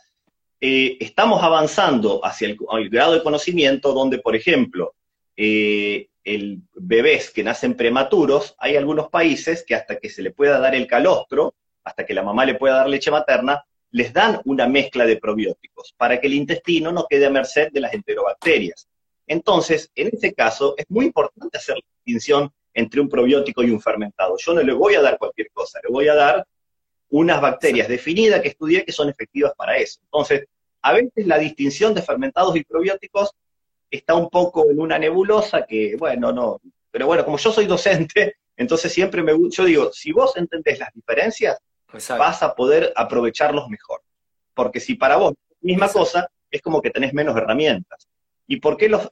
eh, 0.61 0.97
estamos 1.01 1.43
avanzando 1.43 2.25
hacia 2.25 2.49
el, 2.49 2.89
grado 2.89 3.15
de 3.15 3.23
conocimiento 3.23 3.93
donde, 3.93 4.19
por 4.19 4.37
ejemplo, 4.37 4.95
eh, 5.37 6.09
el 6.25 6.63
bebés 6.75 7.31
que 7.31 7.43
nacen 7.43 7.75
prematuros, 7.75 8.55
hay 8.59 8.77
algunos 8.77 9.09
países 9.09 9.65
que 9.67 9.75
hasta 9.75 9.97
que 9.97 10.09
se 10.09 10.23
le 10.23 10.31
pueda 10.31 10.59
dar 10.59 10.75
el 10.75 10.87
calostro, 10.87 11.55
hasta 11.85 12.07
que 12.07 12.15
la 12.15 12.23
mamá 12.23 12.45
le 12.45 12.55
pueda 12.55 12.77
dar 12.77 12.89
leche 12.89 13.11
materna, 13.11 13.65
les 13.91 14.13
dan 14.13 14.41
una 14.45 14.67
mezcla 14.67 15.05
de 15.05 15.17
probióticos 15.17 15.95
para 15.97 16.21
que 16.21 16.27
el 16.27 16.35
intestino 16.35 16.93
no 16.93 17.07
quede 17.09 17.27
a 17.27 17.31
merced 17.31 17.71
de 17.73 17.81
las 17.81 17.93
enterobacterias. 17.93 18.89
Entonces, 19.27 19.91
en 19.95 20.11
este 20.13 20.33
caso, 20.33 20.75
es 20.77 20.87
muy 20.89 21.07
importante 21.07 21.59
hacer 21.59 21.77
la 21.77 21.83
distinción 22.05 22.53
entre 22.75 23.01
un 23.01 23.09
probiótico 23.09 23.63
y 23.63 23.71
un 23.71 23.81
fermentado. 23.81 24.37
Yo 24.39 24.55
no 24.55 24.63
le 24.63 24.73
voy 24.73 24.95
a 24.95 25.03
dar 25.03 25.19
cualquier 25.19 25.51
cosa, 25.53 25.81
le 25.83 25.91
voy 25.91 26.09
a 26.09 26.15
dar 26.15 26.47
unas 27.11 27.41
bacterias 27.41 27.89
definidas 27.89 28.41
que 28.41 28.49
estudié 28.49 28.85
que 28.85 28.93
son 28.93 29.09
efectivas 29.09 29.53
para 29.57 29.77
eso. 29.77 30.01
Entonces, 30.05 30.47
a 30.81 30.93
veces 30.93 31.27
la 31.27 31.39
distinción 31.39 31.95
de 31.95 32.03
fermentados 32.03 32.57
y 32.57 32.65
probióticos 32.65 33.33
está 33.91 34.15
un 34.15 34.31
poco 34.31 34.71
en 34.71 34.81
una 34.81 34.99
nebulosa 34.99 35.67
que, 35.67 35.97
bueno, 35.97 36.33
no, 36.33 36.61
pero 36.91 37.07
bueno, 37.07 37.25
como 37.25 37.39
yo 37.39 37.53
soy 37.53 37.67
docente, 37.67 38.37
entonces 38.57 38.93
siempre 38.93 39.23
me, 39.23 39.33
yo 39.51 39.65
digo, 39.65 39.93
si 39.93 40.13
vos 40.13 40.37
entendés 40.37 40.79
las 40.79 40.93
diferencias, 40.93 41.59
vas 42.09 42.43
a 42.43 42.55
poder 42.55 42.93
aprovecharlos 42.97 43.69
mejor. 43.69 44.01
Porque 44.55 44.81
si 44.81 44.95
para 44.95 45.17
vos 45.17 45.35
misma 45.61 45.89
cosa, 45.89 46.29
es 46.51 46.61
como 46.63 46.81
que 46.81 46.91
tenés 46.91 47.13
menos 47.13 47.37
herramientas. 47.37 48.09
¿Y 48.47 48.57
por 48.57 48.77
qué 48.77 48.89
los 48.89 49.09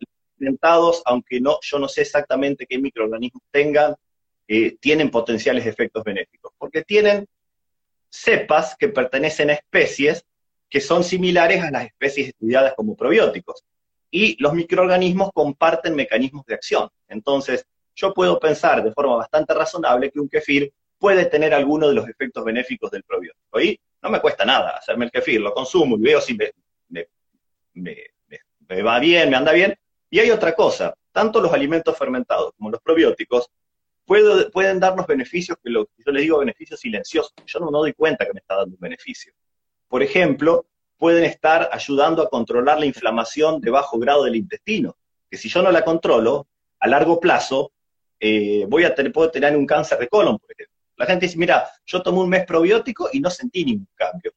aunque 1.04 1.40
no, 1.40 1.58
yo 1.62 1.78
no 1.78 1.88
sé 1.88 2.02
exactamente 2.02 2.66
qué 2.66 2.78
microorganismos 2.78 3.42
tengan, 3.50 3.94
eh, 4.48 4.76
tienen 4.80 5.10
potenciales 5.10 5.66
efectos 5.66 6.04
benéficos? 6.04 6.52
Porque 6.58 6.82
tienen 6.82 7.26
cepas 8.08 8.76
que 8.78 8.88
pertenecen 8.88 9.50
a 9.50 9.54
especies 9.54 10.24
que 10.68 10.80
son 10.80 11.02
similares 11.02 11.62
a 11.62 11.70
las 11.70 11.86
especies 11.86 12.28
estudiadas 12.28 12.74
como 12.74 12.96
probióticos. 12.96 13.64
Y 14.10 14.40
los 14.42 14.54
microorganismos 14.54 15.30
comparten 15.32 15.94
mecanismos 15.94 16.46
de 16.46 16.54
acción. 16.54 16.88
Entonces, 17.08 17.66
yo 17.94 18.14
puedo 18.14 18.38
pensar 18.38 18.82
de 18.82 18.92
forma 18.92 19.16
bastante 19.16 19.52
razonable 19.52 20.10
que 20.10 20.20
un 20.20 20.28
kefir 20.28 20.72
puede 20.98 21.26
tener 21.26 21.54
alguno 21.54 21.88
de 21.88 21.94
los 21.94 22.08
efectos 22.08 22.44
benéficos 22.44 22.90
del 22.90 23.02
probiótico. 23.02 23.60
Y 23.60 23.80
no 24.02 24.10
me 24.10 24.20
cuesta 24.20 24.44
nada 24.44 24.70
hacerme 24.70 25.06
el 25.06 25.10
kefir, 25.10 25.40
lo 25.40 25.52
consumo 25.52 25.96
y 25.96 26.02
veo 26.02 26.20
si 26.20 26.36
me 27.74 28.82
va 28.82 28.98
bien, 29.00 29.30
me 29.30 29.36
anda 29.36 29.52
bien. 29.52 29.76
Y 30.10 30.18
hay 30.18 30.30
otra 30.30 30.54
cosa, 30.54 30.94
tanto 31.12 31.40
los 31.40 31.52
alimentos 31.52 31.96
fermentados 31.96 32.52
como 32.56 32.70
los 32.70 32.80
probióticos 32.80 33.48
pueden 34.04 34.80
darnos 34.80 35.06
beneficios 35.06 35.56
que 35.62 35.70
lo, 35.70 35.88
yo 35.96 36.12
les 36.12 36.22
digo 36.22 36.38
beneficios 36.38 36.80
silenciosos. 36.80 37.32
Yo 37.46 37.60
no, 37.60 37.70
no 37.70 37.78
doy 37.78 37.92
cuenta 37.92 38.26
que 38.26 38.32
me 38.32 38.40
está 38.40 38.56
dando 38.56 38.74
un 38.74 38.80
beneficio. 38.80 39.32
Por 39.86 40.02
ejemplo, 40.02 40.66
pueden 40.96 41.24
estar 41.24 41.68
ayudando 41.72 42.22
a 42.22 42.28
controlar 42.28 42.80
la 42.80 42.86
inflamación 42.86 43.60
de 43.60 43.70
bajo 43.70 43.98
grado 43.98 44.24
del 44.24 44.34
intestino, 44.34 44.96
que 45.30 45.36
si 45.36 45.48
yo 45.48 45.62
no 45.62 45.70
la 45.70 45.84
controlo, 45.84 46.48
a 46.80 46.88
largo 46.88 47.20
plazo, 47.20 47.72
eh, 48.18 48.66
voy 48.68 48.84
a 48.84 48.94
tener, 48.94 49.12
puedo 49.12 49.30
tener 49.30 49.56
un 49.56 49.66
cáncer 49.66 49.98
de 49.98 50.08
colon, 50.08 50.38
por 50.38 50.50
ejemplo. 50.50 50.76
La 50.96 51.06
gente 51.06 51.26
dice, 51.26 51.38
mira, 51.38 51.70
yo 51.86 52.02
tomé 52.02 52.18
un 52.18 52.28
mes 52.28 52.44
probiótico 52.44 53.08
y 53.12 53.20
no 53.20 53.30
sentí 53.30 53.64
ningún 53.64 53.88
cambio. 53.94 54.32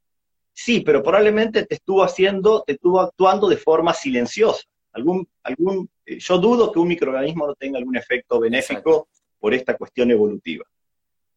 Sí, 0.54 0.82
pero 0.82 1.02
probablemente 1.02 1.66
te 1.66 1.76
estuvo 1.76 2.04
haciendo, 2.04 2.64
te 2.66 2.74
estuvo 2.74 3.02
actuando 3.02 3.50
de 3.50 3.58
forma 3.58 3.94
silenciosa. 3.94 4.64
Algún, 4.94 5.28
algún, 5.44 5.90
eh, 6.06 6.20
yo 6.20 6.38
dudo 6.38 6.72
que 6.72 6.80
un 6.80 6.88
microorganismo 6.88 7.48
no 7.48 7.56
tenga 7.56 7.78
algún 7.78 7.98
efecto 7.98 8.40
benéfico 8.40 9.10
por 9.40 9.54
esta 9.54 9.76
cuestión 9.76 10.12
evolutiva. 10.12 10.66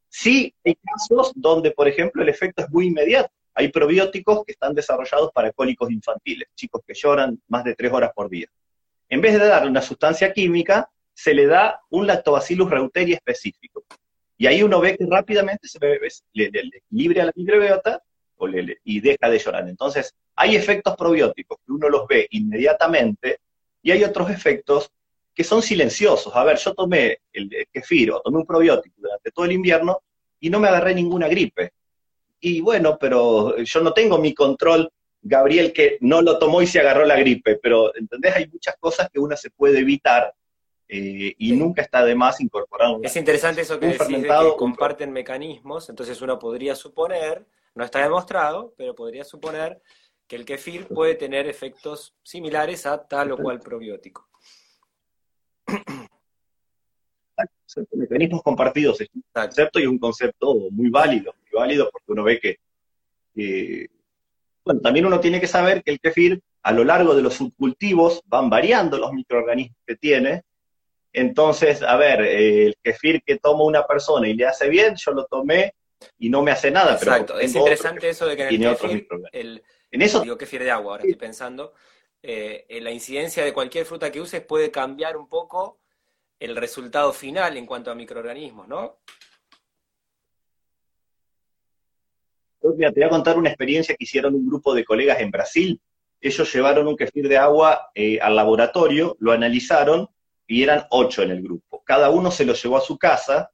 Sí, 0.08 0.54
hay 0.64 0.76
casos 0.76 1.32
donde, 1.34 1.72
por 1.72 1.88
ejemplo, 1.88 2.22
el 2.22 2.28
efecto 2.28 2.62
es 2.62 2.70
muy 2.70 2.86
inmediato. 2.86 3.30
Hay 3.54 3.68
probióticos 3.68 4.44
que 4.44 4.52
están 4.52 4.74
desarrollados 4.74 5.32
para 5.32 5.50
cólicos 5.52 5.90
infantiles, 5.90 6.48
chicos 6.54 6.82
que 6.86 6.94
lloran 6.94 7.40
más 7.48 7.64
de 7.64 7.74
tres 7.74 7.92
horas 7.92 8.12
por 8.14 8.28
día. 8.28 8.46
En 9.08 9.20
vez 9.20 9.32
de 9.32 9.46
darle 9.46 9.70
una 9.70 9.82
sustancia 9.82 10.32
química, 10.32 10.90
se 11.14 11.32
le 11.32 11.46
da 11.46 11.80
un 11.90 12.06
lactobacillus 12.06 12.70
reuteri 12.70 13.14
específico. 13.14 13.84
Y 14.36 14.46
ahí 14.46 14.62
uno 14.62 14.80
ve 14.80 14.96
que 14.96 15.06
rápidamente 15.06 15.66
se 15.66 15.78
le, 15.78 15.98
equilibra 16.34 17.22
a 17.22 17.26
la 17.26 17.32
microbiota 17.34 18.02
y 18.84 19.00
deja 19.00 19.30
de 19.30 19.38
llorar. 19.38 19.68
Entonces, 19.68 20.14
hay 20.34 20.56
efectos 20.56 20.94
probióticos 20.96 21.58
que 21.64 21.72
uno 21.72 21.88
los 21.88 22.06
ve 22.06 22.28
inmediatamente 22.30 23.38
y 23.86 23.92
hay 23.92 24.02
otros 24.02 24.28
efectos 24.30 24.90
que 25.32 25.44
son 25.44 25.62
silenciosos. 25.62 26.34
A 26.34 26.42
ver, 26.42 26.56
yo 26.56 26.74
tomé 26.74 27.20
el 27.32 27.48
kefir 27.72 28.10
o 28.10 28.20
tomé 28.20 28.38
un 28.38 28.44
probiótico 28.44 28.96
durante 28.98 29.30
todo 29.30 29.44
el 29.44 29.52
invierno 29.52 30.02
y 30.40 30.50
no 30.50 30.58
me 30.58 30.66
agarré 30.66 30.92
ninguna 30.92 31.28
gripe. 31.28 31.70
Y 32.40 32.60
bueno, 32.60 32.98
pero 32.98 33.56
yo 33.58 33.80
no 33.82 33.92
tengo 33.92 34.18
mi 34.18 34.34
control, 34.34 34.90
Gabriel, 35.22 35.72
que 35.72 35.98
no 36.00 36.20
lo 36.20 36.36
tomó 36.36 36.62
y 36.62 36.66
se 36.66 36.80
agarró 36.80 37.04
la 37.04 37.14
gripe, 37.14 37.60
pero 37.62 37.94
¿entendés? 37.94 38.34
Hay 38.34 38.48
muchas 38.48 38.74
cosas 38.80 39.08
que 39.08 39.20
uno 39.20 39.36
se 39.36 39.50
puede 39.50 39.78
evitar 39.78 40.34
eh, 40.88 41.36
y 41.38 41.52
nunca 41.52 41.82
está 41.82 42.04
de 42.04 42.16
más 42.16 42.40
incorporar. 42.40 42.96
Es 43.04 43.14
interesante 43.14 43.60
eso 43.60 43.78
que 43.78 43.86
decís 43.86 44.08
de 44.08 44.22
que 44.24 44.56
comparten 44.58 45.12
mecanismos, 45.12 45.88
entonces 45.90 46.20
uno 46.20 46.40
podría 46.40 46.74
suponer, 46.74 47.46
no 47.76 47.84
está 47.84 48.02
demostrado, 48.02 48.74
pero 48.76 48.96
podría 48.96 49.22
suponer 49.22 49.80
que 50.26 50.36
el 50.36 50.44
kefir 50.44 50.86
puede 50.88 51.14
tener 51.14 51.46
efectos 51.46 52.14
similares 52.22 52.86
a 52.86 53.06
tal 53.06 53.32
o 53.32 53.36
cual 53.38 53.60
probiótico 53.60 54.28
mecanismos 57.92 58.42
compartidos 58.42 59.00
es 59.00 59.08
un 59.14 59.24
concepto 59.32 59.78
y 59.78 59.82
es 59.82 59.88
un 59.88 59.98
concepto 59.98 60.54
muy 60.70 60.90
válido, 60.90 61.34
muy 61.40 61.50
válido 61.52 61.90
porque 61.90 62.12
uno 62.12 62.24
ve 62.24 62.40
que, 62.40 63.88
bueno, 64.64 64.80
también 64.80 65.06
uno 65.06 65.20
tiene 65.20 65.40
que 65.40 65.46
saber 65.46 65.82
que 65.82 65.92
el 65.92 66.00
kefir 66.00 66.40
a 66.62 66.72
lo 66.72 66.84
largo 66.84 67.14
de 67.14 67.22
los 67.22 67.34
subcultivos 67.34 68.22
van 68.26 68.50
variando 68.50 68.98
los 68.98 69.12
microorganismos 69.12 69.78
que 69.86 69.96
tiene. 69.96 70.42
Entonces, 71.12 71.82
a 71.82 71.96
ver, 71.96 72.20
el 72.20 72.76
kefir 72.82 73.22
que 73.22 73.38
toma 73.38 73.64
una 73.64 73.86
persona 73.86 74.28
y 74.28 74.34
le 74.34 74.46
hace 74.46 74.68
bien, 74.68 74.94
yo 74.96 75.12
lo 75.12 75.26
tomé 75.26 75.74
y 76.18 76.28
no 76.28 76.42
me 76.42 76.50
hace 76.50 76.70
nada. 76.70 76.94
Exacto, 76.94 77.38
es 77.38 77.54
interesante 77.54 78.08
eso 78.08 78.26
de 78.26 78.36
que 78.36 78.48
en 78.48 78.62
el 78.62 78.76
kefir, 78.76 79.08
el, 79.32 79.62
en 79.96 80.02
eso, 80.02 80.20
digo 80.20 80.38
kefir 80.38 80.62
de 80.62 80.70
agua, 80.70 80.92
ahora 80.92 81.04
estoy 81.04 81.18
pensando, 81.18 81.74
eh, 82.22 82.66
la 82.80 82.90
incidencia 82.90 83.44
de 83.44 83.52
cualquier 83.52 83.84
fruta 83.84 84.12
que 84.12 84.20
uses 84.20 84.40
puede 84.42 84.70
cambiar 84.70 85.16
un 85.16 85.28
poco 85.28 85.80
el 86.38 86.54
resultado 86.56 87.12
final 87.12 87.56
en 87.56 87.66
cuanto 87.66 87.90
a 87.90 87.94
microorganismos, 87.94 88.68
¿no? 88.68 88.98
te 92.74 92.90
voy 92.90 93.04
a 93.04 93.08
contar 93.08 93.38
una 93.38 93.50
experiencia 93.50 93.94
que 93.94 94.04
hicieron 94.04 94.34
un 94.34 94.46
grupo 94.46 94.74
de 94.74 94.84
colegas 94.84 95.20
en 95.20 95.30
Brasil. 95.30 95.80
Ellos 96.20 96.52
llevaron 96.52 96.88
un 96.88 96.96
kefir 96.96 97.28
de 97.28 97.38
agua 97.38 97.90
eh, 97.94 98.18
al 98.20 98.34
laboratorio, 98.34 99.16
lo 99.20 99.32
analizaron 99.32 100.08
y 100.46 100.62
eran 100.62 100.84
ocho 100.90 101.22
en 101.22 101.30
el 101.30 101.42
grupo. 101.42 101.82
Cada 101.84 102.10
uno 102.10 102.30
se 102.30 102.44
lo 102.44 102.54
llevó 102.54 102.76
a 102.76 102.80
su 102.80 102.98
casa 102.98 103.50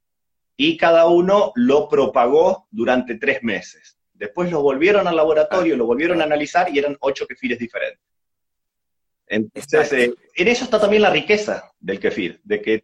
y 0.57 0.77
cada 0.77 1.07
uno 1.07 1.51
lo 1.55 1.87
propagó 1.87 2.67
durante 2.71 3.15
tres 3.15 3.43
meses. 3.43 3.92
Después 4.13 4.51
lo 4.51 4.61
volvieron 4.61 5.07
al 5.07 5.15
laboratorio, 5.15 5.75
lo 5.75 5.85
volvieron 5.85 6.21
a 6.21 6.25
analizar 6.25 6.73
y 6.73 6.79
eran 6.79 6.95
ocho 6.99 7.25
kefires 7.27 7.59
diferentes. 7.59 7.99
Entonces, 9.27 9.93
eh, 9.93 10.13
en 10.35 10.47
eso 10.47 10.65
está 10.65 10.79
también 10.79 11.01
la 11.01 11.09
riqueza 11.09 11.71
del 11.79 11.99
kefir, 11.99 12.39
de 12.43 12.61
que, 12.61 12.83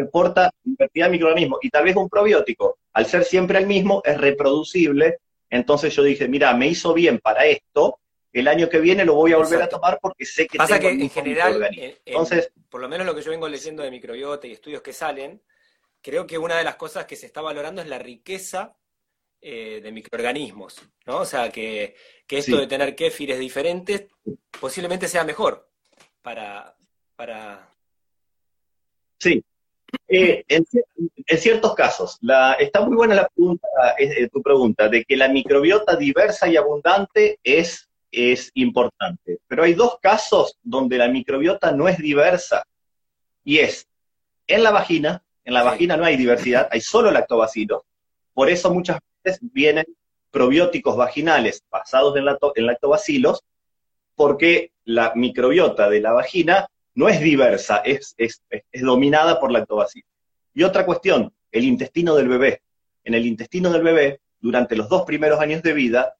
aporta 0.00 0.50
diversidad 0.62 1.06
de 1.06 1.12
microorganismos. 1.12 1.58
Y 1.62 1.68
tal 1.68 1.84
vez 1.84 1.96
un 1.96 2.08
probiótico, 2.08 2.78
al 2.94 3.06
ser 3.06 3.24
siempre 3.24 3.58
el 3.58 3.66
mismo, 3.66 4.00
es 4.04 4.18
reproducible. 4.18 5.18
Entonces 5.50 5.94
yo 5.94 6.02
dije, 6.02 6.28
mira, 6.28 6.54
me 6.54 6.66
hizo 6.66 6.94
bien 6.94 7.18
para 7.18 7.44
esto, 7.44 7.98
el 8.32 8.48
año 8.48 8.70
que 8.70 8.80
viene 8.80 9.04
lo 9.04 9.14
voy 9.14 9.32
a 9.32 9.36
volver 9.36 9.60
a 9.60 9.68
tomar 9.68 9.98
porque 10.00 10.24
sé 10.24 10.46
que 10.46 10.56
Pasa 10.56 10.78
que 10.78 10.88
en 10.88 11.10
general, 11.10 11.68
Entonces, 12.06 12.50
por 12.70 12.80
lo 12.80 12.88
menos 12.88 13.06
lo 13.06 13.14
que 13.14 13.20
yo 13.20 13.30
vengo 13.30 13.48
leyendo 13.48 13.82
de 13.82 13.90
microbiota 13.90 14.46
y 14.46 14.52
estudios 14.52 14.80
que 14.80 14.94
salen, 14.94 15.42
creo 16.00 16.26
que 16.26 16.38
una 16.38 16.56
de 16.56 16.64
las 16.64 16.76
cosas 16.76 17.04
que 17.04 17.16
se 17.16 17.26
está 17.26 17.42
valorando 17.42 17.82
es 17.82 17.88
la 17.88 17.98
riqueza 17.98 18.74
eh, 19.44 19.80
de 19.82 19.90
microorganismos, 19.90 20.80
¿no? 21.04 21.18
O 21.18 21.24
sea, 21.24 21.50
que, 21.50 21.96
esto 22.28 22.56
de 22.56 22.68
tener 22.68 22.94
kéfires 22.94 23.40
diferentes 23.40 24.06
posiblemente 24.60 25.08
sea 25.08 25.24
mejor 25.24 25.68
para... 26.22 26.76
para... 27.16 27.68
Sí. 29.18 29.44
Eh, 30.06 30.44
en, 30.46 30.64
ciertos 31.38 31.74
casos, 31.74 32.18
la, 32.20 32.52
está 32.54 32.82
muy 32.82 32.94
buena 32.94 33.16
la 33.16 33.28
pregunta, 33.28 33.66
eh, 33.98 34.28
tu 34.28 34.40
pregunta, 34.40 34.88
de 34.88 35.04
que 35.04 35.16
la 35.16 35.26
microbiota 35.26 35.96
diversa 35.96 36.48
y 36.48 36.56
abundante 36.56 37.40
es, 37.42 37.90
es 38.12 38.52
importante. 38.54 39.40
Pero 39.48 39.64
hay 39.64 39.74
dos 39.74 39.98
casos 40.00 40.56
donde 40.62 40.98
la 40.98 41.08
microbiota 41.08 41.72
no 41.72 41.88
es 41.88 41.98
diversa, 41.98 42.64
y 43.42 43.58
es 43.58 43.88
en 44.46 44.62
la 44.62 44.70
vagina, 44.70 45.24
en 45.44 45.54
la 45.54 45.64
vagina 45.64 45.96
no 45.96 46.04
hay 46.04 46.16
diversidad, 46.16 46.68
hay 46.70 46.80
solo 46.80 47.10
lactobacilos. 47.10 47.82
Por 48.32 48.48
eso 48.48 48.72
muchas 48.72 49.00
vienen 49.40 49.84
probióticos 50.30 50.96
vaginales 50.96 51.64
basados 51.70 52.16
en, 52.16 52.66
lactobacilos, 52.66 53.42
porque 54.14 54.72
la 54.84 55.12
microbiota 55.14 55.88
de 55.88 56.00
la 56.00 56.12
vagina 56.12 56.68
no 56.94 57.08
es 57.08 57.20
diversa, 57.20 57.78
es, 57.78 58.14
es, 58.16 58.42
dominada 58.72 59.38
por 59.38 59.52
lactobacilos. 59.52 60.08
Y 60.54 60.62
otra 60.64 60.84
cuestión, 60.84 61.32
el 61.50 61.64
intestino 61.64 62.14
del 62.14 62.28
bebé. 62.28 62.62
En 63.04 63.14
el 63.14 63.26
intestino 63.26 63.70
del 63.70 63.82
bebé, 63.82 64.20
durante 64.40 64.76
los 64.76 64.88
dos 64.88 65.02
primeros 65.02 65.40
años 65.40 65.62
de 65.62 65.72
vida, 65.72 66.16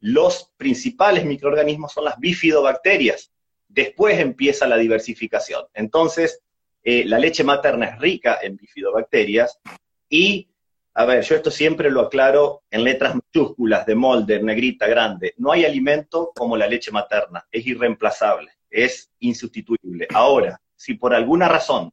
los 0.00 0.52
principales 0.56 1.24
microorganismos 1.24 1.92
son 1.92 2.04
las 2.04 2.18
bifidobacterias. 2.18 3.30
Después 3.68 4.18
empieza 4.18 4.66
la 4.66 4.76
diversificación. 4.76 5.66
Entonces, 5.74 6.40
eh, 6.82 7.04
la 7.04 7.18
leche 7.18 7.44
materna 7.44 7.86
es 7.86 7.98
rica 7.98 8.38
en 8.42 8.56
bifidobacterias 8.56 9.60
y 10.08 10.48
a 10.94 11.04
ver, 11.04 11.22
yo 11.22 11.36
esto 11.36 11.50
siempre 11.50 11.90
lo 11.90 12.00
aclaro 12.00 12.62
en 12.70 12.84
letras 12.84 13.14
mayúsculas 13.14 13.86
de 13.86 13.94
molde, 13.94 14.42
negrita, 14.42 14.86
grande. 14.86 15.34
No 15.38 15.52
hay 15.52 15.64
alimento 15.64 16.32
como 16.34 16.56
la 16.56 16.66
leche 16.66 16.90
materna, 16.90 17.46
es 17.50 17.66
irreemplazable, 17.66 18.50
es 18.68 19.10
insustituible. 19.20 20.08
Ahora, 20.12 20.60
si 20.74 20.94
por 20.94 21.14
alguna 21.14 21.48
razón 21.48 21.92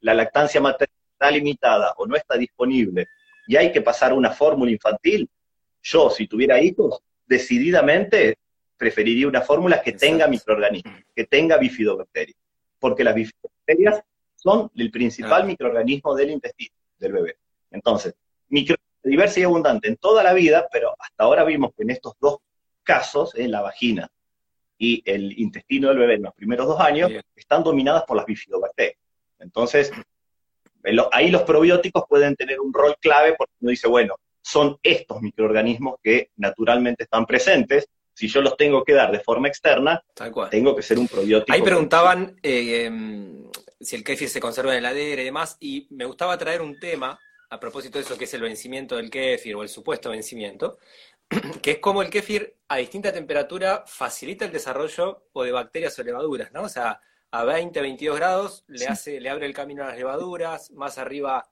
la 0.00 0.14
lactancia 0.14 0.60
materna 0.60 0.94
está 1.12 1.30
limitada 1.30 1.94
o 1.96 2.06
no 2.06 2.16
está 2.16 2.36
disponible 2.36 3.08
y 3.46 3.56
hay 3.56 3.72
que 3.72 3.80
pasar 3.80 4.12
una 4.12 4.30
fórmula 4.30 4.70
infantil, 4.70 5.28
yo, 5.82 6.10
si 6.10 6.26
tuviera 6.26 6.60
hijos, 6.60 7.00
decididamente 7.26 8.36
preferiría 8.76 9.26
una 9.26 9.40
fórmula 9.40 9.82
que 9.82 9.92
tenga 9.92 10.28
microorganismos, 10.28 11.02
que 11.14 11.24
tenga 11.24 11.56
bifidobacterias, 11.56 12.36
porque 12.78 13.04
las 13.04 13.14
bifidobacterias 13.14 14.02
son 14.36 14.70
el 14.76 14.90
principal 14.90 15.46
microorganismo 15.46 16.14
del 16.14 16.30
intestino 16.30 16.74
del 16.98 17.12
bebé. 17.12 17.36
Entonces, 17.70 18.14
micro 18.48 18.76
diversa 19.02 19.40
y 19.40 19.44
abundante 19.44 19.88
en 19.88 19.96
toda 19.96 20.22
la 20.22 20.32
vida, 20.34 20.68
pero 20.72 20.94
hasta 20.98 21.24
ahora 21.24 21.44
vimos 21.44 21.72
que 21.76 21.82
en 21.82 21.90
estos 21.90 22.14
dos 22.20 22.38
casos, 22.82 23.34
en 23.34 23.50
la 23.50 23.62
vagina 23.62 24.08
y 24.78 25.02
el 25.04 25.38
intestino 25.38 25.88
del 25.88 25.98
bebé 25.98 26.14
en 26.14 26.22
los 26.22 26.34
primeros 26.34 26.66
dos 26.66 26.80
años, 26.80 27.10
están 27.34 27.62
dominadas 27.62 28.04
por 28.04 28.16
las 28.16 28.26
bifidobacterias. 28.26 28.98
Entonces, 29.40 29.92
ahí 31.12 31.30
los 31.30 31.42
probióticos 31.42 32.04
pueden 32.08 32.36
tener 32.36 32.60
un 32.60 32.72
rol 32.72 32.96
clave 33.00 33.34
porque 33.36 33.54
uno 33.60 33.70
dice, 33.70 33.88
bueno, 33.88 34.16
son 34.40 34.78
estos 34.82 35.20
microorganismos 35.20 35.96
que 36.02 36.30
naturalmente 36.36 37.04
están 37.04 37.26
presentes. 37.26 37.88
Si 38.14 38.28
yo 38.28 38.40
los 38.40 38.56
tengo 38.56 38.82
que 38.84 38.94
dar 38.94 39.12
de 39.12 39.20
forma 39.20 39.48
externa, 39.48 40.02
tengo 40.50 40.74
que 40.74 40.82
ser 40.82 40.98
un 40.98 41.06
probiótico. 41.06 41.52
Ahí 41.52 41.62
preguntaban 41.62 42.36
eh, 42.42 42.84
em, 42.84 43.48
si 43.80 43.96
el 43.96 44.02
kéfir 44.02 44.28
se 44.28 44.40
conserva 44.40 44.76
en 44.76 44.82
la 44.82 44.90
heladera 44.90 45.22
y 45.22 45.24
demás, 45.24 45.56
y 45.60 45.86
me 45.90 46.04
gustaba 46.04 46.36
traer 46.38 46.62
un 46.62 46.78
tema 46.78 47.18
a 47.50 47.60
propósito 47.60 47.98
de 47.98 48.04
eso 48.04 48.18
que 48.18 48.24
es 48.24 48.34
el 48.34 48.42
vencimiento 48.42 48.96
del 48.96 49.10
kéfir 49.10 49.56
o 49.56 49.62
el 49.62 49.68
supuesto 49.68 50.10
vencimiento, 50.10 50.78
que 51.62 51.72
es 51.72 51.78
como 51.78 52.02
el 52.02 52.10
kéfir 52.10 52.56
a 52.68 52.76
distinta 52.76 53.12
temperatura 53.12 53.84
facilita 53.86 54.44
el 54.44 54.52
desarrollo 54.52 55.28
o 55.32 55.42
de 55.42 55.52
bacterias 55.52 55.98
o 55.98 56.02
levaduras, 56.02 56.52
¿no? 56.52 56.62
O 56.62 56.68
sea, 56.68 57.00
a 57.30 57.44
20, 57.44 57.80
22 57.80 58.16
grados 58.16 58.64
le 58.68 58.86
hace, 58.86 59.20
le 59.20 59.28
abre 59.28 59.46
el 59.46 59.54
camino 59.54 59.84
a 59.84 59.88
las 59.88 59.96
levaduras, 59.96 60.70
más 60.72 60.98
arriba 60.98 61.48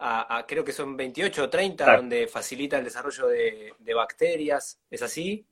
a, 0.00 0.44
creo 0.46 0.64
que 0.64 0.72
son 0.72 0.96
28 0.96 1.44
o 1.44 1.50
30, 1.50 1.96
donde 1.96 2.28
facilita 2.28 2.78
el 2.78 2.84
desarrollo 2.84 3.26
de, 3.26 3.94
bacterias, 3.94 4.80
¿es 4.90 5.02
así? 5.02 5.44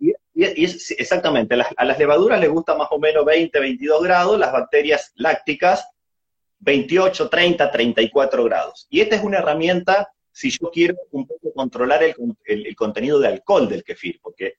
Y, 0.00 0.14
es, 0.64 0.90
exactamente, 0.92 1.54
a 1.54 1.84
las, 1.84 1.98
levaduras 1.98 2.40
les 2.40 2.50
gusta 2.50 2.74
más 2.74 2.88
o 2.90 2.98
menos 2.98 3.24
20, 3.24 3.58
22 3.58 4.02
grados, 4.02 4.38
las 4.38 4.52
bacterias 4.52 5.12
lácticas 5.16 5.86
28, 6.60 7.28
30, 7.28 7.70
34 7.70 8.44
grados. 8.44 8.86
Y 8.90 9.00
esta 9.00 9.16
es 9.16 9.22
una 9.22 9.38
herramienta 9.38 10.10
si 10.32 10.50
yo 10.50 10.70
quiero 10.70 10.94
un 11.10 11.26
poco 11.26 11.52
controlar 11.52 12.02
el, 12.04 12.76
contenido 12.76 13.18
de 13.18 13.26
alcohol 13.26 13.68
del 13.68 13.82
kefir, 13.82 14.20
porque 14.22 14.54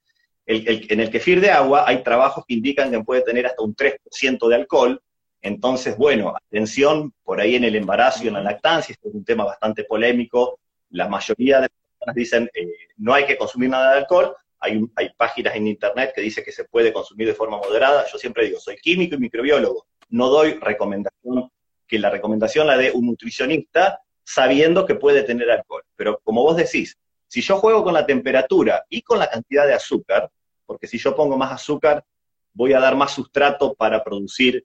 en 0.45 0.99
el 0.99 1.09
kefir 1.09 1.39
de 1.39 1.51
agua 1.51 1.85
hay 1.87 2.03
trabajos 2.03 2.43
que 2.45 2.55
indican 2.55 2.91
que 2.91 3.01
puede 3.01 3.21
tener 3.21 3.45
hasta 3.45 3.63
un 3.63 3.73
3% 3.75 4.49
de 4.49 4.55
alcohol, 4.55 5.01
entonces, 5.41 5.95
bueno, 5.95 6.33
atención, 6.35 7.13
por 7.23 7.39
ahí 7.39 7.55
en 7.55 7.63
el 7.63 7.75
embarazo 7.75 8.23
y 8.23 8.27
en 8.27 8.33
la 8.33 8.43
lactancia, 8.43 8.91
esto 8.91 9.07
es 9.07 9.15
un 9.15 9.23
tema 9.23 9.45
bastante 9.45 9.85
polémico, 9.85 10.59
la 10.89 11.07
mayoría 11.07 11.61
de 11.61 11.61
las 11.61 11.71
personas 11.97 12.15
dicen 12.15 12.49
eh, 12.53 12.73
no 12.97 13.13
hay 13.13 13.25
que 13.25 13.37
consumir 13.37 13.69
nada 13.69 13.93
de 13.93 13.99
alcohol, 13.99 14.35
hay, 14.59 14.81
hay 14.95 15.11
páginas 15.15 15.55
en 15.55 15.67
internet 15.67 16.11
que 16.13 16.21
dicen 16.21 16.43
que 16.43 16.51
se 16.51 16.65
puede 16.65 16.91
consumir 16.91 17.27
de 17.27 17.35
forma 17.35 17.57
moderada, 17.57 18.05
yo 18.11 18.17
siempre 18.17 18.45
digo, 18.45 18.59
soy 18.59 18.75
químico 18.75 19.15
y 19.15 19.19
microbiólogo, 19.19 19.85
no 20.09 20.27
doy 20.27 20.55
recomendación, 20.55 21.49
que 21.89 21.99
la 21.99 22.11
recomendación 22.11 22.67
la 22.67 22.77
dé 22.77 22.91
un 22.91 23.07
nutricionista 23.07 24.01
sabiendo 24.23 24.85
que 24.85 24.95
puede 24.95 25.23
tener 25.23 25.49
alcohol, 25.49 25.83
pero 25.95 26.19
como 26.23 26.43
vos 26.43 26.55
decís, 26.55 26.97
si 27.27 27.41
yo 27.41 27.57
juego 27.57 27.83
con 27.83 27.95
la 27.95 28.05
temperatura 28.05 28.85
y 28.89 29.01
con 29.01 29.17
la 29.19 29.29
cantidad 29.29 29.65
de 29.65 29.73
azúcar, 29.73 30.29
porque 30.65 30.87
si 30.87 30.99
yo 30.99 31.15
pongo 31.15 31.35
más 31.35 31.51
azúcar, 31.51 32.05
voy 32.53 32.73
a 32.73 32.79
dar 32.79 32.95
más 32.95 33.11
sustrato 33.11 33.73
para 33.73 34.03
producir 34.03 34.63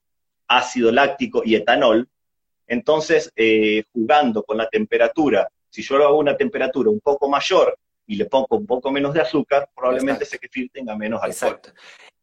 ácido 0.49 0.93
láctico 0.93 1.43
y 1.45 1.55
etanol. 1.55 2.09
Entonces, 2.67 3.33
eh, 3.37 3.85
jugando 3.93 4.43
con 4.43 4.59
la 4.59 4.69
temperatura, 4.69 5.49
si 5.71 5.83
yo 5.83 5.97
lo 5.97 6.05
hago 6.05 6.17
a 6.17 6.21
una 6.21 6.37
temperatura 6.37 6.91
un 6.91 7.01
poco 7.01 7.29
mayor 7.29 7.79
y 8.07 8.17
le 8.17 8.27
pongo 8.27 8.57
un 8.57 8.67
poco 8.67 8.91
menos 8.91 9.15
de 9.15 9.23
azúcar, 9.23 9.69
probablemente 9.75 10.25
ese 10.25 10.39
kefir 10.39 10.71
tenga 10.71 10.95
menos 10.97 11.23
alcohol. 11.23 11.61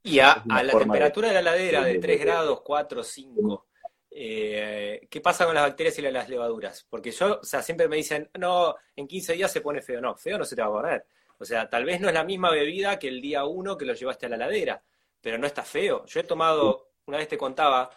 Y 0.03 0.19
a, 0.19 0.43
la 0.47 0.77
temperatura 0.77 1.27
de, 1.27 1.33
la 1.35 1.39
heladera 1.41 1.83
de 1.83 1.99
3 1.99 2.19
grados, 2.19 2.61
4, 2.61 3.03
5, 3.03 3.67
¿qué 4.11 5.21
pasa 5.23 5.45
con 5.45 5.55
las 5.55 5.63
bacterias 5.63 5.97
y 5.97 6.01
las 6.01 6.29
levaduras? 6.29 6.85
Porque 6.89 7.11
yo, 7.11 7.39
o 7.39 7.43
sea, 7.43 7.61
siempre 7.61 7.87
me 7.87 7.95
dicen, 7.95 8.29
no, 8.37 8.75
en 8.95 9.07
15 9.07 9.33
días 9.33 9.51
se 9.51 9.61
pone 9.61 9.81
feo. 9.81 10.01
No, 10.01 10.15
feo 10.15 10.37
no 10.37 10.45
se 10.45 10.55
te 10.55 10.61
va 10.61 10.67
a 10.67 10.71
poner. 10.71 11.05
O 11.37 11.45
sea, 11.45 11.67
tal 11.69 11.85
vez 11.85 11.99
no 11.99 12.07
es 12.07 12.13
la 12.13 12.23
misma 12.23 12.51
bebida 12.51 12.99
que 12.99 13.07
el 13.07 13.19
día 13.19 13.45
1 13.45 13.77
que 13.77 13.85
lo 13.85 13.93
llevaste 13.93 14.27
a 14.27 14.29
la 14.29 14.35
heladera, 14.35 14.83
pero 15.19 15.39
no 15.39 15.47
está 15.47 15.63
feo. 15.63 16.05
Yo 16.05 16.19
he 16.19 16.23
tomado, 16.23 16.91
una 17.05 17.17
vez 17.17 17.27
te 17.27 17.37
contaba, 17.37 17.89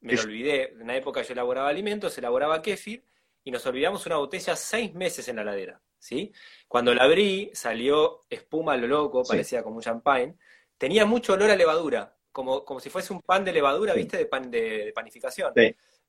me 0.00 0.14
lo 0.14 0.22
olvidé, 0.22 0.70
en 0.70 0.82
una 0.82 0.96
época 0.96 1.20
yo 1.20 1.34
elaboraba 1.34 1.68
alimentos, 1.68 2.16
elaboraba 2.16 2.62
kefir, 2.62 3.04
y 3.44 3.50
nos 3.50 3.66
olvidamos 3.66 4.06
una 4.06 4.16
botella 4.16 4.56
seis 4.56 4.94
meses 4.94 5.28
en 5.28 5.36
la 5.36 5.44
ladera, 5.44 5.80
¿sí? 5.98 6.32
Cuando 6.66 6.94
la 6.94 7.04
abrí, 7.04 7.50
salió 7.52 8.22
espuma 8.30 8.72
a 8.72 8.76
lo 8.76 8.86
loco, 8.86 9.22
parecía 9.24 9.62
como 9.62 9.76
un 9.76 9.82
champagne, 9.82 10.36
tenía 10.78 11.04
mucho 11.04 11.34
olor 11.34 11.50
a 11.50 11.56
levadura, 11.56 12.15
como, 12.36 12.64
como 12.64 12.80
si 12.80 12.90
fuese 12.90 13.14
un 13.14 13.22
pan 13.22 13.44
de 13.44 13.52
levadura, 13.52 13.94
¿viste? 13.94 14.18
De, 14.18 14.26
pan, 14.26 14.50
de, 14.50 14.92
panificación. 14.94 15.54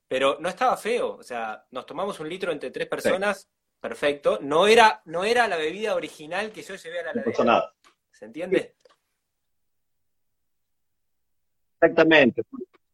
Pero 0.06 0.36
no 0.40 0.50
estaba 0.50 0.76
feo, 0.76 1.16
o 1.16 1.22
sea, 1.22 1.66
nos 1.70 1.86
tomamos 1.86 2.20
un 2.20 2.28
litro 2.28 2.52
entre 2.52 2.70
tres 2.70 2.86
personas, 2.86 3.48
perfecto. 3.80 4.38
No 4.42 4.66
era, 4.66 5.00
no 5.06 5.24
era 5.24 5.48
la 5.48 5.56
bebida 5.56 5.94
original 5.94 6.52
que 6.52 6.62
yo 6.62 6.74
llevé 6.74 7.00
a 7.00 7.04
la 7.04 7.14
ladera. 7.14 7.72
¿Se 8.12 8.26
entiende? 8.26 8.74
Exactamente 11.80 12.42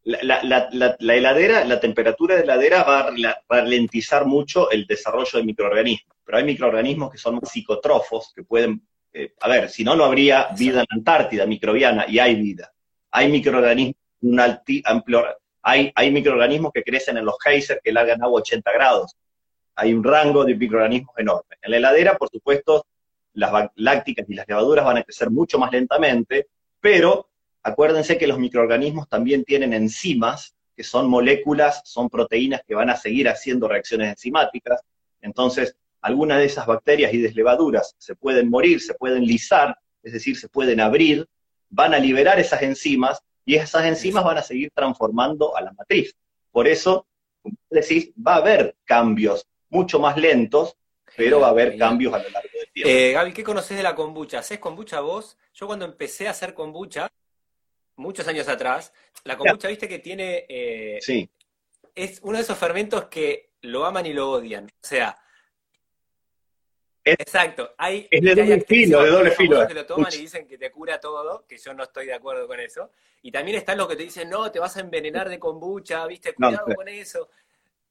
la, 0.05 0.69
la, 0.99 1.15
heladera, 1.15 1.65
la 1.65 1.81
temperatura 1.81 2.37
de 2.37 2.45
la 2.45 2.55
heladera 2.55 2.85
va 2.85 3.09
a 3.09 3.43
ralentizar 3.49 4.27
mucho 4.27 4.71
el 4.71 4.87
desarrollo 4.87 5.39
de 5.39 5.45
microorganismos, 5.45 6.17
pero 6.25 6.39
hay 6.39 6.45
microorganismos 6.45 7.11
que 7.11 7.19
son 7.19 7.41
psicotrofos, 7.43 8.33
que 8.35 8.45
pueden, 8.45 8.87
eh, 9.13 9.35
a 9.41 9.49
ver, 9.49 9.71
si 9.71 9.83
no, 9.83 9.97
no 9.97 10.05
habría 10.05 10.49
vida 10.57 10.81
en 10.81 10.87
la 10.91 10.97
Antártida 10.97 11.47
microbiana, 11.47 12.05
y 12.07 12.19
hay 12.19 12.35
vida. 12.35 12.74
Hay 13.15 13.31
microorganismos, 13.31 13.97
que 16.73 16.83
crecen 16.83 17.17
en 17.17 17.25
los 17.25 17.37
geysers 17.43 17.81
que 17.83 17.93
largan 17.93 18.23
agua 18.23 18.41
a 18.41 18.43
80 18.43 18.73
grados. 18.73 19.17
Hay 19.77 19.95
un 19.95 20.05
rango 20.05 20.45
de 20.45 20.55
microorganismos 20.55 21.15
enorme. 21.17 21.57
En 21.63 21.71
la 21.71 21.79
heladera, 21.79 22.17
por 22.17 22.29
supuesto, 22.29 22.87
las 23.33 23.71
lácticas 23.77 24.27
y 24.29 24.35
las 24.35 24.47
levaduras 24.47 24.85
van 24.85 24.99
a 24.99 25.03
crecer 25.03 25.31
mucho 25.31 25.59
más 25.59 25.73
lentamente, 25.73 26.49
pero 26.81 27.29
Acuérdense 27.67 28.19
que 28.19 28.27
los 28.27 28.39
microorganismos 28.39 29.09
también 29.09 29.43
tienen 29.43 29.73
enzimas, 29.73 30.55
que 30.77 30.85
son 30.85 31.09
moléculas, 31.09 31.81
son 31.87 32.11
proteínas 32.11 32.61
que 32.67 32.75
van 32.75 32.91
a 32.91 32.97
seguir 32.97 33.27
haciendo 33.27 33.69
reacciones 33.69 34.11
enzimáticas. 34.11 34.83
Entonces, 35.23 35.75
algunas 36.03 36.39
de 36.39 36.45
esas 36.45 36.67
bacterias 36.67 37.15
y 37.15 37.23
deslevaduras 37.23 37.95
se 37.97 38.15
pueden 38.17 38.51
morir, 38.51 38.83
se 38.83 38.93
pueden 38.93 39.25
lisar, 39.25 39.79
es 40.03 40.13
decir, 40.13 40.37
se 40.37 40.51
pueden 40.51 40.79
abrir, 40.79 41.27
van 41.75 41.93
a 41.93 41.99
liberar 41.99 42.39
esas 42.39 42.63
enzimas 42.63 43.21
y 43.45 43.57
esas 43.57 43.85
enzimas 43.85 44.25
van 44.25 44.39
a 44.39 44.43
seguir 44.43 44.71
transformando 44.73 45.57
a 45.57 45.61
la 45.61 45.73
matriz. 45.73 46.15
Por 46.51 46.69
eso, 46.69 47.07
como 47.43 47.57
decís, 47.69 48.13
va 48.17 48.35
a 48.35 48.39
haber 48.39 48.77
cambios 48.85 49.47
mucho 49.69 49.99
más 49.99 50.17
lentos, 50.17 50.77
pero 51.17 51.41
va 51.41 51.49
a 51.49 51.51
haber 51.51 51.77
cambios 51.77 52.15
a 52.15 52.19
lo 52.19 52.31
largo 52.31 52.49
del 52.59 52.73
tiempo. 52.73 52.91
Eh, 52.91 53.13
Gaby, 53.13 53.33
¿qué 53.33 53.45
conoces 53.45 53.77
de 53.77 53.83
la 53.83 53.95
kombucha? 53.95 54.39
¿Haces 54.39 54.61
kombucha 54.61 55.01
vos? 55.01 55.37
Yo 55.53 55.67
cuando 55.67 55.85
empecé 55.85 56.29
a 56.29 56.31
hacer 56.31 56.55
kombucha, 56.55 57.11
muchos 57.97 58.27
años 58.29 58.49
atrás, 58.49 58.93
la 59.25 59.37
kombucha, 59.37 59.69
viste 59.69 59.89
que 59.89 59.99
tiene... 59.99 60.47
Eh, 60.49 60.99
sí. 61.01 61.29
Es 61.95 62.21
uno 62.23 62.39
de 62.39 62.45
esos 62.45 62.59
fermentos 62.59 63.07
que 63.07 63.51
lo 63.63 63.85
aman 63.85 64.07
y 64.07 64.13
lo 64.13 64.31
odian. 64.31 64.67
O 64.67 64.87
sea... 64.87 65.19
exacto. 67.05 67.75
Hay, 67.79 68.09
es 68.11 68.23
de 68.23 68.35
doble 68.35 68.61
filo, 68.63 69.03
de 69.03 69.11
doble 69.11 69.31
filo. 69.33 69.67
que 69.67 69.75
lo 69.75 69.87
toman 69.87 70.13
y 70.13 70.19
dicen 70.19 70.47
que 70.47 70.59
te 70.59 70.71
cura 70.71 70.99
todo, 71.01 71.47
que 71.47 71.59
yo 71.59 71.75
no 71.75 71.85
estoy 71.85 72.07
de 72.07 72.15
acuerdo 72.15 72.47
con 72.47 72.61
eso. 72.61 72.91
Y 73.23 73.31
también 73.31 73.59
están 73.59 73.79
los 73.79 73.89
que 73.89 73.97
te 73.97 74.03
dicen, 74.05 74.29
no, 74.29 74.51
te 74.51 74.59
vas 74.59 74.77
a 74.77 74.81
envenenar 74.81 75.29
de 75.29 75.39
kombucha, 75.39 76.07
viste, 76.07 76.35
cuidado 76.35 76.67
con 76.75 76.89
eso. 76.89 77.29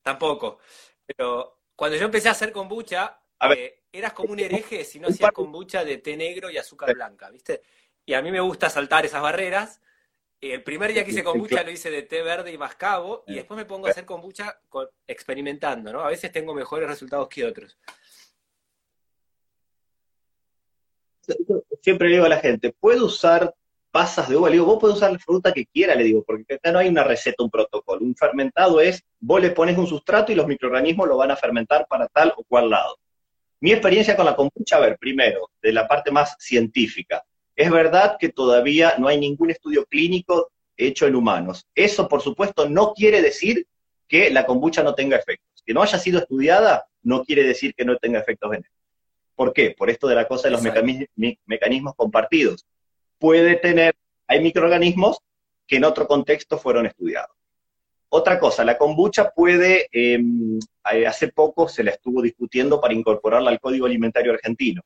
Tampoco. 0.01 0.59
Pero 1.05 1.59
cuando 1.75 1.97
yo 1.97 2.05
empecé 2.05 2.29
a 2.29 2.31
hacer 2.31 2.51
kombucha, 2.51 3.19
eh, 3.55 3.83
eras 3.91 4.13
como 4.13 4.31
un 4.31 4.39
hereje 4.39 4.83
si 4.83 4.99
no 4.99 5.09
hacías 5.09 5.31
kombucha 5.31 5.83
de 5.83 5.97
té 5.97 6.15
negro 6.15 6.49
y 6.49 6.57
azúcar 6.57 6.93
blanca, 6.93 7.29
¿viste? 7.29 7.61
Y 8.05 8.13
a 8.13 8.21
mí 8.21 8.31
me 8.31 8.39
gusta 8.39 8.69
saltar 8.69 9.05
esas 9.05 9.21
barreras 9.21 9.81
el 10.51 10.63
primer 10.63 10.91
día 10.91 11.05
que 11.05 11.11
hice 11.11 11.23
kombucha 11.23 11.63
lo 11.63 11.71
hice 11.71 11.89
de 11.89 12.03
té 12.03 12.21
verde 12.21 12.51
y 12.51 12.57
mascabo, 12.57 13.23
y 13.27 13.35
después 13.35 13.57
me 13.57 13.65
pongo 13.65 13.87
a 13.87 13.91
hacer 13.91 14.05
kombucha 14.05 14.59
experimentando, 15.07 15.93
¿no? 15.93 16.01
A 16.01 16.09
veces 16.09 16.31
tengo 16.31 16.53
mejores 16.53 16.87
resultados 16.87 17.29
que 17.29 17.45
otros. 17.45 17.77
Siempre 21.81 22.09
le 22.09 22.15
digo 22.15 22.25
a 22.25 22.29
la 22.29 22.39
gente, 22.39 22.73
¿puedo 22.79 23.05
usar 23.05 23.53
pasas 23.91 24.29
de 24.29 24.35
uva? 24.35 24.49
Le 24.49 24.55
digo, 24.55 24.65
vos 24.65 24.79
podés 24.79 24.97
usar 24.97 25.11
la 25.11 25.19
fruta 25.19 25.53
que 25.53 25.65
quiera, 25.65 25.95
le 25.95 26.03
digo, 26.03 26.23
porque 26.23 26.55
acá 26.55 26.71
no 26.71 26.79
hay 26.79 26.87
una 26.87 27.03
receta, 27.03 27.43
un 27.43 27.49
protocolo. 27.49 28.01
Un 28.01 28.15
fermentado 28.15 28.81
es, 28.81 29.03
vos 29.19 29.41
le 29.41 29.51
pones 29.51 29.77
un 29.77 29.87
sustrato 29.87 30.31
y 30.31 30.35
los 30.35 30.47
microorganismos 30.47 31.07
lo 31.07 31.17
van 31.17 31.31
a 31.31 31.35
fermentar 31.35 31.85
para 31.87 32.07
tal 32.07 32.33
o 32.35 32.43
cual 32.43 32.69
lado. 32.69 32.97
Mi 33.59 33.71
experiencia 33.71 34.15
con 34.15 34.25
la 34.25 34.35
kombucha, 34.35 34.77
a 34.77 34.81
ver, 34.81 34.97
primero, 34.97 35.49
de 35.61 35.71
la 35.71 35.87
parte 35.87 36.11
más 36.11 36.35
científica. 36.39 37.23
Es 37.55 37.71
verdad 37.71 38.17
que 38.19 38.29
todavía 38.29 38.95
no 38.97 39.07
hay 39.07 39.19
ningún 39.19 39.51
estudio 39.51 39.85
clínico 39.85 40.51
hecho 40.75 41.07
en 41.07 41.15
humanos. 41.15 41.67
Eso, 41.75 42.09
por 42.09 42.21
supuesto, 42.21 42.67
no 42.67 42.93
quiere 42.93 43.21
decir 43.21 43.67
que 44.07 44.31
la 44.31 44.45
kombucha 44.45 44.83
no 44.83 44.95
tenga 44.95 45.17
efectos. 45.17 45.63
Que 45.65 45.73
no 45.73 45.81
haya 45.81 45.97
sido 45.97 46.19
estudiada 46.19 46.85
no 47.03 47.23
quiere 47.23 47.43
decir 47.43 47.73
que 47.75 47.85
no 47.85 47.97
tenga 47.97 48.19
efectos 48.19 48.49
benéficos. 48.49 48.72
¿Por 49.35 49.53
qué? 49.53 49.71
Por 49.77 49.89
esto 49.89 50.07
de 50.07 50.15
la 50.15 50.27
cosa 50.27 50.47
de 50.47 50.51
los 50.51 50.61
mecanismos, 51.45 51.95
compartidos. 51.95 52.65
Puede 53.17 53.55
tener, 53.55 53.95
hay 54.27 54.41
microorganismos 54.41 55.17
que 55.65 55.77
en 55.77 55.85
otro 55.85 56.07
contexto 56.07 56.57
fueron 56.57 56.85
estudiados. 56.85 57.35
Otra 58.09 58.39
cosa, 58.39 58.63
la 58.63 58.77
kombucha 58.77 59.31
puede, 59.31 59.87
em, 59.91 60.59
hace 60.83 61.29
poco 61.29 61.67
se 61.67 61.83
la 61.83 61.91
estuvo 61.91 62.21
discutiendo 62.21 62.79
para 62.79 62.93
incorporarla 62.93 63.49
al 63.49 63.59
Código 63.59 63.87
Alimentario 63.87 64.33
Argentino. 64.33 64.81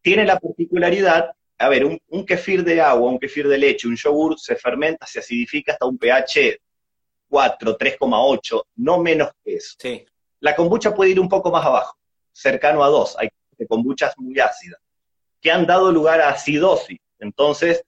Tiene 0.00 0.24
la 0.24 0.38
particularidad 0.38 1.32
a 1.58 1.68
ver, 1.68 1.84
un, 1.84 2.26
kefir 2.26 2.64
de 2.64 2.80
agua, 2.80 3.10
un 3.10 3.18
kefir 3.18 3.48
de 3.48 3.58
leche, 3.58 3.86
un 3.86 3.96
yogur 3.96 4.38
se 4.38 4.56
fermenta, 4.56 5.06
se 5.06 5.20
acidifica 5.20 5.72
hasta 5.72 5.86
un 5.86 5.98
pH 5.98 6.58
4, 7.28 7.78
3,8, 7.78 8.62
no 8.76 8.98
menos 8.98 9.30
que 9.42 9.56
eso. 9.56 9.74
Sí. 9.78 10.04
La 10.40 10.54
kombucha 10.54 10.94
puede 10.94 11.12
ir 11.12 11.20
un 11.20 11.28
poco 11.28 11.50
más 11.50 11.64
abajo, 11.64 11.96
cercano 12.32 12.84
a 12.84 12.88
2. 12.88 13.16
Hay 13.18 13.28
de 13.64 13.68
kombuchas 13.68 14.14
muy 14.18 14.38
ácidas, 14.38 14.80
que 15.40 15.50
han 15.50 15.66
dado 15.66 15.90
lugar 15.90 16.20
a 16.20 16.30
acidosis. 16.30 16.98
Entonces, 17.18 17.84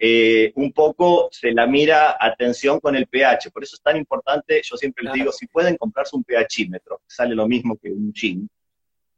eh, 0.00 0.52
un 0.54 0.72
poco 0.72 1.28
se 1.32 1.50
la 1.50 1.66
mira 1.66 2.16
atención 2.20 2.78
con 2.78 2.94
el 2.94 3.08
pH. 3.08 3.50
Por 3.50 3.64
eso 3.64 3.74
es 3.76 3.82
tan 3.82 3.96
importante, 3.96 4.62
yo 4.62 4.76
siempre 4.76 5.04
les 5.04 5.12
digo, 5.12 5.32
si 5.32 5.46
pueden 5.46 5.76
comprarse 5.76 6.14
un 6.14 6.24
pHímetro, 6.24 7.02
sale 7.06 7.34
lo 7.34 7.48
mismo 7.48 7.76
que 7.76 7.90
un 7.90 8.12
gin, 8.12 8.48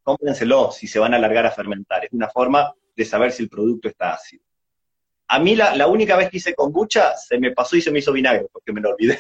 cómprenselo 0.03 0.73
si 0.73 0.87
se 0.87 0.99
van 0.99 1.13
a 1.13 1.19
alargar 1.19 1.45
a 1.47 1.51
fermentar. 1.51 2.05
Es 2.05 2.13
una 2.13 2.31
forma 2.31 2.73
de 2.97 3.05
saber 3.05 3.33
si 3.33 3.43
el 3.43 3.51
producto 3.51 3.89
está 3.89 4.15
ácido. 4.15 4.43
A 5.29 5.39
mí 5.39 5.55
la, 5.55 5.87
única 5.87 6.17
vez 6.17 6.29
que 6.29 6.39
hice 6.39 6.55
kombucha 6.55 7.17
se 7.17 7.39
me 7.39 7.53
pasó 7.53 7.77
y 7.77 7.83
se 7.83 7.91
me 7.91 8.01
hizo 8.01 8.13
vinagre, 8.13 8.47
porque 8.53 8.73
me 8.73 8.81
lo 8.81 8.91
olvidé. 8.91 9.19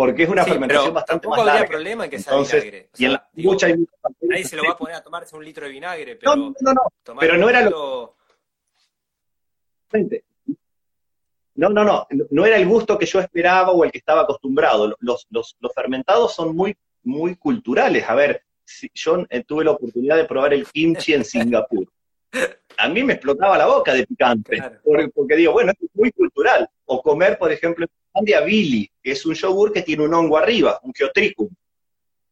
Porque 0.00 0.22
es 0.22 0.30
una 0.30 0.44
fermentación 0.46 0.94
bastante 0.94 1.28
más 1.28 1.44
larga. 1.44 1.66
problema 1.66 2.04
en 2.04 2.10
que 2.10 2.18
sea 2.18 2.34
vinagre. 2.34 2.88
y 2.96 3.04
en 3.04 3.12
la 3.12 3.28
hay 3.34 3.86
Nadie 4.22 4.44
se 4.44 4.56
lo 4.56 4.62
va 4.64 4.70
a 4.70 4.76
poner 4.78 4.96
a 4.96 5.02
tomarse 5.02 5.36
un 5.36 5.44
litro 5.44 5.66
de 5.66 5.72
vinagre, 5.72 6.16
pero... 6.16 6.36
No, 6.36 6.54
no, 6.58 6.72
no, 6.72 6.82
pero 7.18 7.36
no 7.36 7.50
era 7.50 7.68
lo... 7.68 8.16
No, 11.56 11.68
no, 11.68 11.84
no, 11.84 12.06
no 12.30 12.46
era 12.46 12.56
el 12.56 12.66
gusto 12.66 12.96
que 12.96 13.04
yo 13.04 13.20
esperaba 13.20 13.72
o 13.72 13.84
el 13.84 13.92
que 13.92 13.98
estaba 13.98 14.22
acostumbrado. 14.22 14.96
Los, 15.00 15.26
los, 15.28 15.58
los 15.60 15.74
fermentados 15.74 16.34
son 16.34 16.56
muy, 16.56 16.74
muy 17.02 17.36
culturales. 17.36 18.08
A 18.08 18.14
ver, 18.14 18.42
yo 18.94 19.26
eh, 19.28 19.44
tuve 19.44 19.64
la 19.64 19.72
oportunidad 19.72 20.16
de 20.16 20.24
probar 20.24 20.54
el 20.54 20.66
kimchi 20.66 21.12
en 21.12 21.24
Singapur. 21.26 21.86
A 22.80 22.88
mí 22.88 23.02
me 23.04 23.12
explotaba 23.14 23.58
la 23.58 23.66
boca 23.66 23.92
de 23.92 24.06
picante, 24.06 24.62
porque, 25.14 25.36
digo, 25.36 25.52
bueno, 25.52 25.72
es 25.72 25.88
muy 25.94 26.10
cultural. 26.12 26.68
O 26.86 27.02
comer, 27.02 27.38
por 27.38 27.52
ejemplo, 27.52 27.86
Billy, 28.44 28.90
que 29.02 29.12
es 29.12 29.24
un 29.26 29.34
yogur 29.34 29.72
que 29.72 29.82
tiene 29.82 30.04
un 30.04 30.14
hongo 30.14 30.38
arriba, 30.38 30.80
un 30.82 30.92
geotricum. 30.94 31.48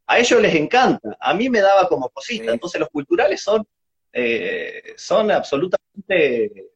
A 0.06 0.18
ellos 0.18 0.40
les 0.40 0.54
encanta, 0.54 1.16
a 1.20 1.34
mí 1.34 1.50
me 1.50 1.60
daba 1.60 1.86
como 1.86 2.08
cosita. 2.08 2.52
Entonces 2.52 2.80
los 2.80 2.88
culturales 2.88 3.42
son, 3.42 3.62
eh, 4.12 4.94
son 4.96 5.30
absolutamente, 5.30 6.70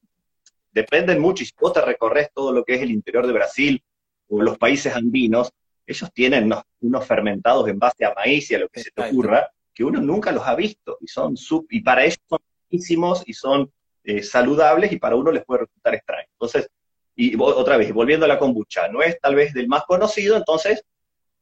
dependen 0.70 1.18
mucho. 1.18 1.42
Y 1.42 1.46
si 1.46 1.54
vos 1.58 1.72
te 1.72 1.80
recorres 1.80 2.28
todo 2.34 2.52
lo 2.52 2.64
que 2.64 2.74
es 2.74 2.82
el 2.82 2.90
interior 2.90 3.26
de 3.26 3.32
Brasil 3.32 3.82
o 4.28 4.42
los 4.42 4.58
países 4.58 4.94
andinos, 4.94 5.50
ellos 5.86 6.12
tienen 6.12 6.52
unos, 6.80 7.06
fermentados 7.06 7.68
en 7.68 7.78
base 7.78 8.04
a 8.04 8.14
maíz 8.14 8.50
y 8.50 8.54
a 8.54 8.58
lo 8.58 8.68
que 8.68 8.80
se 8.80 8.90
te 8.90 9.02
ocurra, 9.02 9.50
que 9.74 9.84
uno 9.84 10.00
nunca 10.00 10.30
los 10.30 10.46
ha 10.46 10.54
visto, 10.54 10.98
y 11.00 11.08
son 11.08 11.36
sub, 11.36 11.66
y 11.70 11.80
para 11.80 12.04
ellos 12.04 12.20
son 12.28 12.38
y 12.72 13.32
son 13.32 13.72
eh, 14.04 14.22
saludables, 14.22 14.92
y 14.92 14.98
para 14.98 15.16
uno 15.16 15.30
les 15.30 15.44
puede 15.44 15.60
resultar 15.60 15.94
extraño. 15.94 16.26
Entonces, 16.32 16.68
y 17.14 17.36
otra 17.38 17.76
vez, 17.76 17.92
volviendo 17.92 18.24
a 18.24 18.28
la 18.28 18.38
kombucha, 18.38 18.88
no 18.88 19.02
es 19.02 19.20
tal 19.20 19.34
vez 19.34 19.52
del 19.52 19.68
más 19.68 19.84
conocido, 19.84 20.36
entonces 20.36 20.84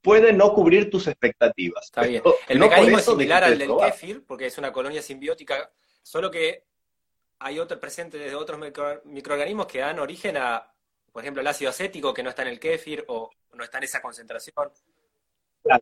puede 0.02 0.32
no 0.32 0.52
cubrir 0.52 0.90
tus 0.90 1.06
expectativas. 1.06 1.86
Está 1.86 2.02
bien. 2.02 2.22
El 2.48 2.58
mecanismo 2.58 2.98
es 2.98 3.04
similar 3.04 3.44
al 3.44 3.58
del 3.58 3.70
kefir, 3.76 4.24
porque 4.26 4.46
es 4.46 4.58
una 4.58 4.72
colonia 4.72 5.00
simbiótica, 5.02 5.70
solo 6.02 6.30
que 6.30 6.64
hay 7.38 7.58
otro 7.58 7.78
presente 7.80 8.18
desde 8.18 8.34
otros 8.34 8.60
microorganismos 9.04 9.66
que 9.66 9.78
dan 9.78 9.98
origen 9.98 10.36
a, 10.36 10.70
por 11.12 11.22
ejemplo, 11.22 11.40
el 11.40 11.46
ácido 11.46 11.70
acético 11.70 12.12
que 12.12 12.22
no 12.22 12.30
está 12.30 12.42
en 12.42 12.48
el 12.48 12.60
kéfir 12.60 13.04
o 13.08 13.30
no 13.54 13.64
está 13.64 13.78
en 13.78 13.84
esa 13.84 14.02
concentración. 14.02 14.54
Claro. 15.62 15.80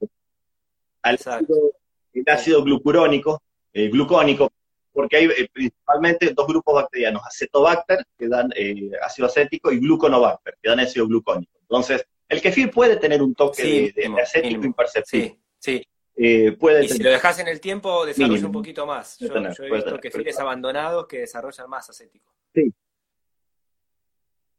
el 1.02 2.24
ácido 2.26 2.62
glucurónico, 2.62 3.42
eh, 3.72 3.88
glucónico, 3.88 4.52
porque 4.98 5.16
hay 5.16 5.26
eh, 5.26 5.48
principalmente 5.52 6.32
dos 6.34 6.48
grupos 6.48 6.74
bacterianos, 6.74 7.22
acetobacter, 7.24 8.04
que 8.18 8.26
dan 8.26 8.50
eh, 8.56 8.90
ácido 9.00 9.26
acético, 9.28 9.70
y 9.70 9.78
gluconobacter, 9.78 10.58
que 10.60 10.68
dan 10.68 10.80
ácido 10.80 11.06
glucónico. 11.06 11.56
Entonces, 11.60 12.04
el 12.28 12.42
kefir 12.42 12.68
puede 12.68 12.96
tener 12.96 13.22
un 13.22 13.32
toque 13.32 13.92
de, 13.94 14.20
acético 14.20 14.64
imperceptible. 14.64 15.38
Sí, 15.56 15.86
sí. 16.16 16.50
puede 16.58 16.86
y 16.86 16.88
si 16.88 17.00
lo 17.00 17.10
dejas 17.10 17.38
en 17.38 17.46
el 17.46 17.60
tiempo, 17.60 18.04
desarrolla 18.04 18.46
un 18.46 18.50
poquito 18.50 18.86
más. 18.86 19.16
Yo, 19.20 19.28
he 19.36 19.70
visto 19.70 20.00
kefires 20.00 20.36
abandonados 20.40 21.06
que 21.06 21.20
desarrollan 21.20 21.70
más 21.70 21.88
acético. 21.88 22.34
Sí. 22.52 22.74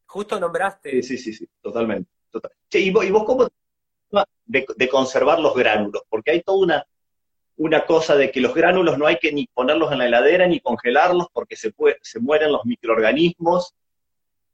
Justo 0.05 0.39
nombraste. 0.39 0.89
Sí, 0.89 1.03
sí, 1.03 1.17
sí, 1.17 1.33
sí 1.33 1.49
totalmente. 1.61 2.09
¿y, 2.71 2.91
vos, 2.91 3.03
¿y 3.03 3.11
vos 3.11 3.25
cómo 3.25 3.45
de, 4.45 4.65
de, 4.73 4.87
conservar 4.87 5.41
los 5.41 5.53
gránulos? 5.53 6.03
Porque 6.07 6.31
hay 6.31 6.43
toda 6.43 6.59
una, 6.59 6.87
una 7.59 7.85
cosa 7.85 8.15
de 8.15 8.31
que 8.31 8.39
los 8.39 8.55
gránulos 8.55 8.97
no 8.97 9.05
hay 9.05 9.17
que 9.17 9.33
ni 9.33 9.45
ponerlos 9.47 9.91
en 9.91 9.97
la 9.97 10.05
heladera 10.05 10.47
ni 10.47 10.61
congelarlos 10.61 11.27
porque 11.33 11.57
se, 11.57 11.73
se 12.01 12.19
mueren 12.19 12.53
los 12.53 12.65
microorganismos. 12.65 13.75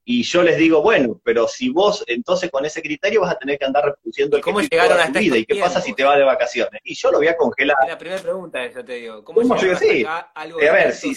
Y 0.04 0.24
yo 0.24 0.42
les 0.42 0.56
digo, 0.56 0.82
bueno, 0.82 1.20
pero 1.22 1.46
si 1.46 1.68
vos 1.68 2.02
entonces 2.08 2.50
con 2.50 2.66
ese 2.66 2.82
criterio 2.82 3.20
vas 3.20 3.32
a 3.32 3.38
tener 3.38 3.58
que 3.58 3.64
andar 3.64 3.84
reproduciendo 3.84 4.36
el 4.36 4.42
¿Cómo 4.42 4.60
llegaron 4.60 4.98
a 4.98 5.12
tu 5.12 5.20
vida? 5.20 5.36
¿Y 5.36 5.44
qué 5.44 5.54
pasa 5.54 5.80
si 5.80 5.94
te 5.94 6.02
vas 6.02 6.18
de 6.18 6.24
vacaciones? 6.24 6.80
Y 6.82 6.94
yo 6.96 7.12
lo 7.12 7.18
voy 7.18 7.28
a 7.28 7.36
congelar. 7.36 7.76
La 7.86 7.96
primera 7.96 8.20
pregunta 8.20 8.64
es, 8.64 8.74
yo 8.74 8.84
te 8.84 8.94
digo, 8.94 9.24
¿cómo, 9.24 9.40
¿Cómo 9.40 9.54
llegaron 9.54 9.78
sí. 9.78 10.04
algo 10.34 10.58
a 10.58 10.72
ver, 10.72 10.92
si... 10.92 11.16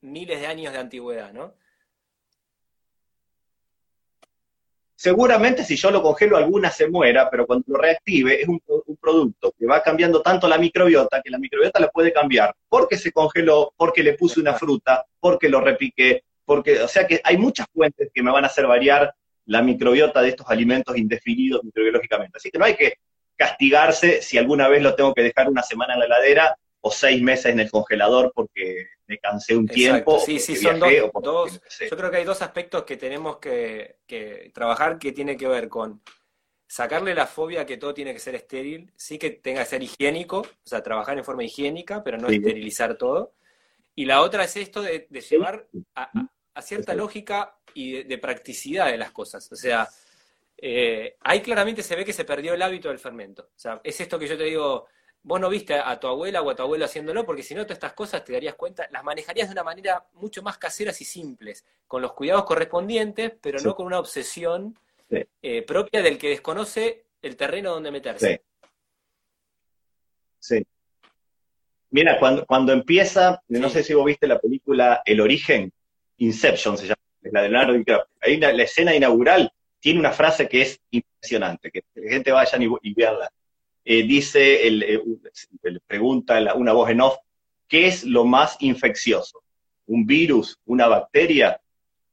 miles 0.00 0.40
de 0.40 0.46
años 0.48 0.72
de 0.72 0.80
antigüedad, 0.80 1.32
no? 1.32 1.54
Seguramente 5.00 5.62
si 5.62 5.76
yo 5.76 5.92
lo 5.92 6.02
congelo 6.02 6.36
alguna 6.36 6.72
se 6.72 6.88
muera, 6.88 7.30
pero 7.30 7.46
cuando 7.46 7.66
lo 7.68 7.78
reactive 7.78 8.42
es 8.42 8.48
un, 8.48 8.60
producto 9.00 9.54
que 9.56 9.64
va 9.64 9.80
cambiando 9.80 10.20
tanto 10.22 10.48
la 10.48 10.58
microbiota 10.58 11.22
que 11.22 11.30
la 11.30 11.38
microbiota 11.38 11.78
la 11.78 11.88
puede 11.88 12.12
cambiar 12.12 12.52
porque 12.68 12.98
se 12.98 13.12
congeló, 13.12 13.72
porque 13.76 14.02
le 14.02 14.14
puse 14.14 14.40
una 14.40 14.54
fruta, 14.54 15.06
porque 15.20 15.48
lo 15.48 15.60
repiqué, 15.60 16.24
porque, 16.44 16.80
o 16.80 16.88
sea 16.88 17.06
que 17.06 17.20
hay 17.22 17.38
muchas 17.38 17.68
fuentes 17.72 18.10
que 18.12 18.24
me 18.24 18.32
van 18.32 18.42
a 18.42 18.48
hacer 18.48 18.66
variar 18.66 19.14
la 19.46 19.62
microbiota 19.62 20.20
de 20.20 20.30
estos 20.30 20.50
alimentos 20.50 20.96
indefinidos 20.96 21.62
microbiológicamente. 21.62 22.36
Así 22.36 22.50
que 22.50 22.58
no 22.58 22.64
hay 22.64 22.74
que 22.74 22.94
castigarse 23.36 24.20
si 24.20 24.36
alguna 24.36 24.66
vez 24.66 24.82
lo 24.82 24.96
tengo 24.96 25.14
que 25.14 25.22
dejar 25.22 25.48
una 25.48 25.62
semana 25.62 25.94
en 25.94 26.00
la 26.00 26.06
heladera 26.06 26.58
o 26.88 26.90
seis 26.90 27.22
meses 27.22 27.52
en 27.52 27.60
el 27.60 27.70
congelador 27.70 28.32
porque 28.34 28.88
me 29.06 29.18
cansé 29.18 29.54
un 29.54 29.66
tiempo. 29.66 30.18
Sí, 30.18 30.38
sí, 30.38 30.56
son 30.56 30.80
dos, 30.80 31.60
Yo 31.80 31.96
creo 31.96 32.10
que 32.10 32.16
hay 32.16 32.24
dos 32.24 32.40
aspectos 32.42 32.84
que 32.84 32.96
tenemos 32.96 33.38
que, 33.38 33.98
trabajar 34.54 34.98
que 34.98 35.12
tiene 35.12 35.36
que 35.36 35.46
ver 35.46 35.68
con 35.68 36.02
sacarle 36.66 37.14
la 37.14 37.26
fobia 37.26 37.64
que 37.64 37.76
todo 37.76 37.94
tiene 37.94 38.12
que 38.12 38.18
ser 38.18 38.34
estéril, 38.34 38.92
sí 38.96 39.18
que 39.18 39.30
tenga 39.30 39.62
que 39.62 39.70
ser 39.70 39.82
higiénico, 39.82 40.40
o 40.40 40.66
sea, 40.68 40.82
trabajar 40.82 41.16
en 41.16 41.24
forma 41.24 41.44
higiénica, 41.44 42.02
pero 42.02 42.18
no 42.18 42.28
esterilizar 42.28 42.96
todo. 42.96 43.34
Y 43.94 44.04
la 44.04 44.20
otra 44.20 44.44
es 44.44 44.56
esto 44.56 44.82
de, 44.82 45.08
llevar 45.28 45.66
a, 45.94 46.62
cierta 46.62 46.94
lógica 46.94 47.58
y 47.74 48.02
de, 48.02 48.18
practicidad 48.18 48.90
de 48.90 48.98
las 48.98 49.12
cosas. 49.12 49.50
O 49.52 49.56
sea, 49.56 49.88
eh, 50.56 51.16
ahí 51.20 51.40
claramente 51.40 51.82
se 51.82 51.96
ve 51.96 52.04
que 52.04 52.12
se 52.12 52.24
perdió 52.24 52.54
el 52.54 52.62
hábito 52.62 52.88
del 52.88 52.98
fermento. 52.98 53.44
O 53.44 53.58
sea, 53.58 53.80
es 53.82 54.00
esto 54.00 54.18
que 54.18 54.26
yo 54.26 54.36
te 54.36 54.44
digo, 54.44 54.86
vos 55.22 55.40
no 55.40 55.48
viste 55.48 55.74
a 55.74 55.98
tu 55.98 56.06
abuela 56.06 56.42
o 56.42 56.50
a 56.50 56.56
tu 56.56 56.62
abuelo 56.62 56.84
haciéndolo, 56.84 57.24
porque 57.26 57.42
si 57.42 57.54
no, 57.54 57.64
todas 57.64 57.76
estas 57.76 57.92
cosas 57.92 58.24
te 58.24 58.32
darías 58.32 58.54
cuenta, 58.54 58.88
las 58.90 59.04
manejarías 59.04 59.48
de 59.48 59.52
una 59.52 59.64
manera 59.64 60.06
mucho 60.14 60.42
más 60.42 60.58
caseras 60.58 61.00
y 61.00 61.04
simples, 61.04 61.64
con 61.86 62.02
los 62.02 62.12
cuidados 62.12 62.44
correspondientes, 62.44 63.32
pero 63.40 63.60
no 63.60 63.74
con 63.74 63.86
una 63.86 63.98
obsesión 63.98 64.78
eh, 65.10 65.62
propia 65.62 66.02
del 66.02 66.18
que 66.18 66.30
desconoce 66.30 67.04
el 67.22 67.36
terreno 67.36 67.70
donde 67.70 67.90
meterse. 67.90 68.42
Sí. 70.38 70.64
Mira, 71.90 72.18
cuando, 72.18 72.46
cuando 72.46 72.72
empieza, 72.72 73.42
no 73.48 73.68
sé 73.70 73.82
si 73.82 73.94
vos 73.94 74.04
viste 74.04 74.26
la 74.26 74.38
película 74.38 75.02
El 75.04 75.20
Origen, 75.20 75.72
Inception 76.18 76.76
se 76.76 76.86
llama, 76.86 77.00
la 77.22 77.42
de 77.42 77.48
Leonardo 77.48 77.72
DiCaprio. 77.74 78.08
Ahí 78.20 78.36
la, 78.36 78.50
escena 78.62 78.94
inaugural 78.94 79.50
tiene 79.80 80.00
una 80.00 80.12
frase 80.12 80.48
que 80.48 80.62
es 80.62 80.80
impresionante, 80.90 81.70
que 81.70 81.82
la 81.94 82.10
gente 82.10 82.30
vaya 82.30 82.58
y, 82.58 82.68
y 82.82 82.94
veanla 82.94 83.30
eh, 83.90 84.02
dice, 84.02 84.68
el, 84.68 84.82
eh, 84.82 85.02
le 85.62 85.80
pregunta 85.80 86.38
una 86.54 86.74
voz 86.74 86.90
en 86.90 87.00
off, 87.00 87.16
¿qué 87.66 87.86
es 87.86 88.04
lo 88.04 88.26
más 88.26 88.58
infeccioso? 88.60 89.42
¿Un 89.86 90.04
virus? 90.04 90.58
¿Una 90.66 90.88
bacteria? 90.88 91.58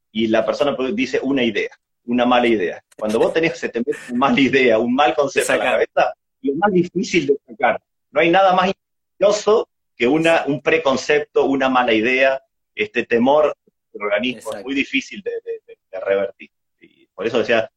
Y 0.10 0.28
la 0.28 0.46
persona 0.46 0.74
dice 0.94 1.20
una 1.22 1.44
idea, 1.44 1.78
una 2.06 2.26
mala 2.26 2.48
idea. 2.48 2.82
Cuando 2.98 3.20
vos 3.20 3.34
tenés, 3.34 3.58
se 3.58 3.68
te 3.68 3.80
mete 3.80 3.92
una 4.08 4.18
mala 4.18 4.40
idea, 4.40 4.80
un 4.80 4.96
mal 4.96 5.14
concepto 5.14 5.52
en 5.52 5.60
la 5.60 5.66
cabeza, 5.66 6.14
lo 6.44 6.54
más 6.56 6.72
difícil 6.72 7.28
de 7.28 7.38
sacar. 7.46 7.82
No 8.10 8.22
hay 8.22 8.30
nada 8.30 8.54
más 8.54 8.70
infeccioso 8.70 9.68
que 9.98 10.08
una, 10.08 10.46
un 10.48 10.62
preconcepto, 10.62 11.44
una 11.44 11.68
mala 11.68 11.92
idea, 11.92 12.42
este 12.74 13.04
temor 13.04 13.54
del 13.92 14.02
organismo, 14.02 14.54
es 14.56 14.64
muy 14.64 14.76
difícil 14.76 15.22
de, 15.22 15.32
de 15.66 16.00
revertir. 16.00 16.52
Y 16.80 17.08
por 17.08 17.28
eso 17.28 17.40
decía, 17.40 17.70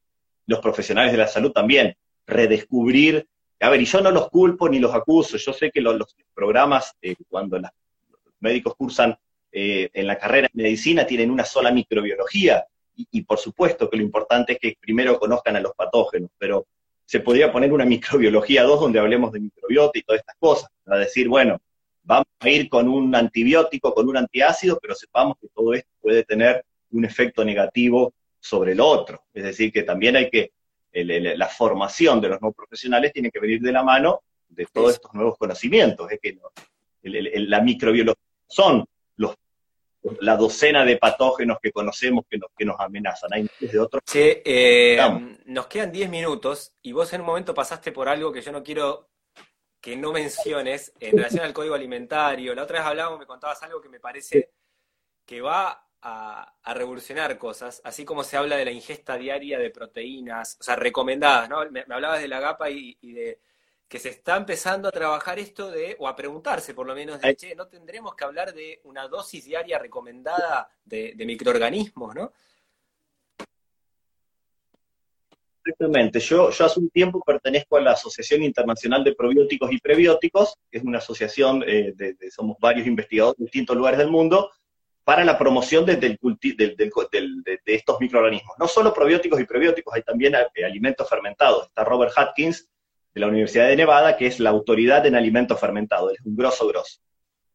los 0.46 0.61
profesionales 0.61 1.11
de 1.11 1.18
la 1.18 1.26
salud 1.26 1.51
también, 1.51 1.96
redescubrir 2.28 3.26
a 3.61 3.70
ver, 3.70 3.80
y 3.80 3.84
yo 3.84 4.00
no 4.00 4.11
los 4.11 4.28
culpo 4.30 4.68
ni 4.68 4.78
los 4.78 4.94
acuso, 4.94 5.36
yo 5.36 5.52
sé 5.52 5.70
que 5.70 5.80
los, 5.80 6.14
programas, 6.34 6.94
eh, 7.02 7.16
cuando 7.28 7.59
los 7.59 7.70
médicos 8.40 8.74
cursan 8.76 9.18
eh, 9.50 9.90
en 9.92 10.06
la 10.06 10.18
carrera 10.18 10.48
de 10.52 10.62
medicina, 10.62 11.06
tienen 11.06 11.30
una 11.30 11.44
sola 11.44 11.70
microbiología, 11.70 12.64
y, 13.11 13.22
por 13.22 13.38
supuesto 13.38 13.88
que 13.88 13.96
lo 13.96 14.02
importante 14.02 14.54
es 14.54 14.59
que 14.59 14.76
primero 14.80 15.18
conozcan 15.20 15.54
a 15.54 15.61
los 15.61 15.72
patógenos, 15.74 16.30
pero 16.36 16.66
se 17.04 17.20
podría 17.20 17.52
poner 17.52 17.72
una 17.72 17.84
microbiología 17.84 18.64
2 18.64 18.80
donde 18.80 18.98
hablemos 18.98 19.32
de 19.32 19.40
microbiota 19.40 19.98
y 19.98 20.02
todas 20.02 20.20
estas 20.20 20.36
cosas, 20.38 20.70
para 20.84 20.98
decir, 20.98 21.28
bueno, 21.28 21.59
vamos 22.02 22.26
a 22.40 22.48
ir 22.48 22.68
con 22.68 22.88
un 22.88 23.14
antibiótico, 23.14 23.94
con 23.94 24.09
un 24.09 24.16
antiácido, 24.16 24.78
pero 24.80 24.94
sepamos 24.94 25.36
que 25.40 25.48
todo 25.54 25.74
esto 25.74 25.90
puede 26.00 26.24
tener 26.24 26.64
un 26.90 27.04
efecto 27.04 27.44
negativo 27.44 28.14
sobre 28.40 28.72
el 28.72 28.80
otro. 28.80 29.22
Es 29.32 29.44
decir, 29.44 29.72
que 29.72 29.82
también 29.82 30.16
hay 30.16 30.30
que 30.30 30.52
la 30.93 31.49
formación 31.49 32.20
de 32.20 32.28
los 32.28 32.41
nuevos 32.41 32.57
profesionales 32.57 33.12
tiene 33.12 33.30
que 33.30 33.41
venir 33.41 33.61
de 33.61 33.72
la 33.72 33.82
mano 33.82 34.22
de 34.49 34.66
todos 34.66 34.95
estos 34.95 35.12
nuevos 35.14 35.36
conocimientos. 35.39 36.11
Es 36.11 36.20
que 36.20 36.39
la 37.03 37.61
microbiología 37.61 38.22
son 38.47 38.84
los, 39.16 39.36
la 40.20 40.36
docena 40.36 40.84
de 40.84 40.97
patógenos 40.97 41.59
que 41.62 41.70
conocemos 41.70 42.24
que 42.28 42.39
nos, 42.39 42.51
que 42.57 42.64
nos 42.64 42.80
amenazan. 42.80 43.32
Hay 43.32 43.43
miles 43.43 43.72
de 43.72 43.78
otros. 43.78 44.03
Sí, 44.07 44.43
eh, 44.45 44.99
nos 45.47 45.66
quedan 45.66 45.93
10 45.93 46.09
minutos 46.09 46.72
y 46.82 46.93
vos 46.93 47.12
en 47.12 47.20
un 47.20 47.26
momento 47.26 47.55
pasaste 47.55 47.93
por 47.93 48.09
algo 48.09 48.32
que 48.32 48.43
yo 48.43 48.53
no 48.53 48.62
quiero 48.62 49.09
que 49.80 49.97
no 49.97 50.12
menciones 50.12 50.93
en 50.99 51.16
relación 51.16 51.45
al 51.45 51.53
código 51.53 51.74
alimentario. 51.74 52.55
La 52.55 52.64
otra 52.64 52.80
vez 52.80 52.89
hablábamos, 52.89 53.20
me 53.20 53.26
contabas 53.26 53.62
algo 53.62 53.80
que 53.80 53.89
me 53.89 54.01
parece 54.01 54.51
que 55.24 55.41
va 55.41 55.88
a, 56.03 56.55
revolucionar 56.74 57.38
cosas, 57.38 57.80
así 57.84 58.05
como 58.05 58.22
se 58.22 58.36
habla 58.36 58.57
de 58.57 58.64
la 58.64 58.70
ingesta 58.70 59.16
diaria 59.16 59.59
de 59.59 59.70
proteínas, 59.70 60.57
o 60.61 60.62
sea, 60.62 60.76
recomendadas, 60.76 61.49
¿no? 61.49 61.68
Me, 61.70 61.84
hablabas 61.88 62.20
de 62.20 62.28
la 62.28 62.40
GAPA 62.40 62.70
y, 62.70 62.96
de 63.01 63.40
que 63.88 63.99
se 63.99 64.11
está 64.11 64.36
empezando 64.36 64.88
a 64.88 64.92
trabajar 64.92 65.38
esto 65.38 65.70
de, 65.70 65.96
o 65.99 66.07
a 66.07 66.14
preguntarse 66.14 66.74
por 66.74 66.86
lo 66.86 66.94
menos, 66.94 67.20
de, 67.20 67.34
che, 67.34 67.55
¿no 67.55 67.68
tendremos 67.68 68.14
que 68.14 68.24
hablar 68.24 68.53
de 68.53 68.80
una 68.84 69.09
dosis 69.09 69.46
diaria 69.46 69.78
recomendada 69.78 70.68
de, 70.84 71.14
microorganismos, 71.16 72.14
¿no? 72.14 72.32
Exactamente. 75.64 76.20
Yo, 76.20 76.51
yo 76.51 76.64
hace 76.64 76.80
un 76.80 76.88
tiempo 76.90 77.20
pertenezco 77.20 77.76
a 77.76 77.80
la 77.80 77.92
Asociación 77.92 78.42
Internacional 78.42 79.05
de 79.05 79.14
Probióticos 79.14 79.70
y 79.72 79.78
Prebióticos, 79.78 80.55
que 80.70 80.78
es 80.78 80.84
una 80.84 80.99
asociación, 80.99 81.62
eh, 81.66 81.92
de, 81.94 82.16
somos 82.30 82.57
varios 82.59 82.86
investigadores 82.86 83.38
de 83.38 83.44
distintos 83.44 83.76
lugares 83.76 83.99
del 83.99 84.11
mundo, 84.11 84.51
para 85.09 85.24
la 85.24 85.38
promoción 85.38 85.86
de, 85.86 86.18
estos 87.64 87.98
microorganismos. 87.98 88.59
No 88.59 88.68
solo 88.68 88.92
probióticos 88.92 89.40
y 89.40 89.44
prebióticos, 89.44 89.94
hay 89.94 90.02
también 90.02 90.34
eh, 90.34 90.66
alimentos 90.66 91.09
fermentados. 91.09 91.68
Está 91.68 91.82
Robert 91.82 92.12
Hopkins 92.14 92.68
de 93.14 93.20
la 93.22 93.28
Universidad 93.28 93.68
de 93.68 93.76
Nevada, 93.76 94.18
que 94.18 94.26
es 94.26 94.38
la 94.38 94.50
autoridad 94.50 95.06
en 95.06 95.14
alimentos 95.14 95.59
fermentados, 95.59 96.12
es 96.12 96.20
un 96.26 96.36
grosso 96.36 96.68
grosso. 96.68 97.00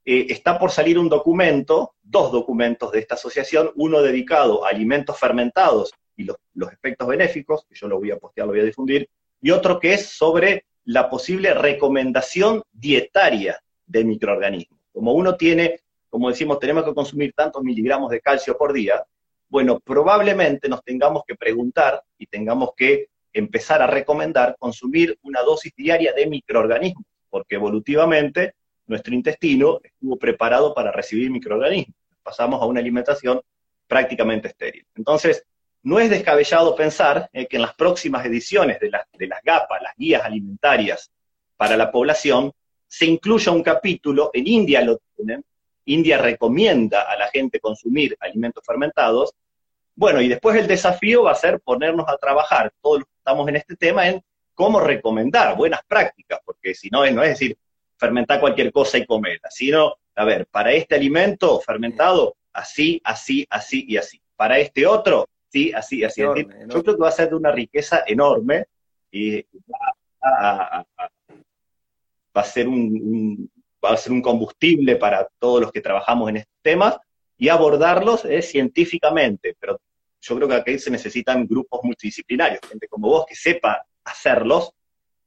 Eh, 0.03 0.25
está 0.29 0.57
por 0.57 0.71
salir 0.71 0.97
un 0.97 1.09
documento, 1.09 1.93
dos 2.01 2.31
documentos 2.31 2.91
de 2.91 3.01
esta 3.01 3.13
asociación, 3.13 3.69
uno 3.75 4.01
dedicado 4.01 4.65
a 4.65 4.69
alimentos 4.69 5.19
fermentados 5.19 5.93
y 6.17 6.23
los, 6.23 6.37
los 6.55 6.73
efectos 6.73 7.07
benéficos, 7.07 7.67
que 7.69 7.75
yo 7.75 7.87
lo 7.87 7.99
voy 7.99 8.09
a 8.09 8.17
postear, 8.17 8.47
lo 8.47 8.53
voy 8.53 8.61
a 8.61 8.65
difundir, 8.65 9.07
y 9.43 9.51
otro 9.51 9.79
que 9.79 9.93
es 9.93 10.07
sobre 10.07 10.65
la 10.85 11.07
posible 11.07 11.53
recomendación 11.53 12.63
dietaria 12.71 13.59
de 13.85 14.05
microorganismos. 14.05 14.79
Como 14.91 15.13
uno 15.13 15.35
tiene 15.35 15.83
como 16.13 16.29
decimos, 16.29 16.59
tenemos 16.59 16.83
que 16.83 16.93
consumir 16.93 17.33
tantos 17.33 17.63
miligramos 17.63 18.11
de 18.11 18.21
calcio 18.21 18.55
por 18.55 18.71
día, 18.71 19.03
bueno, 19.49 19.79
probablemente 19.79 20.69
nos 20.69 20.83
tengamos 20.83 21.23
que 21.27 21.33
preguntar 21.33 22.03
y 22.19 22.27
tengamos 22.27 22.73
que 22.77 23.07
empezar 23.33 23.81
a 23.81 23.87
recomendar 23.87 24.55
consumir 24.59 25.17
una 25.23 25.41
dosis 25.41 25.73
diaria 25.75 26.13
de 26.13 26.27
microorganismos, 26.27 27.03
porque 27.31 27.55
evolutivamente 27.55 28.53
nuestro 28.85 29.15
intestino 29.15 29.79
estuvo 29.81 30.15
preparado 30.19 30.75
para 30.75 30.91
recibir 30.91 31.31
microorganismos. 31.31 31.95
Pasamos 32.21 32.61
a 32.61 32.65
una 32.65 32.79
alimentación 32.79 33.41
prácticamente 33.87 34.49
estéril. 34.49 34.85
Entonces, 34.93 35.43
no 35.81 35.99
es 35.99 36.11
descabellado 36.11 36.75
pensar 36.75 37.27
eh, 37.33 37.47
que 37.47 37.55
en 37.55 37.63
las 37.63 37.73
próximas 37.73 38.23
ediciones 38.23 38.79
de, 38.79 38.91
de 39.17 39.27
las 39.27 39.41
GAPA, 39.41 39.81
las 39.81 39.95
guías 39.97 40.23
alimentarias 40.23 41.11
para 41.57 41.75
la 41.75 41.91
población, 41.91 42.51
se 42.85 43.07
incluya 43.07 43.51
un 43.51 43.63
capítulo, 43.63 44.29
en 44.31 44.45
India 44.45 44.83
lo 44.83 44.99
tienen, 45.15 45.43
India 45.85 46.17
recomienda 46.17 47.03
a 47.03 47.17
la 47.17 47.27
gente 47.27 47.59
consumir 47.59 48.15
alimentos 48.19 48.63
fermentados. 48.65 49.33
Bueno, 49.95 50.21
y 50.21 50.27
después 50.27 50.55
el 50.57 50.67
desafío 50.67 51.23
va 51.23 51.31
a 51.31 51.35
ser 51.35 51.59
ponernos 51.59 52.07
a 52.07 52.17
trabajar, 52.17 52.73
todos 52.81 52.99
los 52.99 53.07
que 53.07 53.17
estamos 53.17 53.47
en 53.47 53.55
este 53.57 53.75
tema, 53.75 54.07
en 54.07 54.23
cómo 54.53 54.79
recomendar 54.79 55.55
buenas 55.55 55.81
prácticas, 55.87 56.39
porque 56.45 56.73
si 56.73 56.89
no, 56.89 57.09
no 57.11 57.23
es 57.23 57.29
decir 57.29 57.57
fermentar 57.97 58.39
cualquier 58.39 58.71
cosa 58.71 58.97
y 58.97 59.05
comerla, 59.05 59.49
sino, 59.49 59.95
a 60.15 60.25
ver, 60.25 60.45
para 60.47 60.71
este 60.71 60.95
alimento 60.95 61.59
fermentado, 61.61 62.35
así, 62.51 63.01
así, 63.03 63.47
así 63.49 63.85
y 63.87 63.97
así. 63.97 64.21
Para 64.35 64.59
este 64.59 64.85
otro, 64.85 65.27
sí, 65.47 65.71
así, 65.73 66.03
así. 66.03 66.21
Yo 66.21 66.33
creo 66.83 66.95
que 66.95 67.01
va 67.01 67.09
a 67.09 67.11
ser 67.11 67.29
de 67.29 67.35
una 67.35 67.51
riqueza 67.51 68.03
enorme 68.05 68.65
y 69.11 69.41
va 70.21 70.85
a, 72.33 72.43
ser 72.43 72.67
un, 72.67 73.49
va 73.83 73.93
a 73.93 73.97
ser 73.97 74.11
un 74.11 74.21
combustible 74.21 74.95
para 74.95 75.27
todos 75.39 75.61
los 75.61 75.71
que 75.71 75.81
trabajamos 75.81 76.29
en 76.29 76.37
estos 76.37 76.57
temas 76.61 76.97
y 77.37 77.49
abordarlos 77.49 78.25
eh, 78.25 78.41
científicamente, 78.41 79.55
pero 79.59 79.79
yo 80.21 80.35
creo 80.37 80.47
que 80.47 80.55
aquí 80.55 80.79
se 80.79 80.89
necesitan 80.89 81.45
grupos 81.45 81.81
multidisciplinarios, 81.83 82.61
gente 82.67 82.87
como 82.87 83.09
vos 83.09 83.25
que 83.27 83.35
sepa 83.35 83.85
hacerlos, 84.05 84.71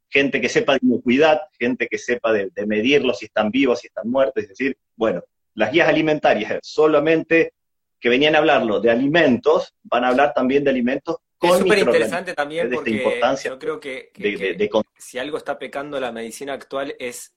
gente 0.09 0.41
que 0.41 0.49
sepa 0.49 0.73
de 0.73 0.79
inocuidad, 0.81 1.41
gente 1.59 1.87
que 1.87 1.97
sepa 1.97 2.33
de, 2.33 2.51
medirlos 2.65 3.19
si 3.19 3.25
están 3.25 3.51
vivos, 3.51 3.79
si 3.79 3.87
están 3.87 4.09
muertos, 4.09 4.43
es 4.43 4.49
decir, 4.49 4.77
bueno, 4.95 5.23
las 5.53 5.71
guías 5.71 5.87
alimentarias 5.87 6.59
solamente 6.63 7.53
que 7.99 8.09
venían 8.09 8.35
a 8.35 8.39
hablarlo 8.39 8.79
de 8.79 8.89
alimentos, 8.89 9.73
van 9.83 10.03
a 10.03 10.09
hablar 10.09 10.33
también 10.33 10.63
de 10.63 10.69
alimentos 10.69 11.17
con 11.37 11.51
Es 11.51 11.57
súper 11.59 11.79
interesante 11.79 12.33
también 12.33 12.71
porque 12.71 13.03
yo 13.43 13.59
creo 13.59 13.79
que, 13.79 14.09
que 14.11 14.69
si 14.97 15.19
algo 15.19 15.37
está 15.37 15.59
pecando 15.59 15.99
la 15.99 16.11
medicina 16.11 16.53
actual 16.53 16.95
es 16.97 17.36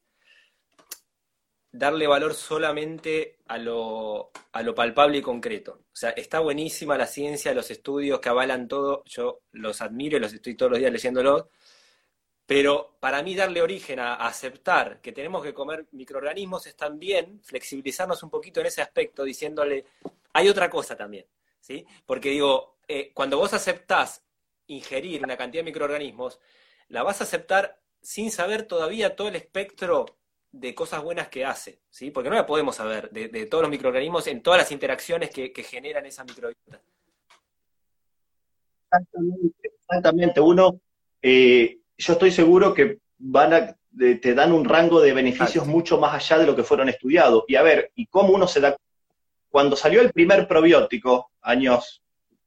darle 1.72 2.06
valor 2.06 2.34
solamente 2.34 3.38
a 3.46 3.58
lo, 3.58 4.30
a 4.52 4.62
lo 4.62 4.74
palpable 4.74 5.18
y 5.18 5.22
concreto. 5.22 5.84
O 5.92 5.96
sea, 5.96 6.10
está 6.10 6.40
buenísima 6.40 6.98
la 6.98 7.06
ciencia, 7.06 7.54
los 7.54 7.70
estudios 7.70 8.20
que 8.20 8.28
avalan 8.28 8.68
todo, 8.68 9.04
yo 9.06 9.42
los 9.52 9.80
admiro 9.80 10.16
y 10.16 10.20
los 10.20 10.32
estoy 10.32 10.54
todos 10.54 10.72
los 10.72 10.80
días 10.80 10.92
leyéndolos, 10.92 11.46
pero 12.50 12.96
para 12.98 13.22
mí 13.22 13.36
darle 13.36 13.62
origen 13.62 14.00
a, 14.00 14.14
aceptar 14.14 15.00
que 15.00 15.12
tenemos 15.12 15.42
que 15.42 15.54
comer 15.54 15.86
microorganismos 15.92 16.66
es 16.66 16.76
también 16.76 17.40
flexibilizarnos 17.44 18.22
un 18.24 18.30
poquito 18.30 18.60
en 18.60 18.66
ese 18.66 18.82
aspecto, 18.82 19.22
diciéndole, 19.22 19.84
hay 20.32 20.48
otra 20.48 20.68
cosa 20.68 20.96
también, 20.96 21.26
¿sí? 21.60 21.86
Porque 22.04 22.30
digo, 22.30 22.78
eh, 22.88 23.12
cuando 23.14 23.38
vos 23.38 23.54
aceptás 23.54 24.24
ingerir 24.66 25.22
una 25.22 25.36
cantidad 25.36 25.60
de 25.60 25.70
microorganismos, 25.70 26.40
la 26.88 27.04
vas 27.04 27.20
a 27.20 27.24
aceptar 27.24 27.80
sin 28.02 28.32
saber 28.32 28.64
todavía 28.64 29.14
todo 29.14 29.28
el 29.28 29.36
espectro 29.36 30.06
de 30.52 30.74
cosas 30.74 31.02
buenas 31.02 31.28
que 31.28 31.44
hace, 31.44 31.80
¿sí? 31.90 32.10
Porque 32.10 32.28
no 32.28 32.36
la 32.36 32.46
podemos 32.46 32.76
saber 32.76 33.10
de, 33.10 33.46
todos 33.46 33.62
los 33.62 33.70
microorganismos 33.70 34.26
en 34.26 34.42
todas 34.42 34.58
las 34.58 34.72
interacciones 34.72 35.30
que, 35.30 35.52
generan 35.62 36.06
esa 36.06 36.24
microbiota. 36.24 36.80
Exactamente, 38.84 39.72
exactamente. 39.78 40.40
Uno, 40.40 40.80
eh, 41.22 41.78
yo 41.96 42.12
estoy 42.14 42.32
seguro 42.32 42.74
que 42.74 42.98
van 43.18 43.52
a, 43.52 43.76
te 43.96 44.34
dan 44.34 44.52
un 44.52 44.64
rango 44.64 45.00
de 45.00 45.12
beneficios 45.12 45.66
mucho 45.66 45.98
más 45.98 46.14
allá 46.14 46.40
de 46.40 46.46
lo 46.46 46.56
que 46.56 46.64
fueron 46.64 46.88
estudiados. 46.88 47.44
Y 47.46 47.56
a 47.56 47.62
ver, 47.62 47.92
¿y 47.94 48.06
cómo 48.06 48.32
uno 48.32 48.48
se 48.48 48.60
da? 48.60 48.76
Cuando 49.48 49.76
salió 49.76 50.00
el 50.00 50.12
primer 50.12 50.48
probiótico, 50.48 51.30
años 51.42 52.02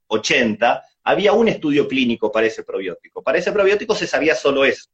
80, 0.07 0.83
había 1.03 1.33
un 1.33 1.47
estudio 1.47 1.87
clínico 1.87 2.31
para 2.31 2.47
ese 2.47 2.63
probiótico. 2.63 3.21
Para 3.21 3.37
ese 3.37 3.51
probiótico 3.51 3.93
se 3.93 4.07
sabía 4.07 4.35
solo 4.35 4.63
eso. 4.63 4.89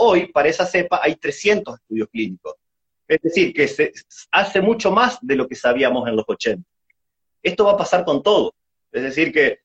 Hoy, 0.00 0.26
para 0.32 0.48
esa 0.48 0.64
cepa, 0.64 1.00
hay 1.02 1.16
300 1.16 1.74
estudios 1.80 2.08
clínicos. 2.08 2.54
Es 3.08 3.20
decir, 3.20 3.52
que 3.52 3.66
se 3.66 3.92
hace 4.30 4.60
mucho 4.60 4.92
más 4.92 5.18
de 5.22 5.34
lo 5.34 5.48
que 5.48 5.56
sabíamos 5.56 6.06
en 6.08 6.14
los 6.14 6.24
80. 6.28 6.62
Esto 7.42 7.64
va 7.64 7.72
a 7.72 7.76
pasar 7.76 8.04
con 8.04 8.22
todo. 8.22 8.54
Es 8.92 9.02
decir, 9.02 9.32
que 9.32 9.60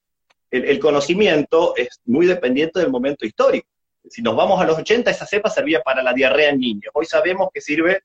el, 0.49 0.79
conocimiento 0.79 1.75
es 1.75 2.01
muy 2.05 2.25
dependiente 2.25 2.79
del 2.79 2.89
momento 2.89 3.25
histórico. 3.25 3.67
Si 4.09 4.21
nos 4.21 4.35
vamos 4.35 4.59
a 4.59 4.65
los 4.65 4.77
80, 4.77 5.11
esa 5.11 5.27
cepa 5.27 5.49
servía 5.49 5.81
para 5.81 6.01
la 6.01 6.13
diarrea 6.13 6.49
en 6.49 6.59
niños. 6.59 6.91
Hoy 6.93 7.05
sabemos 7.05 7.49
que 7.53 7.61
sirve 7.61 8.03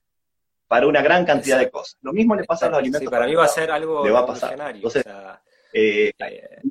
para 0.67 0.85
una 0.85 1.01
gran 1.01 1.25
cantidad 1.25 1.57
de 1.57 1.71
cosas. 1.71 1.97
Lo 2.01 2.13
mismo 2.13 2.35
le 2.35 2.43
pasa 2.43 2.67
a 2.67 2.69
los 2.69 2.79
alimentos. 2.79 3.01
Sí, 3.01 3.07
para 3.07 3.25
mí 3.25 3.33
va 3.33 3.45
a 3.45 3.47
ser 3.47 3.71
algo 3.71 4.05
le 4.05 4.11
va 4.11 4.19
a 4.19 4.25
pasar. 4.25 4.75
Entonces, 4.75 5.03
eh, 5.73 6.11
eh, 6.19 6.61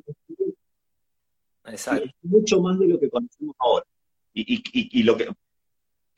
mucho 2.21 2.61
más 2.61 2.79
de 2.79 2.87
lo 2.87 2.99
que 2.99 3.09
conocemos 3.09 3.55
ahora. 3.59 3.85
y, 4.33 5.03
lo 5.03 5.17
que 5.17 5.27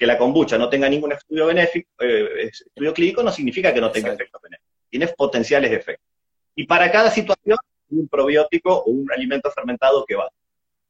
que 0.01 0.07
la 0.07 0.17
kombucha 0.17 0.57
no 0.57 0.67
tenga 0.67 0.89
ningún 0.89 1.11
estudio, 1.11 1.45
benéfico, 1.45 1.87
eh, 1.99 2.47
estudio 2.47 2.91
clínico 2.91 3.21
no 3.21 3.31
significa 3.31 3.71
que 3.71 3.79
no 3.79 3.91
tenga 3.91 4.11
efectos 4.11 4.41
benéficos. 4.41 4.73
Tiene 4.89 5.07
potenciales 5.09 5.71
efectos. 5.71 6.09
Y 6.55 6.65
para 6.65 6.91
cada 6.91 7.11
situación, 7.11 7.59
un 7.91 8.07
probiótico 8.07 8.79
o 8.79 8.89
un 8.89 9.11
alimento 9.11 9.51
fermentado 9.51 10.03
que 10.07 10.15
va. 10.15 10.27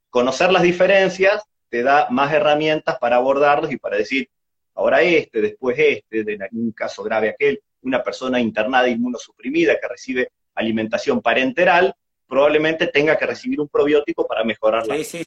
Conocer 0.10 0.54
las 0.54 0.64
diferencias 0.64 1.44
te 1.68 1.84
da 1.84 2.08
más 2.10 2.32
herramientas 2.32 2.98
para 3.02 3.18
abordarlos 3.18 3.70
y 3.74 3.76
para 3.76 3.98
decir, 3.98 4.30
ahora 4.76 5.02
este, 5.02 5.42
después 5.42 5.78
este, 5.78 6.24
de 6.24 6.48
un 6.54 6.72
caso 6.72 7.04
grave 7.04 7.32
aquel, 7.32 7.62
una 7.82 8.02
persona 8.02 8.40
internada 8.40 8.88
inmunosuprimida 8.88 9.78
que 9.78 9.90
recibe 9.90 10.32
alimentación 10.56 11.22
parenteral, 11.22 11.94
probablemente 12.30 12.88
tenga 12.88 13.18
que 13.18 13.26
recibir 13.26 13.60
un 13.60 13.68
probiótico 13.68 14.26
para 14.26 14.46
mejorar 14.46 14.88
la 14.88 15.04
sí, 15.04 15.26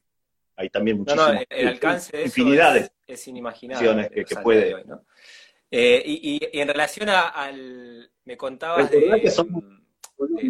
hay 0.57 0.71
también 0.71 0.97
muchísimas 0.97 1.45
el 1.51 1.69
alcance 1.69 2.17
de 2.17 2.23
infinidades 2.23 2.94
es, 3.07 3.29
inimaginable 3.29 4.11
que, 4.11 4.25
que 4.25 4.37
puede. 4.37 4.85
Eh, 5.71 6.03
y, 6.07 6.41
en 6.53 6.69
relación 6.69 7.09
al, 7.09 8.11
me 8.25 8.37
contabas 8.37 8.91
de, 8.91 9.33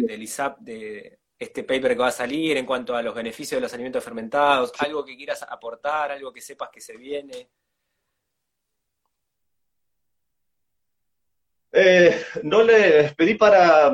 del 0.07 0.23
ISAP, 0.23 0.59
de 0.59 1.19
este 1.37 1.63
paper 1.63 1.93
que 1.93 2.01
va 2.01 2.07
a 2.07 2.11
salir 2.11 2.57
en 2.57 2.65
cuanto 2.65 2.95
a 2.95 3.01
los 3.01 3.15
beneficios 3.15 3.57
de 3.57 3.61
los 3.61 3.73
alimentos 3.73 4.03
fermentados, 4.03 4.71
algo 4.79 5.03
que 5.03 5.17
quieras 5.17 5.43
aportar, 5.43 6.11
algo 6.11 6.31
que 6.31 6.41
sepas 6.41 6.69
que 6.69 6.79
se 6.79 6.95
viene. 6.95 7.49
Eh, 11.71 12.25
no 12.43 12.63
le 12.63 13.13
pedí 13.17 13.33
para, 13.33 13.91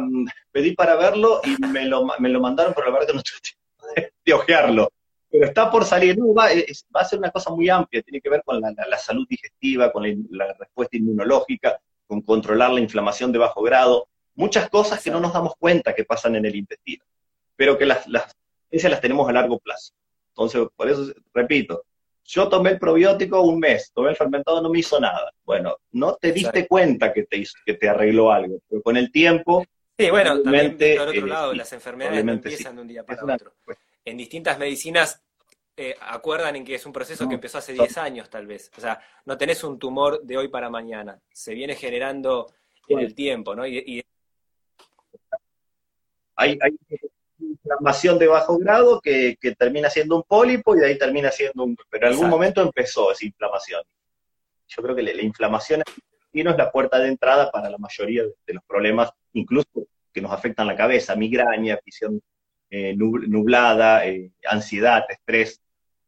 pedí 0.52 0.76
para 0.76 0.96
verlo 0.96 1.42
y 1.44 1.60
me 1.66 1.86
lo, 1.86 2.06
me 2.20 2.30
lo 2.30 2.40
mandaron, 2.40 2.74
pero 2.76 2.88
la 2.88 2.94
verdad 2.94 3.08
que 3.08 3.14
no 3.14 3.24
tuve 3.24 3.40
tiempo 3.42 4.12
de 4.26 4.34
ojearlo. 4.34 4.92
Pero 5.32 5.46
está 5.46 5.72
por 5.72 5.86
salir, 5.86 6.18
no, 6.18 6.34
va, 6.34 6.50
va, 6.96 7.02
a 7.02 7.06
ser 7.06 7.20
una 7.20 7.32
cosa 7.32 7.52
muy 7.52 7.70
amplia, 7.70 8.02
tiene 8.02 8.20
que 8.20 8.30
ver 8.30 8.44
con 8.44 8.60
la, 8.60 8.74
la 8.90 8.98
salud 8.98 9.26
digestiva, 9.30 9.92
con 9.92 10.04
la, 10.04 10.14
la, 10.32 10.54
respuesta 10.60 10.98
inmunológica, 10.98 11.80
con 12.06 12.22
controlar 12.22 12.72
la 12.72 12.82
inflamación 12.82 13.32
de 13.32 13.40
bajo 13.40 13.62
grado, 13.62 14.10
muchas 14.36 14.70
cosas 14.70 15.02
que 15.02 15.10
no 15.10 15.22
nos 15.22 15.34
damos 15.34 15.54
cuenta 15.58 15.96
que 15.96 16.04
pasan 16.04 16.36
en 16.36 16.46
el 16.46 16.56
intestino, 16.56 17.06
pero 17.56 17.78
que 17.78 17.86
las, 17.86 18.06
las, 18.08 18.36
las 18.70 19.02
tenemos 19.02 19.30
a 19.30 19.32
largo 19.32 19.58
plazo. 19.60 19.94
Entonces, 20.30 20.68
por 20.76 20.90
eso, 20.90 21.14
repito, 21.34 21.86
yo 22.26 22.50
tomé 22.50 22.72
el 22.72 22.80
probiótico 22.80 23.42
un 23.42 23.60
mes, 23.60 23.92
tomé 23.94 24.10
el 24.10 24.16
fermentado, 24.16 24.62
no 24.62 24.70
me 24.70 24.80
hizo 24.80 25.00
nada. 25.00 25.32
Bueno, 25.44 25.78
no 25.92 26.16
te 26.16 26.32
diste 26.32 26.68
cuenta 26.68 27.14
que 27.14 27.24
te, 27.24 27.38
hizo, 27.38 27.58
que 27.66 27.74
te 27.74 27.90
arregló 27.90 28.32
algo, 28.32 28.60
pero 28.70 28.82
con 28.82 28.98
el 28.98 29.12
tiempo... 29.12 29.66
Sí, 29.98 30.10
bueno, 30.10 30.42
también 30.42 30.78
por 30.78 31.08
otro 31.10 31.26
eh, 31.26 31.30
lado, 31.30 31.54
las 31.54 31.72
enfermedades 31.74 32.26
no 32.26 32.32
empiezan 32.32 32.76
de 32.76 32.82
un 32.82 32.88
día 32.88 33.04
para 33.06 33.24
otro. 33.24 33.54
En 34.04 34.18
distintas 34.18 34.58
medicinas 34.58 35.22
eh, 35.78 35.96
acuerdan 36.02 36.56
en 36.58 36.66
que 36.66 36.76
es 36.76 36.86
un 36.86 36.94
proceso 36.94 37.28
que 37.28 37.36
empezó 37.36 37.58
hace 37.58 37.74
10 37.74 37.98
años, 37.98 38.30
tal 38.30 38.46
vez. 38.46 38.72
O 38.78 38.82
sea, 38.82 39.00
no 39.26 39.38
tenés 39.38 39.64
un 39.64 39.80
tumor 39.80 40.22
de 40.22 40.38
hoy 40.38 40.48
para 40.48 40.70
mañana. 40.70 41.20
Se 41.32 41.54
viene 41.54 41.76
generando 41.76 42.54
en 42.88 43.00
el 43.00 43.16
tiempo, 43.16 43.56
¿no? 43.56 43.66
Y, 43.66 44.04
Hay, 46.36 46.58
hay, 46.62 46.78
inflamación 47.40 48.20
de 48.20 48.28
bajo 48.28 48.58
grado 48.58 49.00
que, 49.02 49.38
termina 49.58 49.90
siendo 49.90 50.18
un 50.18 50.24
pólipo 50.24 50.76
y 50.76 50.80
de 50.80 50.88
ahí 50.88 50.98
termina 50.98 51.32
siendo 51.32 51.64
un... 51.64 51.78
Pero 51.90 52.08
en 52.08 52.14
algún 52.14 52.30
momento 52.30 52.62
empezó 52.62 53.12
esa 53.12 53.26
inflamación. 53.26 53.84
Yo 54.68 54.82
creo 54.84 54.96
que 54.96 55.04
la, 55.04 55.22
inflamación 55.22 55.84
en 56.34 56.48
es 56.48 56.58
la 56.58 56.72
puerta 56.72 57.00
de 57.00 57.10
entrada 57.10 57.52
para 57.52 57.70
la 57.70 57.78
mayoría 57.78 58.24
de, 58.24 58.54
los 58.54 58.64
problemas, 58.64 59.12
incluso 59.34 59.88
que 60.14 60.22
nos 60.22 60.32
afectan 60.32 60.68
la 60.68 60.76
cabeza, 60.76 61.16
migraña, 61.16 61.80
visión 61.86 62.22
eh, 62.74 62.96
nublada, 62.96 64.08
eh, 64.08 64.32
ansiedad, 64.46 65.04
estrés. 65.10 65.62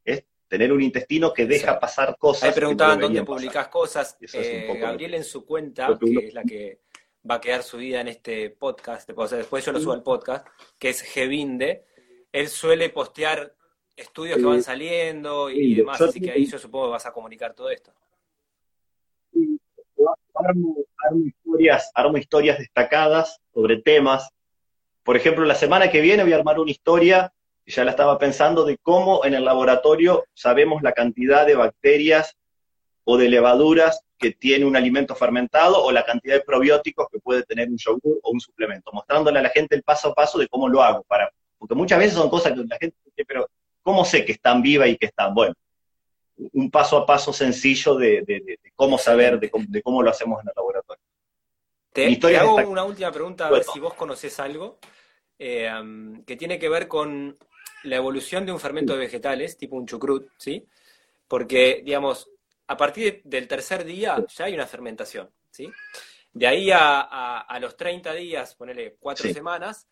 Es 0.06 0.24
tener 0.48 0.72
un 0.72 0.82
intestino 0.82 1.34
que 1.34 1.46
deja 1.46 1.78
pasar 1.78 2.18
cosas. 2.18 2.44
Ahí 2.44 2.56
preguntaban 2.56 3.02
dónde 3.02 3.24
publicás 3.24 3.68
cosas. 3.68 4.18
Eh, 4.34 4.74
Gabriel 4.80 5.16
en 5.16 5.26
su 5.26 5.46
cuenta, 5.46 6.00
que 6.00 6.28
es 6.28 6.34
la 6.34 6.44
que 6.44 6.80
va 7.30 7.36
a 7.36 7.42
quedar 7.42 7.64
subida 7.64 8.00
en 8.00 8.08
este 8.08 8.50
podcast, 8.50 9.10
después 9.10 9.66
yo 9.66 9.74
lo 9.74 9.80
subo 9.80 9.92
al 9.92 10.04
podcast, 10.04 10.48
que 10.80 10.90
es 10.90 11.02
Gevinde, 11.02 11.86
él 12.32 12.48
suele 12.48 12.90
postear 12.90 13.54
estudios 13.96 14.38
que 14.38 14.46
van 14.46 14.64
saliendo 14.64 15.50
y 15.50 15.76
demás, 15.76 16.02
así 16.02 16.20
que 16.20 16.32
ahí 16.32 16.46
yo 16.46 16.58
supongo 16.58 16.88
que 16.88 16.92
vas 16.92 17.06
a 17.06 17.14
comunicar 17.14 17.54
todo 17.54 17.70
esto. 17.70 17.94
Armo, 20.36 20.76
historias, 21.26 21.92
armo 21.94 22.18
historias 22.18 22.58
destacadas 22.58 23.40
sobre 23.54 23.82
temas. 23.82 24.30
Por 25.04 25.18
ejemplo, 25.18 25.46
la 25.46 25.56
semana 25.56 25.90
que 25.90 26.02
viene 26.02 26.24
voy 26.24 26.34
a 26.34 26.38
armar 26.38 26.60
una 26.60 26.72
historia, 26.72 27.34
ya 27.66 27.84
la 27.84 27.92
estaba 27.92 28.18
pensando, 28.18 28.66
de 28.66 28.78
cómo 28.78 29.26
en 29.26 29.34
el 29.34 29.46
laboratorio 29.46 30.26
sabemos 30.34 30.82
la 30.82 30.94
cantidad 30.94 31.46
de 31.46 31.56
bacterias 31.56 32.36
o 33.04 33.18
de 33.18 33.30
levaduras 33.30 34.02
que 34.18 34.32
tiene 34.32 34.66
un 34.66 34.76
alimento 34.76 35.16
fermentado 35.16 35.84
o 35.84 35.92
la 35.92 36.06
cantidad 36.06 36.36
de 36.36 36.42
probióticos 36.42 37.08
que 37.12 37.20
puede 37.20 37.44
tener 37.44 37.70
un 37.70 37.78
yogur 37.78 38.20
o 38.24 38.32
un 38.32 38.40
suplemento, 38.40 38.92
mostrándole 38.94 39.40
a 39.40 39.44
la 39.44 39.50
gente 39.50 39.76
el 39.76 39.84
paso 39.84 40.10
a 40.10 40.14
paso 40.14 40.38
de 40.38 40.48
cómo 40.48 40.70
lo 40.70 40.82
hago, 40.82 41.04
para, 41.04 41.30
porque 41.58 41.76
muchas 41.76 42.00
veces 42.00 42.14
son 42.14 42.30
cosas 42.30 42.54
que 42.54 42.60
la 42.60 42.78
gente 42.78 42.96
dice, 43.04 43.26
pero 43.28 43.50
¿cómo 43.82 44.06
sé 44.06 44.24
que 44.24 44.34
están 44.34 44.62
vivas 44.62 44.88
y 44.88 44.98
que 44.98 45.08
están? 45.08 45.34
Bueno, 45.34 45.54
un 46.54 46.72
paso 46.72 46.98
a 46.98 47.06
paso 47.06 47.34
sencillo 47.34 47.96
de, 47.96 48.58
cómo 48.76 48.98
saber, 48.98 49.40
de 49.40 49.50
cómo, 49.82 50.02
lo 50.02 50.10
hacemos 50.10 50.42
en 50.42 50.48
el 50.48 50.54
laboratorio. 50.56 50.93
Te, 51.94 52.38
hago 52.38 52.56
una 52.56 52.84
última 52.84 53.12
pregunta, 53.12 53.48
a 53.48 53.52
ver 53.52 53.64
si 53.64 53.80
vos 53.80 53.94
conocés 53.94 54.40
algo 54.40 54.80
eh, 55.38 55.72
que 56.26 56.36
tiene 56.36 56.58
que 56.58 56.70
ver 56.70 56.88
con 56.88 57.38
la 57.84 57.96
evolución 57.98 58.46
de 58.46 58.52
un 58.52 58.60
fermento 58.60 58.94
de 58.94 59.00
vegetales, 59.00 59.58
tipo 59.58 59.76
un 59.76 59.86
chucrut, 59.86 60.30
¿sí? 60.38 60.66
Porque, 61.28 61.82
digamos, 61.86 62.30
a 62.68 62.78
partir 62.78 63.22
del 63.24 63.48
tercer 63.48 63.84
día 63.84 64.26
ya 64.28 64.46
hay 64.46 64.54
una 64.56 64.66
fermentación, 64.66 65.30
¿sí? 65.52 65.72
De 66.32 66.48
ahí 66.48 66.72
a, 66.74 67.58
los 67.62 67.78
30 67.78 68.14
días, 68.14 68.56
ponele 68.56 68.96
cuatro 69.00 69.32
semanas, 69.32 69.88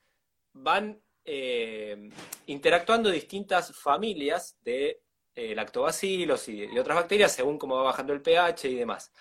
van 0.53 0.99
eh, 1.23 2.09
interactuando 2.47 3.11
distintas 3.11 3.75
familias 3.77 4.57
de 4.61 5.01
eh, 5.35 5.53
lactobacilos 5.53 6.49
y, 6.49 6.65
otras 6.77 6.97
bacterias 6.97 7.31
según 7.31 7.59
cómo 7.59 7.75
va 7.75 7.83
bajando 7.83 8.13
el 8.13 8.21
pH 8.21 8.69
y 8.69 8.75
demás. 8.75 9.11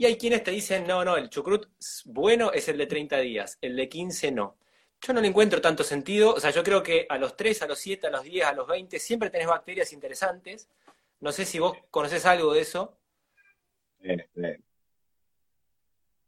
Y 0.00 0.06
hay 0.06 0.16
quienes 0.16 0.44
te 0.44 0.52
dicen, 0.52 0.86
no, 0.86 1.04
no, 1.04 1.16
el 1.16 1.28
chucrut 1.28 1.66
bueno 2.04 2.52
es 2.52 2.68
el 2.68 2.78
de 2.78 2.86
30 2.86 3.18
días, 3.18 3.58
el 3.60 3.74
de 3.74 3.88
15 3.88 4.30
no. 4.30 4.56
Yo 5.04 5.12
no 5.12 5.20
le 5.20 5.26
encuentro 5.26 5.60
tanto 5.60 5.82
sentido, 5.82 6.34
o 6.34 6.40
sea, 6.40 6.50
yo 6.50 6.62
creo 6.62 6.84
que 6.84 7.06
a 7.08 7.18
los 7.18 7.36
3, 7.36 7.62
a 7.62 7.66
los 7.66 7.80
7, 7.80 8.06
a 8.06 8.10
los 8.10 8.22
10, 8.22 8.46
a 8.46 8.52
los 8.52 8.68
20 8.68 8.96
siempre 9.00 9.28
tenés 9.28 9.48
bacterias 9.48 9.92
interesantes, 9.92 10.68
no 11.18 11.32
sé 11.32 11.44
si 11.44 11.58
vos 11.58 11.76
conoces 11.90 12.24
algo 12.26 12.54
de 12.54 12.60
eso. 12.60 12.96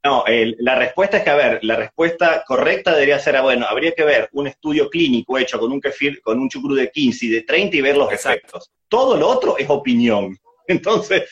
No, 0.02 0.24
la 0.26 0.74
respuesta 0.74 1.18
es 1.18 1.22
que, 1.22 1.30
a 1.30 1.36
ver, 1.36 1.60
la 1.62 1.76
respuesta 1.76 2.42
correcta 2.44 2.92
debería 2.92 3.20
ser, 3.20 3.36
ah, 3.36 3.42
bueno, 3.42 3.66
habría 3.68 3.92
que 3.92 4.02
ver 4.02 4.28
un 4.32 4.48
estudio 4.48 4.90
clínico 4.90 5.38
hecho 5.38 5.60
con 5.60 5.70
un 5.70 5.80
kefir, 5.80 6.20
con 6.22 6.40
un 6.40 6.48
chucrú 6.48 6.74
de 6.74 6.90
15 6.90 7.26
y 7.26 7.28
de 7.28 7.42
30 7.42 7.76
y 7.76 7.80
ver 7.82 7.96
los 7.96 8.12
efectos. 8.12 8.72
Todo 8.88 9.16
lo 9.16 9.28
otro 9.28 9.56
es 9.58 9.70
opinión. 9.70 10.36
Entonces, 10.66 11.30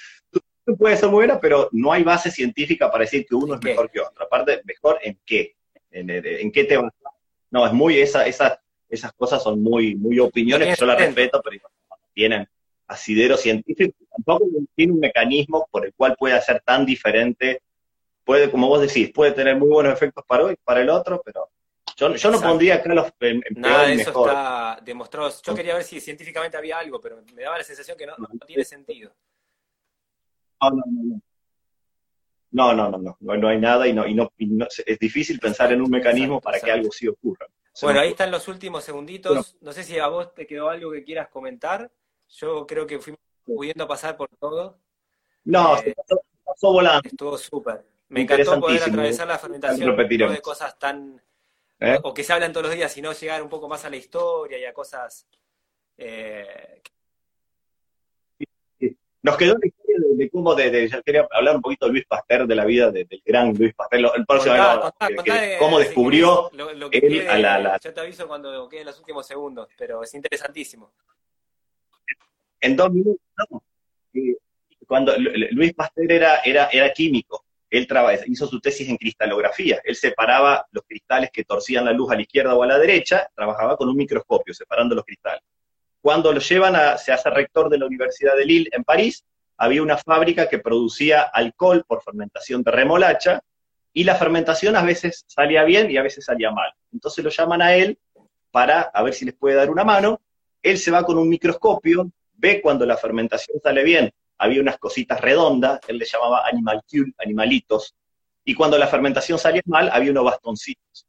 puede 0.77 0.97
ser 0.97 1.09
muy 1.09 1.17
buena, 1.17 1.41
pero 1.41 1.69
no 1.73 1.93
hay 1.93 2.03
base 2.03 2.31
científica 2.31 2.91
para 2.91 3.05
decir 3.05 3.27
que 3.27 3.35
uno 3.35 3.55
es 3.55 3.63
mejor 3.63 3.91
que 3.91 4.01
otro. 4.01 4.25
Aparte, 4.25 4.61
mejor 4.65 4.99
en 5.03 5.19
qué, 5.25 5.57
en, 5.91 6.53
qué 6.53 6.65
te 6.65 6.77
vas 6.77 6.93
No, 7.51 7.67
es 7.67 7.73
muy, 7.73 7.99
esa, 7.99 8.27
esa, 8.27 8.61
esas 8.89 9.13
cosas 9.13 9.43
son 9.43 9.63
muy, 9.63 9.95
muy 9.95 10.19
opiniones, 10.19 10.69
que 10.69 10.81
yo 10.81 10.87
las 10.87 10.99
respeto, 10.99 11.41
pero 11.43 11.61
tienen 12.13 12.49
asidero 12.87 13.37
científico, 13.37 13.97
tampoco 14.11 14.47
tiene 14.75 14.93
un 14.93 15.01
mecanismo 15.01 15.69
por 15.71 15.85
el 15.85 15.93
cual 15.95 16.17
pueda 16.19 16.41
ser 16.41 16.61
tan 16.61 16.87
diferente. 16.87 17.63
Puede, 18.25 18.51
como 18.51 18.69
vos 18.69 18.81
decís, 18.81 19.11
puede 19.13 19.33
tener 19.33 19.57
muy 19.57 19.69
buenos 19.69 19.93
efectos 19.93 20.25
para 20.27 20.45
hoy, 20.45 20.57
para 20.65 20.81
el 20.81 20.91
otro, 20.91 21.23
pero 21.25 21.49
yo, 21.97 22.15
yo 22.15 22.31
no 22.31 22.41
pondría 22.41 22.77
acá 22.77 22.95
los 22.95 23.13
en, 23.21 23.43
Nada 23.57 23.87
de 23.87 23.95
eso 23.95 24.11
está 24.11 24.79
demostrado. 24.83 25.33
Yo 25.43 25.55
quería 25.55 25.75
ver 25.75 25.83
si 25.83 26.01
científicamente 26.01 26.57
había 26.57 26.79
algo, 26.79 27.01
pero 27.01 27.23
me 27.35 27.43
daba 27.43 27.59
la 27.59 27.65
sensación 27.65 27.99
que 27.99 28.07
no, 28.07 28.15
no, 28.17 28.29
tiene 28.47 28.65
sentido. 28.65 29.13
No, 30.61 30.71
no, 30.71 30.85
no. 30.87 31.23
No, 32.51 32.73
no, 32.73 32.89
no, 32.91 33.17
no, 33.21 33.37
no, 33.37 33.49
hay 33.49 33.59
nada 33.59 33.87
y 33.87 33.93
no, 33.93 34.07
y 34.07 34.15
no, 34.15 34.31
es 34.87 34.99
difícil 34.99 35.39
pensar 35.39 35.71
en 35.73 35.83
un 35.83 35.91
mecanismo 35.91 36.41
para 36.41 36.59
que 36.59 36.71
algo 36.71 36.91
sí 36.91 37.07
ocurra. 37.07 37.47
bueno, 37.83 38.01
ahí 38.01 38.11
están 38.11 38.31
los 38.31 38.49
últimos 38.49 38.85
segunditos. 38.85 39.57
no 39.61 39.73
sé 39.73 39.85
si 39.85 39.99
a 39.99 40.07
vos 40.07 40.35
te 40.35 40.47
quedó 40.47 40.71
algo 40.71 40.91
que 40.93 41.05
quieras 41.05 41.29
comentar. 41.29 41.91
Yo 42.31 42.67
creo 42.67 42.87
que 42.87 42.99
fuimos 42.99 43.21
pudiendo 43.45 43.87
pasar 43.87 44.17
por 44.17 44.29
todo. 44.39 44.79
No, 45.45 45.77
eh, 45.79 45.95
pasó, 46.45 46.73
volando. 46.73 47.03
Estuvo 47.05 47.37
súper. 47.37 47.85
Me 48.09 48.23
encantó 48.23 48.59
poder 48.61 48.83
atravesar 48.83 49.29
la 49.29 49.39
fermentación 49.39 49.97
de 49.97 50.41
cosas 50.41 50.79
tan... 50.79 51.21
¿Eh? 51.81 51.99
O 52.03 52.13
que 52.13 52.25
se 52.25 52.33
hablan 52.33 52.53
todos 52.53 52.67
los 52.67 52.75
días, 52.75 52.91
sino 52.91 53.13
llegar 53.13 53.43
un 53.43 53.49
poco 53.49 53.69
más 53.69 53.85
a 53.85 53.91
la 53.91 53.97
historia 53.97 54.59
y 54.59 54.65
a 54.65 54.73
cosas... 54.73 55.27
Eh, 55.97 56.83
Nos 59.23 59.37
quedó 59.37 59.55
la 59.61 59.67
historia 59.67 59.97
de, 60.15 60.31
cómo, 60.31 60.55
de, 60.55 60.89
yo 60.89 61.03
quería 61.03 61.27
hablar 61.33 61.57
un 61.57 61.63
poquito 61.63 61.87
de 61.87 61.93
Luis 61.93 62.07
Pasteur, 62.07 62.47
de 62.47 62.55
la 62.55 62.65
vida 62.65 62.91
del 62.91 63.09
gran 63.25 63.53
Luis 63.55 63.75
Pasteur, 63.75 64.13
el 64.15 64.27
próximo 64.27 64.55
cómo 65.59 65.79
descubrió 65.79 66.51
lo, 66.53 66.91
que 66.91 67.27
a 67.29 67.39
la, 67.39 67.79
Yo 67.81 67.93
te 67.93 68.01
aviso 68.01 68.29
cuando 68.29 68.69
queden 68.69 68.87
los 68.87 68.99
últimos 68.99 69.27
segundos, 69.27 69.69
pero 69.77 70.03
es 70.03 70.15
interesantísimo 70.15 70.93
en 72.61 72.77
dos 72.77 72.91
minutos, 72.93 73.21
no. 73.51 73.63
Cuando 74.87 75.13
Luis 75.51 75.75
Pasteur 75.75 76.11
era, 76.11 76.39
era, 76.39 76.69
era 76.73 76.93
químico, 76.93 77.45
él 77.69 77.87
hizo 78.27 78.47
su 78.47 78.59
tesis 78.61 78.89
en 78.89 78.97
cristalografía, 78.97 79.81
él 79.85 79.95
separaba 79.95 80.67
los 80.71 80.85
cristales 80.85 81.31
que 81.31 81.45
torcían 81.45 81.85
la 81.85 81.93
luz 81.93 82.11
a 82.11 82.15
la 82.15 82.23
izquierda 82.23 82.55
o 82.55 82.63
a 82.63 82.67
la 82.67 82.79
derecha, 82.79 83.29
trabajaba 83.35 83.77
con 83.77 83.89
un 83.89 83.97
microscopio 83.97 84.55
separando 84.55 84.95
los 84.95 85.05
cristales. 85.05 85.43
Cuando 86.09 86.33
lo 86.33 86.41
llevan 86.41 86.75
a, 86.75 86.97
se 86.97 87.13
hace 87.13 87.29
rector 87.29 87.69
de 87.69 87.77
la 87.77 87.85
Universidad 87.85 88.35
de 88.35 88.47
Lille 88.47 88.71
en 88.73 88.83
París, 88.83 89.27
había 89.59 89.83
una 89.83 89.99
fábrica 89.99 90.49
que 90.49 90.59
producía 90.59 91.21
alcohol 91.21 91.85
por 91.87 92.03
fermentación 92.03 92.63
de 92.63 92.71
remolacha, 92.71 93.43
y 93.93 94.05
la 94.05 94.15
fermentación 94.15 94.75
a 94.75 94.81
veces 94.81 95.27
salía 95.27 95.65
bien 95.65 95.91
y 95.91 95.99
a 95.99 96.03
veces 96.03 96.25
salía 96.25 96.51
mal. 96.51 96.73
Entonces 96.95 97.23
lo 97.23 97.29
llaman 97.29 97.61
a 97.61 97.75
él 97.75 97.99
para 98.51 98.81
a 98.81 99.03
ver 99.03 99.13
si 99.13 99.27
les 99.27 99.35
puede 99.35 99.57
dar 99.57 99.69
una 99.69 99.85
mano. 99.85 100.23
Él 100.63 100.79
se 100.79 100.91
va 100.91 101.05
con 101.05 101.19
un 101.19 101.29
microscopio, 101.29 102.11
ve 102.33 102.63
cuando 102.63 102.87
la 102.87 102.97
fermentación 102.97 103.61
sale 103.63 103.85
bien, 103.85 104.11
había 104.39 104.63
unas 104.63 104.79
cositas 104.79 105.21
redondas, 105.21 105.79
él 105.89 105.99
le 105.99 106.07
llamaba 106.07 106.49
animalcule, 106.51 107.13
animalitos, 107.19 107.95
y 108.47 108.55
cuando 108.55 108.79
la 108.79 108.87
fermentación 108.87 109.39
salía 109.39 109.61
mal, 109.67 109.91
había 109.93 110.13
unos 110.13 110.25
bastoncitos. 110.25 111.07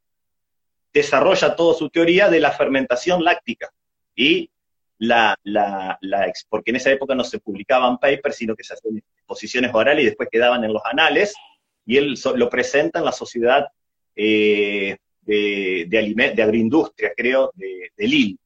Desarrolla 0.91 1.55
toda 1.55 1.73
su 1.73 1.89
teoría 1.89 2.27
de 2.27 2.41
la 2.41 2.51
fermentación 2.51 3.23
láctica, 3.23 3.71
y 4.13 4.51
la, 4.99 5.37
la, 5.43 5.97
la, 6.01 6.31
porque 6.49 6.71
en 6.71 6.75
esa 6.75 6.91
época 6.91 7.15
no 7.15 7.23
se 7.23 7.39
publicaban 7.39 7.97
papers, 7.97 8.35
sino 8.35 8.55
que 8.55 8.63
se 8.63 8.73
hacían 8.73 8.97
exposiciones 8.97 9.71
orales 9.73 10.03
y 10.03 10.07
después 10.07 10.29
quedaban 10.31 10.63
en 10.63 10.73
los 10.73 10.81
anales, 10.85 11.33
y 11.85 11.97
él 11.97 12.15
lo 12.35 12.49
presenta 12.49 12.99
en 12.99 13.05
la 13.05 13.11
sociedad 13.11 13.67
eh, 14.15 14.97
de, 15.21 15.85
de, 15.87 16.43
agroindustria, 16.43 17.13
creo, 17.15 17.51
de, 17.55 17.91
Lille. 17.97 18.37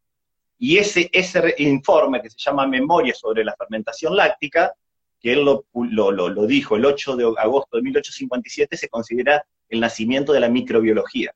Y 0.59 0.77
ese, 0.77 1.09
ese 1.11 1.55
informe 1.57 2.21
que 2.21 2.29
se 2.29 2.37
llama 2.37 2.67
Memoria 2.67 3.13
sobre 3.13 3.43
la 3.43 3.55
fermentación 3.55 4.15
láctica, 4.15 4.73
que 5.19 5.33
él 5.33 5.43
lo, 5.43 5.65
lo, 5.73 6.45
dijo 6.45 6.75
el 6.75 6.85
8 6.85 7.15
de 7.15 7.33
agosto 7.37 7.77
de 7.77 7.83
1857, 7.83 8.77
se 8.77 8.89
considera 8.89 9.43
el 9.69 9.79
nacimiento 9.79 10.33
de 10.33 10.39
la 10.39 10.49
microbiología. 10.49 11.33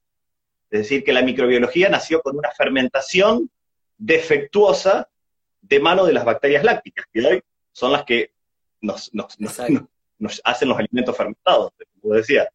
Es 0.69 0.81
decir, 0.81 1.03
que 1.03 1.13
la 1.13 1.23
microbiología 1.23 1.89
nació 1.89 2.21
con 2.21 2.37
una 2.37 2.51
fermentación 2.51 3.49
defectuosa 3.97 5.09
de 5.61 5.79
mano 5.79 6.05
de 6.05 6.13
las 6.13 6.25
bacterias 6.25 6.63
lácticas, 6.63 7.05
que 7.11 7.25
hoy 7.25 7.43
son 7.71 7.91
las 7.91 8.03
que 8.03 8.31
nos, 8.81 9.13
nos, 9.13 9.37
nos, 9.39 10.41
hacen 10.43 10.69
los 10.69 10.77
alimentos 10.77 11.15
fermentados, 11.15 11.71
como 12.01 12.15
decía. 12.15 12.49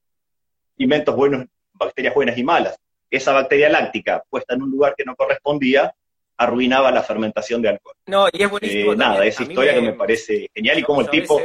Alimentos 0.78 1.14
buenos, 1.14 1.46
bacterias 1.72 2.14
buenas 2.14 2.38
y 2.38 2.44
malas. 2.44 2.78
Esa 3.10 3.32
bacteria 3.32 3.68
láctica 3.68 4.24
puesta 4.30 4.54
en 4.54 4.62
un 4.62 4.70
lugar 4.70 4.94
que 4.96 5.04
no 5.04 5.14
correspondía, 5.14 5.94
arruinaba 6.36 6.90
la 6.90 7.02
fermentación 7.02 7.60
de 7.62 7.68
alcohol. 7.68 7.94
No, 8.06 8.26
y 8.32 8.42
es 8.42 8.50
buenísimo. 8.50 8.92
Eh, 8.94 8.96
nada, 8.96 9.24
esa 9.24 9.42
historia 9.42 9.74
que 9.74 9.82
me 9.82 9.92
parece 9.92 10.50
genial 10.54 10.78
y 10.78 10.82
como 10.82 11.02
el 11.02 11.10
tipo... 11.10 11.40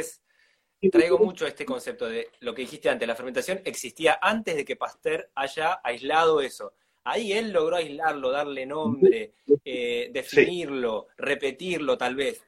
Traigo 0.92 1.18
mucho 1.18 1.48
este 1.48 1.66
concepto 1.66 2.08
de 2.08 2.30
lo 2.42 2.54
que 2.54 2.62
dijiste 2.62 2.88
antes, 2.88 3.08
la 3.08 3.16
fermentación 3.16 3.62
existía 3.66 4.20
antes 4.22 4.56
de 4.56 4.64
que 4.64 4.76
Pasteur 4.76 5.30
haya 5.34 5.82
aislado 5.84 6.40
eso. 6.40 6.74
Ahí 7.10 7.32
él 7.32 7.54
logró 7.54 7.78
aislarlo, 7.78 8.32
darle 8.32 8.66
nombre, 8.66 9.32
eh, 9.64 10.10
definirlo, 10.12 11.08
repetirlo 11.18 11.98
tal 11.98 12.16
vez. 12.16 12.44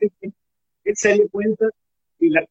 Él 0.00 0.96
se 0.96 1.14
dio 1.14 1.28
cuenta 1.28 1.66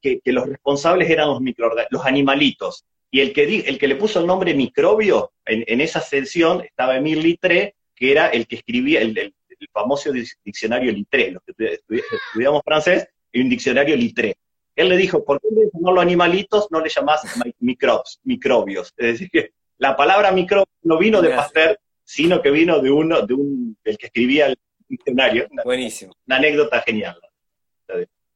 que, 0.01 0.21
los 0.27 0.47
responsables 0.47 1.09
eran 1.09 1.27
los, 1.27 1.41
los 1.89 2.05
animalitos. 2.05 2.85
Y 3.11 3.19
el 3.19 3.33
que, 3.33 3.59
el 3.59 3.77
que 3.77 3.87
le 3.89 3.97
puso 3.97 4.21
el 4.21 4.27
nombre 4.27 4.53
microbio, 4.53 5.33
en, 5.45 5.81
esa 5.81 5.99
sesión 5.99 6.61
estaba 6.61 6.95
Emile 6.95 7.23
Littré, 7.23 7.75
que 7.93 8.11
era 8.13 8.27
el 8.27 8.47
que 8.47 8.55
escribía 8.55 9.01
el, 9.01 9.35
famoso 9.73 10.13
diccionario 10.45 10.93
Littré. 10.93 11.31
Los 11.31 11.43
que 11.43 11.81
estudiamos 11.89 12.61
francés, 12.63 13.05
y 13.33 13.41
un 13.41 13.49
diccionario 13.49 13.97
Littré. 13.97 14.37
Él 14.77 14.87
le 14.87 14.95
dijo, 14.95 15.25
¿por 15.25 15.41
qué 15.41 15.49
le 15.51 15.69
los 15.73 16.01
animalitos 16.01 16.71
no 16.71 16.79
le 16.79 16.87
llamás 16.87 17.21
microbes, 17.59 18.21
microbios? 18.23 18.93
Es 18.95 19.07
decir, 19.07 19.29
que 19.29 19.51
la 19.79 19.95
palabra 19.95 20.31
microbio 20.31 20.67
no 20.83 20.97
vino 20.97 21.21
de 21.21 21.29
Pasteur, 21.29 21.79
sino 22.03 22.41
que 22.41 22.51
vino 22.51 22.79
de 22.79 22.91
uno, 22.91 23.25
de 23.25 23.33
un, 23.33 23.77
del 23.83 23.97
que 23.97 24.07
escribía 24.07 24.47
el 24.47 24.59
diccionario. 24.87 25.47
Buenísimo. 25.63 26.13
Una 26.27 26.35
anécdota 26.35 26.81
genial. 26.81 27.19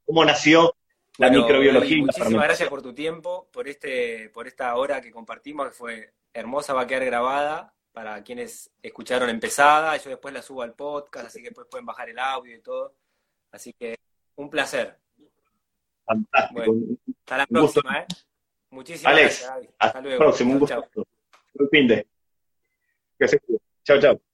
¿Cómo 0.05 0.25
nació 0.25 0.75
la 1.17 1.29
microbiología? 1.29 1.97
muchísimas 1.97 2.43
gracias 2.43 2.69
por 2.69 2.81
tu 2.81 2.93
tiempo, 2.93 3.49
por, 3.51 3.67
este, 3.67 4.29
por 4.29 4.47
esta 4.47 4.75
hora 4.75 5.01
que 5.01 5.11
compartimos, 5.11 5.67
que 5.67 5.73
fue 5.73 6.13
hermosa, 6.33 6.73
va 6.73 6.81
a 6.81 6.87
quedar 6.87 7.05
grabada 7.05 7.73
para 7.91 8.23
quienes 8.23 8.71
escucharon 8.81 9.29
empezada. 9.29 9.97
Yo 9.97 10.09
después 10.09 10.33
la 10.33 10.41
subo 10.41 10.61
al 10.61 10.73
podcast, 10.73 11.27
así 11.27 11.39
que 11.39 11.49
después 11.49 11.67
pueden 11.69 11.85
bajar 11.85 12.09
el 12.09 12.19
audio 12.19 12.55
y 12.55 12.61
todo. 12.61 12.95
Así 13.51 13.73
que 13.73 13.97
un 14.35 14.49
placer. 14.49 14.97
Fantástico. 16.05 16.63
hasta 17.21 17.37
la 17.37 17.47
próxima, 17.47 17.99
¿eh? 17.99 18.05
Muchísimas 18.69 19.15
gracias. 19.15 19.51
Hasta, 19.77 20.01
luego. 20.01 20.17
próximo, 20.19 20.53
un 20.53 20.59
gusto. 20.59 21.07
Un 21.59 21.67
fin. 21.71 21.87
Chao, 23.85 23.99
chao. 23.99 24.32